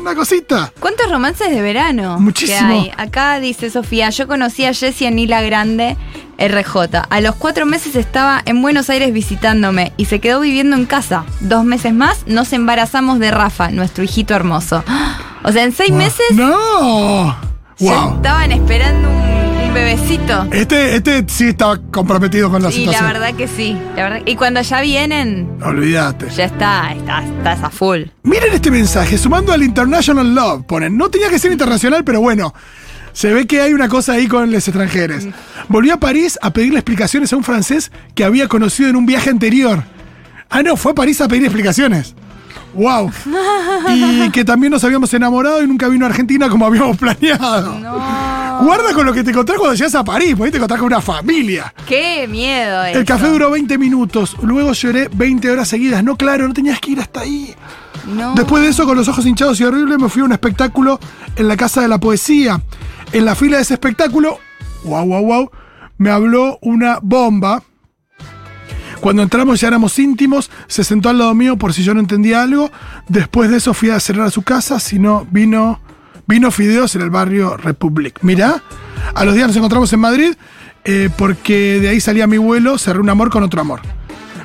una 0.00 0.14
cosita. 0.14 0.72
¿Cuántos 0.78 1.10
romances 1.10 1.50
de 1.50 1.62
verano? 1.62 2.18
Muchísimo. 2.20 2.68
que 2.84 2.90
hay? 2.90 2.92
Acá 2.98 3.40
dice 3.40 3.70
Sofía, 3.70 4.10
yo 4.10 4.28
conocí 4.28 4.64
a 4.66 4.74
Jessie 4.74 5.06
en 5.08 5.18
Isla 5.18 5.40
Grande, 5.40 5.96
RJ. 6.38 7.06
A 7.08 7.20
los 7.22 7.34
cuatro 7.36 7.64
meses 7.64 7.96
estaba 7.96 8.42
en 8.44 8.60
Buenos 8.60 8.90
Aires 8.90 9.12
visitándome 9.12 9.92
y 9.96 10.04
se 10.06 10.20
quedó 10.20 10.40
viviendo 10.40 10.76
en 10.76 10.84
casa. 10.86 11.24
Dos 11.40 11.64
meses 11.64 11.94
más 11.94 12.24
nos 12.26 12.52
embarazamos 12.52 13.18
de 13.20 13.30
Rafa, 13.30 13.70
nuestro 13.70 14.04
hijito 14.04 14.34
hermoso. 14.34 14.84
O 15.44 15.50
sea, 15.50 15.64
en 15.64 15.72
seis 15.72 15.90
Wow. 15.90 15.98
meses 15.98 16.26
¡No! 16.34 17.36
¡Wow! 17.80 18.14
estaban 18.16 18.52
esperando 18.52 19.08
un, 19.08 19.61
un 19.72 19.74
bebecito. 19.74 20.46
Este, 20.52 20.96
este 20.96 21.24
sí 21.28 21.48
estaba 21.48 21.78
comprometido 21.90 22.50
con 22.50 22.62
la 22.62 22.68
Y 22.70 22.84
la 22.84 22.92
situación. 22.92 23.06
verdad 23.06 23.34
que 23.34 23.48
sí. 23.48 23.76
La 23.96 24.02
verdad, 24.04 24.20
y 24.26 24.36
cuando 24.36 24.60
ya 24.60 24.80
vienen, 24.82 25.48
Olvídate. 25.64 26.28
ya 26.30 26.44
está, 26.44 26.92
está, 26.92 27.24
estás 27.24 27.62
a 27.62 27.70
full. 27.70 28.02
Miren 28.22 28.52
este 28.52 28.70
mensaje, 28.70 29.16
sumando 29.16 29.52
al 29.52 29.62
International 29.62 30.34
Love, 30.34 30.64
ponen. 30.66 30.96
No 30.96 31.08
tenía 31.08 31.30
que 31.30 31.38
ser 31.38 31.52
internacional, 31.52 32.04
pero 32.04 32.20
bueno. 32.20 32.52
Se 33.14 33.30
ve 33.32 33.46
que 33.46 33.60
hay 33.60 33.74
una 33.74 33.88
cosa 33.88 34.12
ahí 34.14 34.26
con 34.26 34.50
los 34.50 34.66
extranjeros. 34.66 35.24
Volvió 35.68 35.94
a 35.94 36.00
París 36.00 36.38
a 36.40 36.50
pedirle 36.50 36.78
explicaciones 36.78 37.30
a 37.32 37.36
un 37.36 37.44
francés 37.44 37.92
que 38.14 38.24
había 38.24 38.48
conocido 38.48 38.88
en 38.88 38.96
un 38.96 39.04
viaje 39.04 39.28
anterior. 39.28 39.82
Ah, 40.48 40.62
no, 40.62 40.76
fue 40.78 40.92
a 40.92 40.94
París 40.94 41.20
a 41.20 41.28
pedir 41.28 41.44
explicaciones. 41.44 42.14
¡Wow! 42.74 43.10
Y 43.94 44.30
que 44.30 44.44
también 44.46 44.70
nos 44.70 44.82
habíamos 44.84 45.12
enamorado 45.12 45.62
y 45.62 45.66
nunca 45.66 45.88
vino 45.88 46.06
a 46.06 46.08
Argentina 46.08 46.48
como 46.48 46.64
habíamos 46.66 46.96
planeado. 46.96 47.78
Guarda 48.60 48.92
con 48.94 49.06
lo 49.06 49.12
que 49.12 49.24
te 49.24 49.30
encontrás 49.30 49.58
cuando 49.58 49.74
llegas 49.74 49.94
a 49.94 50.04
París, 50.04 50.34
porque 50.36 50.44
ahí 50.44 50.50
te 50.50 50.56
encontrás 50.58 50.80
con 50.80 50.86
una 50.86 51.00
familia. 51.00 51.72
Qué 51.86 52.26
miedo 52.28 52.84
El 52.84 53.04
café 53.04 53.28
duró 53.28 53.50
20 53.50 53.78
minutos, 53.78 54.36
luego 54.42 54.72
lloré 54.72 55.08
20 55.12 55.50
horas 55.50 55.68
seguidas. 55.68 56.04
No, 56.04 56.16
claro, 56.16 56.46
no 56.46 56.54
tenías 56.54 56.80
que 56.80 56.92
ir 56.92 57.00
hasta 57.00 57.20
ahí. 57.20 57.54
No. 58.06 58.34
Después 58.34 58.62
de 58.62 58.70
eso, 58.70 58.84
con 58.84 58.96
los 58.96 59.08
ojos 59.08 59.24
hinchados 59.26 59.60
y 59.60 59.64
horrible, 59.64 59.96
me 59.96 60.08
fui 60.08 60.22
a 60.22 60.24
un 60.24 60.32
espectáculo 60.32 60.98
en 61.36 61.48
la 61.48 61.56
Casa 61.56 61.80
de 61.80 61.88
la 61.88 61.98
Poesía. 61.98 62.60
En 63.12 63.24
la 63.24 63.34
fila 63.34 63.56
de 63.56 63.62
ese 63.62 63.74
espectáculo, 63.74 64.38
wow, 64.84 65.06
wow, 65.06 65.24
wow, 65.24 65.50
me 65.98 66.10
habló 66.10 66.58
una 66.62 66.98
bomba. 67.02 67.62
Cuando 69.00 69.22
entramos 69.22 69.60
ya 69.60 69.68
éramos 69.68 69.98
íntimos, 69.98 70.50
se 70.68 70.84
sentó 70.84 71.08
al 71.08 71.18
lado 71.18 71.34
mío 71.34 71.56
por 71.56 71.72
si 71.72 71.82
yo 71.82 71.92
no 71.92 72.00
entendía 72.00 72.42
algo. 72.42 72.70
Después 73.08 73.50
de 73.50 73.56
eso 73.56 73.74
fui 73.74 73.90
a 73.90 74.00
cerrar 74.00 74.26
a 74.26 74.30
su 74.30 74.42
casa, 74.42 74.78
si 74.78 74.98
no 74.98 75.26
vino, 75.30 75.80
vino 76.32 76.50
Fideos 76.50 76.94
en 76.96 77.02
el 77.02 77.10
barrio 77.10 77.56
Republic. 77.58 78.18
Mirá, 78.22 78.62
a 79.14 79.24
los 79.24 79.34
días 79.34 79.48
nos 79.48 79.56
encontramos 79.56 79.92
en 79.92 80.00
Madrid 80.00 80.34
eh, 80.84 81.10
porque 81.16 81.78
de 81.78 81.90
ahí 81.90 82.00
salía 82.00 82.26
mi 82.26 82.38
vuelo, 82.38 82.78
cerré 82.78 83.00
un 83.00 83.10
amor 83.10 83.28
con 83.30 83.42
otro 83.42 83.60
amor. 83.60 83.80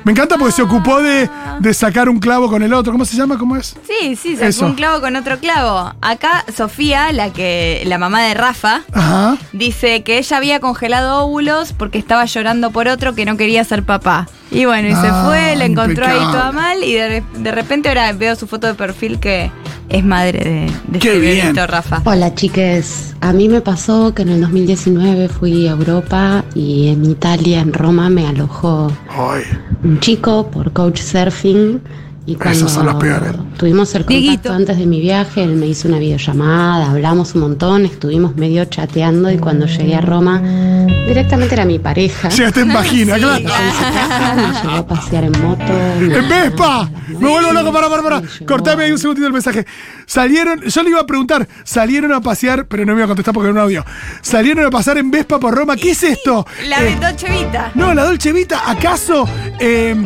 Me 0.04 0.12
encanta 0.12 0.36
porque 0.38 0.52
se 0.52 0.62
ocupó 0.62 1.02
de, 1.02 1.28
de 1.60 1.74
sacar 1.74 2.08
un 2.08 2.18
clavo 2.20 2.48
con 2.48 2.62
el 2.62 2.72
otro. 2.72 2.92
¿Cómo 2.92 3.04
se 3.04 3.16
llama? 3.16 3.36
¿Cómo 3.38 3.56
es? 3.56 3.74
Sí, 3.86 4.16
sí, 4.16 4.34
sacó 4.36 4.46
Eso. 4.48 4.66
un 4.66 4.74
clavo 4.74 5.00
con 5.00 5.16
otro 5.16 5.38
clavo. 5.38 5.92
Acá 6.00 6.44
Sofía, 6.54 7.12
la 7.12 7.32
que 7.32 7.82
la 7.86 7.98
mamá 7.98 8.22
de 8.22 8.34
Rafa, 8.34 8.82
Ajá. 8.92 9.36
dice 9.52 10.02
que 10.04 10.18
ella 10.18 10.36
había 10.36 10.60
congelado 10.60 11.24
óvulos 11.24 11.72
porque 11.72 11.98
estaba 11.98 12.24
llorando 12.26 12.70
por 12.70 12.86
otro 12.88 13.14
que 13.14 13.24
no 13.24 13.36
quería 13.36 13.64
ser 13.64 13.82
papá. 13.82 14.28
Y 14.50 14.64
bueno, 14.64 14.88
y 14.88 14.92
se 14.92 15.06
Ah, 15.06 15.24
fue, 15.26 15.56
la 15.56 15.66
encontró 15.66 16.06
ahí 16.06 16.18
toda 16.18 16.52
mal 16.52 16.82
y 16.82 16.94
de, 16.94 17.22
de 17.38 17.50
repente 17.52 17.88
ahora 17.88 18.12
veo 18.12 18.34
su 18.34 18.46
foto 18.46 18.66
de 18.66 18.74
perfil 18.74 19.18
que 19.20 19.50
es 19.90 20.04
madre 20.04 20.38
de, 20.38 20.70
de 20.92 20.98
Qué 20.98 21.14
este 21.16 21.50
bien. 21.52 21.56
Rafa. 21.68 22.00
Hola 22.04 22.34
chiques, 22.34 23.14
a 23.20 23.32
mí 23.32 23.48
me 23.48 23.60
pasó 23.60 24.14
que 24.14 24.22
en 24.22 24.30
el 24.30 24.40
2019 24.40 25.28
fui 25.28 25.66
a 25.68 25.72
Europa 25.72 26.44
y 26.54 26.88
en 26.88 27.04
Italia, 27.04 27.60
en 27.60 27.72
Roma, 27.72 28.08
me 28.10 28.26
alojó 28.26 28.90
Ay, 29.10 29.42
un 29.84 30.00
chico 30.00 30.50
por 30.50 30.72
coach 30.72 31.00
surfing 31.00 31.80
y 32.28 32.34
cuando 32.34 32.52
Esos 32.58 32.72
son 32.72 32.84
los 32.86 32.96
peores. 32.96 33.32
tuvimos 33.56 33.88
el 33.94 34.02
contacto 34.04 34.20
Dieguito. 34.20 34.52
antes 34.52 34.76
de 34.78 34.84
mi 34.86 35.00
viaje, 35.00 35.42
él 35.42 35.56
me 35.56 35.66
hizo 35.66 35.88
una 35.88 35.98
videollamada, 35.98 36.90
hablamos 36.90 37.34
un 37.34 37.40
montón, 37.40 37.86
estuvimos 37.86 38.36
medio 38.36 38.64
chateando 38.66 39.30
y 39.30 39.38
cuando 39.38 39.64
llegué 39.66 39.94
a 39.94 40.00
Roma, 40.02 40.42
directamente 41.06 41.54
era 41.54 41.64
mi 41.64 41.78
pareja. 41.78 42.28
llegaste 42.28 42.60
en 42.60 42.72
vagina, 42.72 43.16
claro. 43.16 43.44
Me 43.44 44.52
llevó 44.62 44.76
a 44.76 44.86
pasear 44.86 45.24
en 45.24 45.32
moto. 45.42 45.62
¡En 46.00 46.28
Vespa! 46.28 46.90
Me 47.08 47.28
vuelvo 47.28 47.52
loco, 47.52 47.72
para, 47.72 47.88
para, 47.88 48.02
para. 48.02 48.22
Cortame 48.46 48.84
ahí 48.84 48.92
un 48.92 48.98
segundito 48.98 49.26
el 49.26 49.32
mensaje. 49.32 49.64
Salieron, 50.06 50.60
yo 50.62 50.82
le 50.82 50.90
iba 50.90 51.00
a 51.00 51.06
preguntar, 51.06 51.48
salieron 51.64 52.12
a 52.12 52.20
pasear, 52.20 52.66
pero 52.66 52.84
no 52.84 52.92
me 52.92 52.98
iba 52.98 53.04
a 53.04 53.08
contestar 53.08 53.32
porque 53.32 53.46
era 53.48 53.54
un 53.54 53.58
audio. 53.64 53.84
Salieron 54.20 54.66
a 54.66 54.70
pasar 54.70 54.98
en 54.98 55.10
Vespa 55.10 55.40
por 55.40 55.54
Roma. 55.54 55.76
¿Qué 55.76 55.92
es 55.92 56.02
esto? 56.02 56.46
La 56.68 56.82
Eh, 56.84 56.96
Dolce 57.00 57.28
Vita. 57.30 57.70
no, 57.74 57.94
la 57.94 58.04
Dolce 58.04 58.32
Vita, 58.32 58.62
¿acaso 58.70 59.26
eh, 59.58 59.96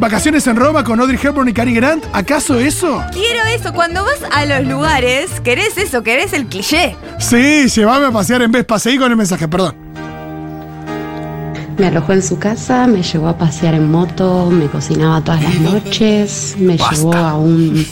vacaciones 0.00 0.46
en 0.46 0.56
Roma 0.56 0.82
con 0.82 0.98
Audrey 0.98 1.18
Hepburn 1.22 1.48
y 1.48 1.52
Cary 1.52 1.74
Grant? 1.74 2.04
¿Acaso 2.12 2.58
eso? 2.58 3.04
Quiero 3.12 3.44
eso, 3.54 3.72
cuando 3.72 4.02
vas 4.02 4.18
a 4.32 4.44
los 4.46 4.66
lugares, 4.66 5.30
querés 5.44 5.76
eso, 5.78 6.02
querés 6.02 6.32
el 6.32 6.46
cliché. 6.46 6.96
Sí, 7.18 7.68
llévame 7.68 8.06
a 8.06 8.10
pasear 8.10 8.42
en 8.42 8.50
Vespa. 8.50 8.78
Seguí 8.78 8.98
con 8.98 9.10
el 9.10 9.16
mensaje, 9.16 9.46
perdón. 9.46 9.74
Me 11.78 11.86
alojó 11.86 12.12
en 12.12 12.22
su 12.22 12.38
casa, 12.38 12.86
me 12.86 13.02
llevó 13.02 13.28
a 13.28 13.38
pasear 13.38 13.74
en 13.74 13.90
moto, 13.90 14.50
me 14.50 14.66
cocinaba 14.66 15.22
todas 15.22 15.42
las 15.42 15.54
noches, 15.60 16.56
me 16.58 16.76
Basta. 16.76 16.94
llevó 16.96 17.14
a 17.14 17.34
un 17.38 17.86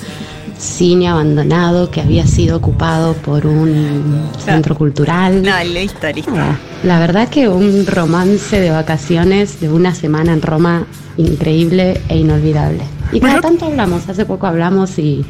cine 0.58 1.08
abandonado 1.08 1.90
que 1.90 2.00
había 2.00 2.26
sido 2.26 2.56
ocupado 2.56 3.14
por 3.14 3.46
un 3.46 4.28
centro 4.44 4.74
cultural. 4.74 5.42
No, 5.42 5.62
listo, 5.64 6.06
listo. 6.12 6.32
Nada, 6.32 6.58
La 6.82 6.98
verdad 6.98 7.28
que 7.28 7.48
un 7.48 7.86
romance 7.86 8.58
de 8.60 8.70
vacaciones 8.70 9.60
de 9.60 9.68
una 9.70 9.94
semana 9.94 10.32
en 10.32 10.42
Roma 10.42 10.86
increíble 11.16 12.00
e 12.08 12.16
inolvidable. 12.18 12.80
Y 13.12 13.20
cada 13.20 13.40
tanto 13.40 13.66
hablamos, 13.66 14.08
hace 14.08 14.24
poco 14.26 14.46
hablamos 14.46 14.98
y 14.98 15.24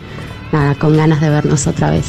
nada, 0.52 0.74
con 0.74 0.96
ganas 0.96 1.20
de 1.20 1.28
vernos 1.28 1.66
otra 1.66 1.90
vez. 1.90 2.06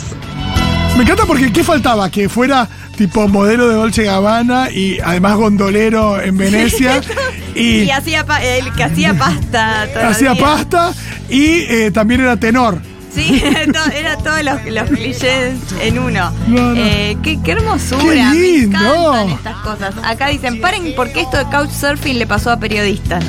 Me 0.98 1.04
encanta 1.04 1.26
porque 1.26 1.52
¿qué 1.54 1.64
faltaba? 1.64 2.10
Que 2.10 2.28
fuera 2.28 2.68
tipo 2.98 3.28
modelo 3.28 3.70
de 3.70 3.76
Dolce 3.76 4.04
Gabbana 4.04 4.70
y 4.72 4.98
además 5.00 5.36
gondolero 5.38 6.20
en 6.22 6.38
Venecia 6.38 7.00
y, 7.56 7.84
Y 7.84 7.92
hacía 7.92 8.26
pa- 8.26 8.44
el 8.44 8.72
que 8.74 8.84
hacía 8.84 9.14
pasta. 9.14 9.84
hacía 10.10 10.36
pasta 10.36 10.92
y 11.30 11.44
eh, 11.70 11.92
también 11.94 12.22
era 12.22 12.36
tenor. 12.38 12.82
Sí, 13.14 13.44
era 13.94 14.18
todos 14.18 14.44
los, 14.44 14.66
los 14.66 14.90
clichés 14.90 15.56
en 15.82 16.00
uno. 16.00 16.32
No, 16.48 16.74
no. 16.74 16.76
Eh, 16.76 17.18
qué, 17.24 17.40
qué 17.42 17.52
hermosura. 17.54 18.04
Qué 18.04 18.38
lindo. 18.38 18.80
Me 18.80 18.88
encantan 18.88 19.30
estas 19.30 19.56
cosas. 19.58 19.96
Acá 20.04 20.28
dicen, 20.28 20.62
paren 20.62 20.94
porque 20.96 21.22
esto 21.22 21.38
de 21.38 21.46
couchsurfing 21.46 22.20
le 22.20 22.28
pasó 22.28 22.52
a 22.52 22.60
periodistas. 22.60 23.24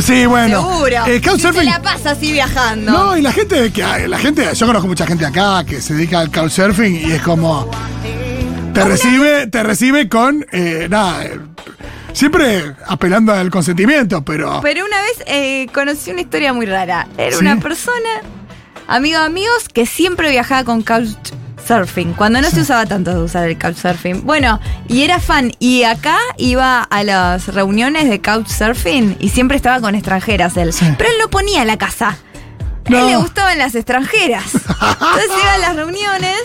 Sí, 0.00 0.26
bueno. 0.26 0.60
Seguro. 0.60 1.06
Eh, 1.06 1.20
couchsurfing. 1.22 1.64
se 1.64 1.70
la 1.70 1.82
pasa 1.82 2.10
así 2.12 2.32
viajando. 2.32 2.92
No, 2.92 3.16
y 3.16 3.22
la 3.22 3.32
gente 3.32 3.72
que 3.72 4.08
la 4.08 4.18
gente, 4.18 4.48
yo 4.54 4.66
conozco 4.66 4.88
mucha 4.88 5.06
gente 5.06 5.24
acá 5.24 5.64
que 5.64 5.80
se 5.80 5.94
dedica 5.94 6.20
al 6.20 6.30
couchsurfing 6.30 7.08
y 7.08 7.12
es 7.12 7.22
como 7.22 7.70
te 8.76 8.84
recibe, 8.84 9.46
te 9.46 9.62
recibe 9.62 10.08
con 10.08 10.44
eh, 10.52 10.86
nada, 10.90 11.24
eh, 11.24 11.40
siempre 12.12 12.74
apelando 12.86 13.32
al 13.32 13.50
consentimiento, 13.50 14.22
pero 14.22 14.60
Pero 14.62 14.84
una 14.84 15.00
vez 15.00 15.22
eh, 15.26 15.66
conocí 15.72 16.10
una 16.10 16.20
historia 16.20 16.52
muy 16.52 16.66
rara. 16.66 17.08
Era 17.16 17.36
¿Sí? 17.36 17.38
una 17.40 17.58
persona, 17.58 18.20
amigo 18.86 19.18
amigos, 19.18 19.68
que 19.72 19.86
siempre 19.86 20.30
viajaba 20.30 20.64
con 20.64 20.82
couchsurfing. 20.82 22.14
Cuando 22.14 22.40
no 22.40 22.50
se 22.50 22.60
usaba 22.60 22.86
tanto 22.86 23.12
de 23.12 23.18
usar 23.20 23.48
el 23.48 23.58
couchsurfing. 23.58 24.24
Bueno, 24.24 24.60
y 24.88 25.02
era 25.02 25.18
fan. 25.20 25.52
Y 25.58 25.82
acá 25.84 26.18
iba 26.36 26.82
a 26.82 27.02
las 27.02 27.48
reuniones 27.48 28.08
de 28.08 28.20
couchsurfing 28.20 29.16
y 29.20 29.28
siempre 29.30 29.56
estaba 29.56 29.80
con 29.80 29.94
extranjeras 29.94 30.56
él. 30.56 30.72
Sí. 30.72 30.86
Pero 30.96 31.10
él 31.10 31.16
no 31.20 31.28
ponía 31.28 31.64
la 31.64 31.76
casa. 31.76 32.16
A 32.86 32.90
No. 32.90 32.98
él 33.00 33.06
le 33.06 33.16
gustaban 33.16 33.58
las 33.58 33.74
extranjeras. 33.74 34.44
Entonces 34.54 35.30
iba 35.42 35.54
a 35.54 35.58
las 35.58 35.76
reuniones. 35.76 36.40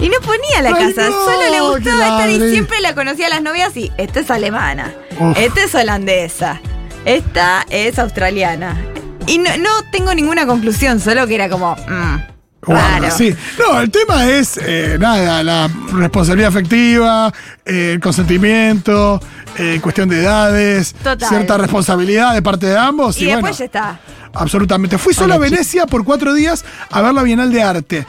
Y 0.00 0.08
no 0.10 0.20
ponía 0.20 0.62
la 0.62 0.68
Ay, 0.78 0.94
casa, 0.94 1.08
no, 1.10 1.24
solo 1.24 1.50
le 1.50 1.60
gustaba 1.60 2.04
estar 2.22 2.30
y 2.30 2.52
siempre 2.52 2.80
la 2.80 2.94
conocía 2.94 3.26
a 3.26 3.30
las 3.30 3.42
novias 3.42 3.76
y 3.76 3.90
esta 3.98 4.20
es 4.20 4.30
alemana, 4.30 4.94
Uf. 5.18 5.36
esta 5.36 5.64
es 5.64 5.74
holandesa, 5.74 6.60
esta 7.04 7.66
es 7.68 7.98
australiana. 7.98 8.76
Y 9.28 9.38
no, 9.38 9.56
no 9.58 9.68
tengo 9.92 10.14
ninguna 10.14 10.46
conclusión, 10.46 11.00
solo 11.00 11.26
que 11.26 11.34
era 11.34 11.48
como, 11.48 11.74
mm, 11.76 12.16
Bueno, 12.66 12.80
raro. 13.00 13.10
sí. 13.16 13.34
No, 13.58 13.80
el 13.80 13.90
tema 13.90 14.26
es, 14.26 14.58
eh, 14.62 14.96
nada, 14.98 15.42
la 15.42 15.68
responsabilidad 15.92 16.48
afectiva, 16.50 17.32
eh, 17.64 17.92
el 17.94 18.00
consentimiento, 18.00 19.20
eh, 19.56 19.78
cuestión 19.82 20.08
de 20.08 20.20
edades, 20.22 20.94
Total. 20.94 21.28
cierta 21.28 21.56
responsabilidad 21.58 22.34
de 22.34 22.42
parte 22.42 22.66
de 22.66 22.76
ambos. 22.78 23.16
Y 23.18 23.24
Y, 23.24 23.26
después 23.26 23.42
bueno, 23.42 23.58
ya 23.58 23.64
está. 23.64 24.00
absolutamente. 24.34 24.98
Fui 24.98 25.14
solo 25.14 25.34
a 25.34 25.38
Venecia 25.38 25.86
por 25.86 26.04
cuatro 26.04 26.34
días 26.34 26.64
a 26.90 27.00
ver 27.02 27.14
la 27.14 27.22
Bienal 27.22 27.52
de 27.52 27.62
Arte. 27.62 28.06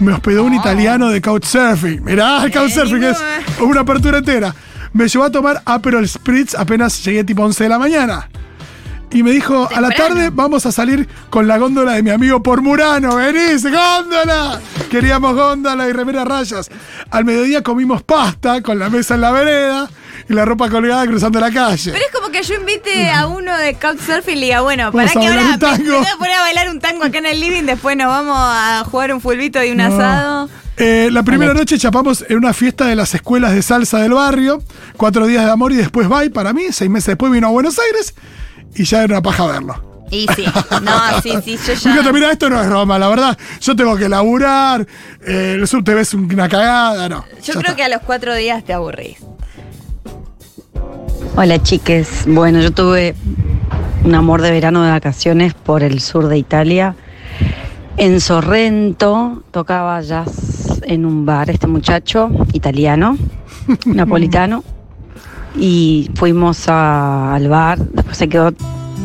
Me 0.00 0.12
hospedó 0.12 0.44
un 0.44 0.54
italiano 0.54 1.10
de 1.10 1.20
Couchsurfing. 1.20 2.02
Mirá, 2.02 2.42
el 2.44 2.50
Couchsurfing 2.50 3.04
es 3.04 3.18
una 3.60 3.82
apertura 3.82 4.18
entera. 4.18 4.54
Me 4.94 5.06
llevó 5.08 5.24
a 5.24 5.30
tomar 5.30 5.62
Aperol 5.64 6.06
Spritz 6.08 6.54
apenas 6.54 7.02
llegué 7.04 7.24
tipo 7.24 7.42
11 7.44 7.64
de 7.64 7.68
la 7.70 7.78
mañana. 7.78 8.28
Y 9.12 9.22
me 9.22 9.30
dijo, 9.32 9.68
a 9.74 9.80
la 9.80 9.90
tarde 9.90 10.30
vamos 10.32 10.64
a 10.64 10.72
salir 10.72 11.06
con 11.28 11.46
la 11.46 11.58
góndola 11.58 11.92
de 11.92 12.02
mi 12.02 12.10
amigo 12.10 12.42
por 12.42 12.62
Murano. 12.62 13.16
¡Venís, 13.16 13.62
góndola! 13.62 14.58
Queríamos 14.90 15.34
góndola 15.34 15.86
y 15.88 15.92
remera 15.92 16.24
rayas. 16.24 16.70
Al 17.10 17.24
mediodía 17.26 17.62
comimos 17.62 18.02
pasta 18.02 18.62
con 18.62 18.78
la 18.78 18.88
mesa 18.88 19.14
en 19.16 19.20
la 19.20 19.30
vereda 19.32 19.90
y 20.28 20.32
la 20.32 20.44
ropa 20.46 20.70
colgada 20.70 21.06
cruzando 21.06 21.40
la 21.40 21.50
calle. 21.50 21.92
Pero 21.92 22.04
es 22.06 22.10
como 22.12 22.30
que 22.30 22.42
yo 22.42 22.54
invite 22.54 23.10
a 23.10 23.26
uno 23.26 23.54
de 23.58 23.74
couchsurfing 23.74 24.36
y 24.36 24.40
le 24.40 24.46
diga, 24.46 24.62
bueno, 24.62 24.90
para 24.92 25.08
que 25.10 25.18
ahora 25.26 25.42
un 25.42 25.58
tango. 25.58 25.76
me, 25.84 25.90
me 25.90 25.96
voy 25.98 26.06
a 26.06 26.16
poner 26.16 26.34
a 26.34 26.40
bailar 26.40 26.70
un 26.70 26.80
tango 26.80 27.04
acá 27.04 27.18
en 27.18 27.26
el 27.26 27.38
living, 27.40 27.64
después 27.64 27.96
nos 27.98 28.06
vamos 28.06 28.36
a 28.38 28.82
jugar 28.90 29.12
un 29.12 29.20
fulbito 29.20 29.62
y 29.62 29.72
un 29.72 29.76
No. 29.78 29.84
asado. 29.84 30.48
Eh, 30.78 31.10
la 31.12 31.22
primera 31.22 31.52
noche 31.52 31.76
chapamos 31.78 32.24
en 32.30 32.38
una 32.38 32.54
fiesta 32.54 32.86
de 32.86 32.96
las 32.96 33.14
escuelas 33.14 33.52
de 33.52 33.60
salsa 33.60 33.98
del 33.98 34.14
barrio. 34.14 34.62
Cuatro 34.96 35.26
días 35.26 35.44
de 35.44 35.50
amor 35.50 35.70
y 35.72 35.76
después 35.76 36.08
bye 36.08 36.30
para 36.30 36.54
mí. 36.54 36.64
Seis 36.70 36.90
meses 36.90 37.08
después 37.08 37.30
vino 37.30 37.48
a 37.48 37.50
Buenos 37.50 37.78
Aires 37.78 38.14
y 38.74 38.84
ya 38.84 39.04
era 39.04 39.14
una 39.14 39.22
paja 39.22 39.46
verlo. 39.46 39.92
Y 40.10 40.26
sí, 40.36 40.44
no, 40.82 41.22
sí, 41.22 41.32
sí, 41.42 41.56
yo 41.56 41.72
ya... 41.72 41.76
Fíjate, 41.92 42.12
mira, 42.12 42.32
esto 42.32 42.50
no 42.50 42.60
es 42.60 42.68
Roma, 42.68 42.98
la 42.98 43.08
verdad. 43.08 43.38
Yo 43.60 43.74
tengo 43.74 43.96
que 43.96 44.10
laburar, 44.10 44.86
eh, 45.26 45.56
el 45.56 45.66
sur 45.66 45.82
te 45.82 45.94
ves 45.94 46.12
una 46.12 46.50
cagada, 46.50 47.08
no. 47.08 47.24
Yo 47.42 47.54
creo 47.54 47.60
está. 47.60 47.76
que 47.76 47.84
a 47.84 47.88
los 47.88 48.02
cuatro 48.02 48.34
días 48.34 48.62
te 48.62 48.74
aburrís. 48.74 49.18
Hola 51.34 51.62
chiques, 51.62 52.24
bueno 52.26 52.60
yo 52.60 52.72
tuve 52.72 53.14
un 54.04 54.14
amor 54.14 54.42
de 54.42 54.50
verano 54.50 54.82
de 54.82 54.90
vacaciones 54.90 55.54
por 55.54 55.82
el 55.82 56.00
sur 56.00 56.28
de 56.28 56.36
Italia. 56.36 56.94
En 57.96 58.20
Sorrento 58.20 59.42
tocaba 59.50 59.98
jazz 60.02 60.82
en 60.82 61.06
un 61.06 61.24
bar 61.24 61.48
este 61.48 61.66
muchacho 61.66 62.30
italiano, 62.52 63.16
napolitano, 63.86 64.62
y 65.56 66.10
fuimos 66.14 66.68
a- 66.68 67.34
al 67.34 67.48
bar, 67.48 67.78
después 67.78 68.16
se 68.16 68.28
quedó, 68.28 68.52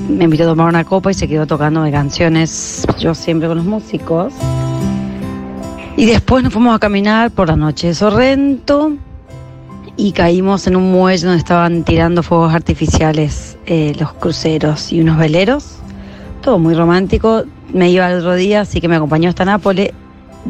me 0.10 0.26
invitó 0.26 0.44
a 0.44 0.48
tomar 0.48 0.68
una 0.70 0.84
copa 0.84 1.12
y 1.12 1.14
se 1.14 1.28
quedó 1.28 1.46
tocándome 1.48 1.92
canciones, 1.92 2.86
yo 3.00 3.14
siempre 3.14 3.48
con 3.48 3.58
los 3.58 3.66
músicos. 3.66 4.34
Y 5.96 6.06
después 6.06 6.44
nos 6.44 6.54
fuimos 6.54 6.76
a 6.76 6.80
caminar 6.80 7.32
por 7.32 7.48
la 7.48 7.56
noche 7.56 7.88
de 7.88 7.96
Sorrento 7.96 8.94
y 9.96 10.12
caímos 10.12 10.68
en 10.68 10.76
un 10.76 10.92
muelle 10.92 11.26
donde 11.26 11.40
estaban 11.40 11.84
tirando 11.84 12.22
fuegos 12.22 12.54
artificiales 12.54 13.58
eh, 13.66 13.96
los 14.00 14.14
cruceros 14.14 14.94
y 14.94 15.02
unos 15.02 15.18
veleros. 15.18 15.78
Todo 16.42 16.60
muy 16.60 16.76
romántico. 16.76 17.44
Me 17.74 17.90
iba 17.90 18.10
el 18.12 18.20
otro 18.20 18.36
día, 18.36 18.62
así 18.62 18.80
que 18.80 18.88
me 18.88 18.96
acompañó 18.96 19.28
hasta 19.30 19.44
Nápoles. 19.44 19.92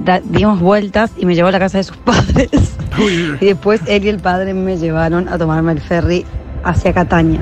Da- 0.04 0.22
dimos 0.24 0.60
vueltas 0.60 1.12
y 1.18 1.26
me 1.26 1.36
llevó 1.36 1.50
a 1.50 1.52
la 1.52 1.60
casa 1.60 1.78
de 1.80 1.84
sus 1.84 1.98
padres. 2.06 2.50
Uy, 2.98 3.36
y 3.42 3.46
después 3.46 3.82
él 3.88 4.06
y 4.06 4.10
el 4.10 4.20
padre 4.20 4.54
me 4.54 4.78
llevaron 4.78 5.28
a 5.30 5.38
tomarme 5.38 5.72
el 5.74 5.82
ferry 5.82 6.26
hacia 6.64 6.94
Cataña. 6.94 7.42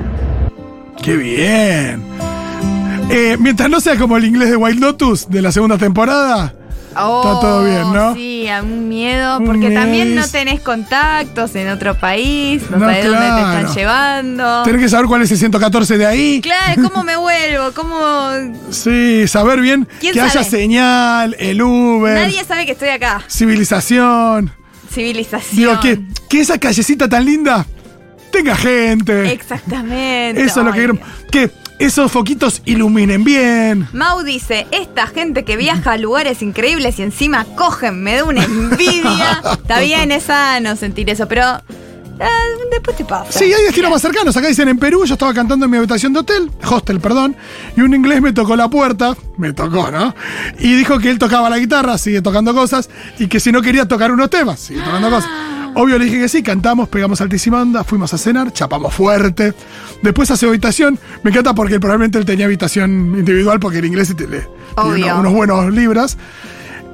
¡Qué 1.02 1.16
bien! 1.16 2.02
Eh, 3.08 3.36
mientras 3.38 3.70
no 3.70 3.78
sea 3.80 3.96
como 3.96 4.16
el 4.16 4.24
inglés 4.24 4.50
de 4.50 4.56
Wild 4.56 4.80
Lotus 4.80 5.28
de 5.28 5.40
la 5.42 5.52
segunda 5.52 5.78
temporada, 5.78 6.54
Está 6.98 7.40
todo 7.40 7.64
bien, 7.64 7.92
¿no? 7.92 8.14
Sí, 8.14 8.48
a 8.48 8.62
un 8.62 8.88
miedo, 8.88 9.38
Un 9.38 9.46
porque 9.46 9.70
también 9.70 10.14
no 10.14 10.26
tenés 10.28 10.60
contactos 10.60 11.54
en 11.54 11.68
otro 11.68 11.94
país, 11.94 12.62
no, 12.70 12.78
No, 12.78 12.86
sabés 12.86 13.04
dónde 13.04 13.20
te 13.20 13.40
están 13.40 13.74
llevando. 13.74 14.62
tenés 14.62 14.80
que 14.82 14.88
saber 14.88 15.06
cuál 15.06 15.22
es 15.22 15.30
el 15.30 15.38
114 15.38 15.98
de 15.98 16.06
ahí. 16.06 16.40
Claro, 16.40 16.82
¿cómo 16.82 17.04
me 17.04 17.16
vuelvo? 17.16 17.72
¿Cómo...? 17.74 18.30
Sí, 18.70 19.26
saber 19.28 19.60
bien 19.60 19.86
¿Quién 20.00 20.14
que 20.14 20.20
haya 20.20 20.32
sabe? 20.32 20.44
señal, 20.46 21.36
el 21.38 21.60
Uber, 21.62 22.14
Nadie 22.14 22.44
sabe 22.44 22.66
que 22.66 22.72
estoy 22.72 22.88
acá. 22.88 23.22
civilización. 23.28 24.52
Civilización. 24.92 25.56
Digo, 25.56 25.80
que, 25.80 26.00
que 26.28 26.40
esa 26.40 26.58
callecita 26.58 27.08
tan 27.08 27.24
linda 27.24 27.66
tenga 28.32 28.56
gente. 28.56 29.32
Exactamente. 29.32 30.42
Eso 30.42 30.60
es 30.60 30.66
lo 30.66 30.72
que 30.72 30.78
quiero. 30.78 30.98
Que 31.30 31.50
esos 31.78 32.10
foquitos 32.10 32.62
iluminen 32.64 33.24
bien. 33.24 33.88
Mau 33.92 34.22
dice, 34.22 34.66
esta 34.70 35.06
gente 35.06 35.44
que 35.44 35.56
viaja 35.56 35.92
a 35.92 35.98
lugares 35.98 36.42
increíbles 36.42 36.98
y 36.98 37.02
encima 37.02 37.44
cogen, 37.44 38.02
me 38.02 38.16
da 38.16 38.24
una 38.24 38.44
envidia. 38.44 39.42
Está 39.52 39.80
bien, 39.80 40.12
es 40.12 40.24
sano 40.24 40.76
sentir 40.76 41.10
eso, 41.10 41.28
pero 41.28 41.42
ah, 41.42 41.60
después 42.70 42.96
te 42.96 43.04
pasa. 43.04 43.30
Sí, 43.30 43.52
hay 43.52 43.64
destinos 43.64 43.90
más 43.90 44.02
cercanos. 44.02 44.36
Acá 44.36 44.48
dicen 44.48 44.68
en 44.68 44.78
Perú, 44.78 45.04
yo 45.04 45.14
estaba 45.14 45.34
cantando 45.34 45.66
en 45.66 45.70
mi 45.70 45.76
habitación 45.76 46.12
de 46.12 46.20
hotel, 46.20 46.50
hostel, 46.68 47.00
perdón, 47.00 47.36
y 47.76 47.82
un 47.82 47.94
inglés 47.94 48.22
me 48.22 48.32
tocó 48.32 48.56
la 48.56 48.68
puerta, 48.68 49.16
me 49.36 49.52
tocó, 49.52 49.90
¿no? 49.90 50.14
Y 50.58 50.74
dijo 50.74 50.98
que 50.98 51.10
él 51.10 51.18
tocaba 51.18 51.50
la 51.50 51.58
guitarra, 51.58 51.98
sigue 51.98 52.22
tocando 52.22 52.54
cosas, 52.54 52.88
y 53.18 53.28
que 53.28 53.40
si 53.40 53.52
no 53.52 53.60
quería 53.60 53.86
tocar 53.86 54.10
unos 54.12 54.30
temas, 54.30 54.60
sigue 54.60 54.80
tocando 54.80 55.10
cosas. 55.10 55.30
Obvio 55.78 55.98
le 55.98 56.06
dije 56.06 56.18
que 56.20 56.28
sí, 56.28 56.42
cantamos, 56.42 56.88
pegamos 56.88 57.20
altísima 57.20 57.60
onda, 57.60 57.84
fuimos 57.84 58.12
a 58.14 58.18
cenar, 58.18 58.50
chapamos 58.52 58.94
fuerte. 58.94 59.52
Después 60.02 60.30
hace 60.30 60.46
habitación, 60.46 60.98
me 61.22 61.30
encanta 61.30 61.54
porque 61.54 61.78
probablemente 61.78 62.18
él 62.18 62.24
tenía 62.24 62.46
habitación 62.46 63.14
individual 63.18 63.60
porque 63.60 63.78
el 63.78 63.84
inglés 63.84 64.08
le- 64.10 64.14
tiene 64.16 64.46
Obvio. 64.76 65.06
unos, 65.06 65.20
unos 65.20 65.32
buenos 65.34 65.72
libras. 65.74 66.16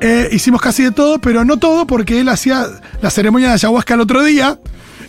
Eh, 0.00 0.28
hicimos 0.32 0.60
casi 0.60 0.82
de 0.82 0.90
todo, 0.90 1.20
pero 1.20 1.44
no 1.44 1.58
todo 1.58 1.86
porque 1.86 2.20
él 2.20 2.28
hacía 2.28 2.66
la 3.00 3.10
ceremonia 3.10 3.48
de 3.48 3.54
ayahuasca 3.54 3.94
el 3.94 4.00
otro 4.00 4.24
día 4.24 4.58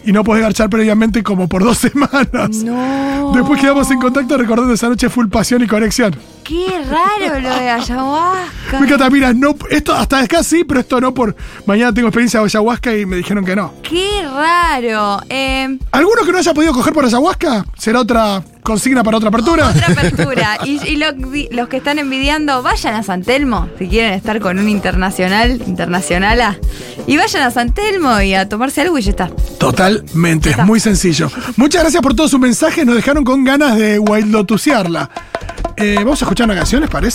y 0.06 0.12
no 0.12 0.24
podés 0.24 0.42
garchar 0.44 0.70
previamente 0.70 1.24
como 1.24 1.48
por 1.48 1.64
dos 1.64 1.78
semanas. 1.80 2.50
No. 2.64 3.32
Después 3.34 3.60
quedamos 3.60 3.90
en 3.92 4.00
contacto 4.00 4.38
recordando 4.38 4.74
esa 4.74 4.90
noche 4.90 5.10
full 5.10 5.28
pasión 5.28 5.64
y 5.64 5.68
conexión. 5.68 6.16
Qué 6.44 6.68
raro 6.90 7.40
lo 7.40 7.50
de 7.56 7.70
ayahuasca. 7.70 8.80
Me 8.80 8.86
encanta, 8.86 9.10
mira, 9.10 9.34
no, 9.34 9.56
esto 9.70 9.94
hasta 9.94 10.20
acá 10.20 10.44
sí, 10.44 10.66
pero 10.66 10.82
esto 10.82 11.00
no 11.00 11.14
por 11.14 11.36
mañana 11.66 11.94
tengo 11.94 12.10
experiencia 12.10 12.42
de 12.42 12.46
ayahuasca 12.48 12.94
y 12.98 13.06
me 13.06 13.16
dijeron 13.16 13.46
que 13.46 13.56
no. 13.56 13.74
Qué 13.82 14.24
raro. 14.36 15.22
Eh, 15.30 15.78
¿Alguno 15.92 16.24
que 16.26 16.32
no 16.34 16.38
haya 16.40 16.54
podido 16.54 16.74
coger 16.74 16.94
por 16.94 17.06
ayahuasca? 17.06 17.66
¿Será 17.78 18.02
otra 18.02 18.44
consigna 18.62 19.04
para 19.04 19.18
otra 19.18 19.30
apertura? 19.30 19.70
otra 19.70 19.88
apertura. 19.88 20.58
Y, 20.66 20.80
y 20.86 20.96
lo- 20.98 21.12
los 21.52 21.68
que 21.70 21.78
están 21.78 22.00
envidiando, 22.00 22.62
vayan 22.62 22.96
a 22.96 23.04
San 23.04 23.24
Telmo 23.24 23.68
si 23.80 23.88
quieren 23.88 24.14
estar 24.14 24.40
con 24.42 24.60
un 24.60 24.68
internacional, 24.70 25.62
internacionala. 25.66 26.58
Y 27.08 27.16
vayan 27.18 27.44
a 27.44 27.52
San 27.52 27.74
Telmo 27.74 28.20
y 28.22 28.34
a 28.34 28.48
tomarse 28.50 28.82
algo 28.82 28.98
y 28.98 29.02
ya 29.02 29.12
está. 29.12 29.30
Totalmente, 30.02 30.52
es 30.52 30.58
muy 30.60 30.80
sencillo. 30.80 31.30
Muchas 31.58 31.82
gracias 31.82 32.02
por 32.02 32.16
todos 32.16 32.32
sus 32.32 32.40
mensajes, 32.40 32.86
nos 32.86 32.96
dejaron 32.96 33.24
con 33.24 33.44
ganas 33.44 33.78
de 33.78 34.00
wild 34.00 34.32
lotusearla. 34.32 35.10
Eh, 35.76 35.96
Vamos 35.98 36.22
a 36.22 36.26
escuchar 36.26 36.46
una 36.46 36.56
canción, 36.56 36.82
¿les 36.82 36.90
parece? 36.90 37.12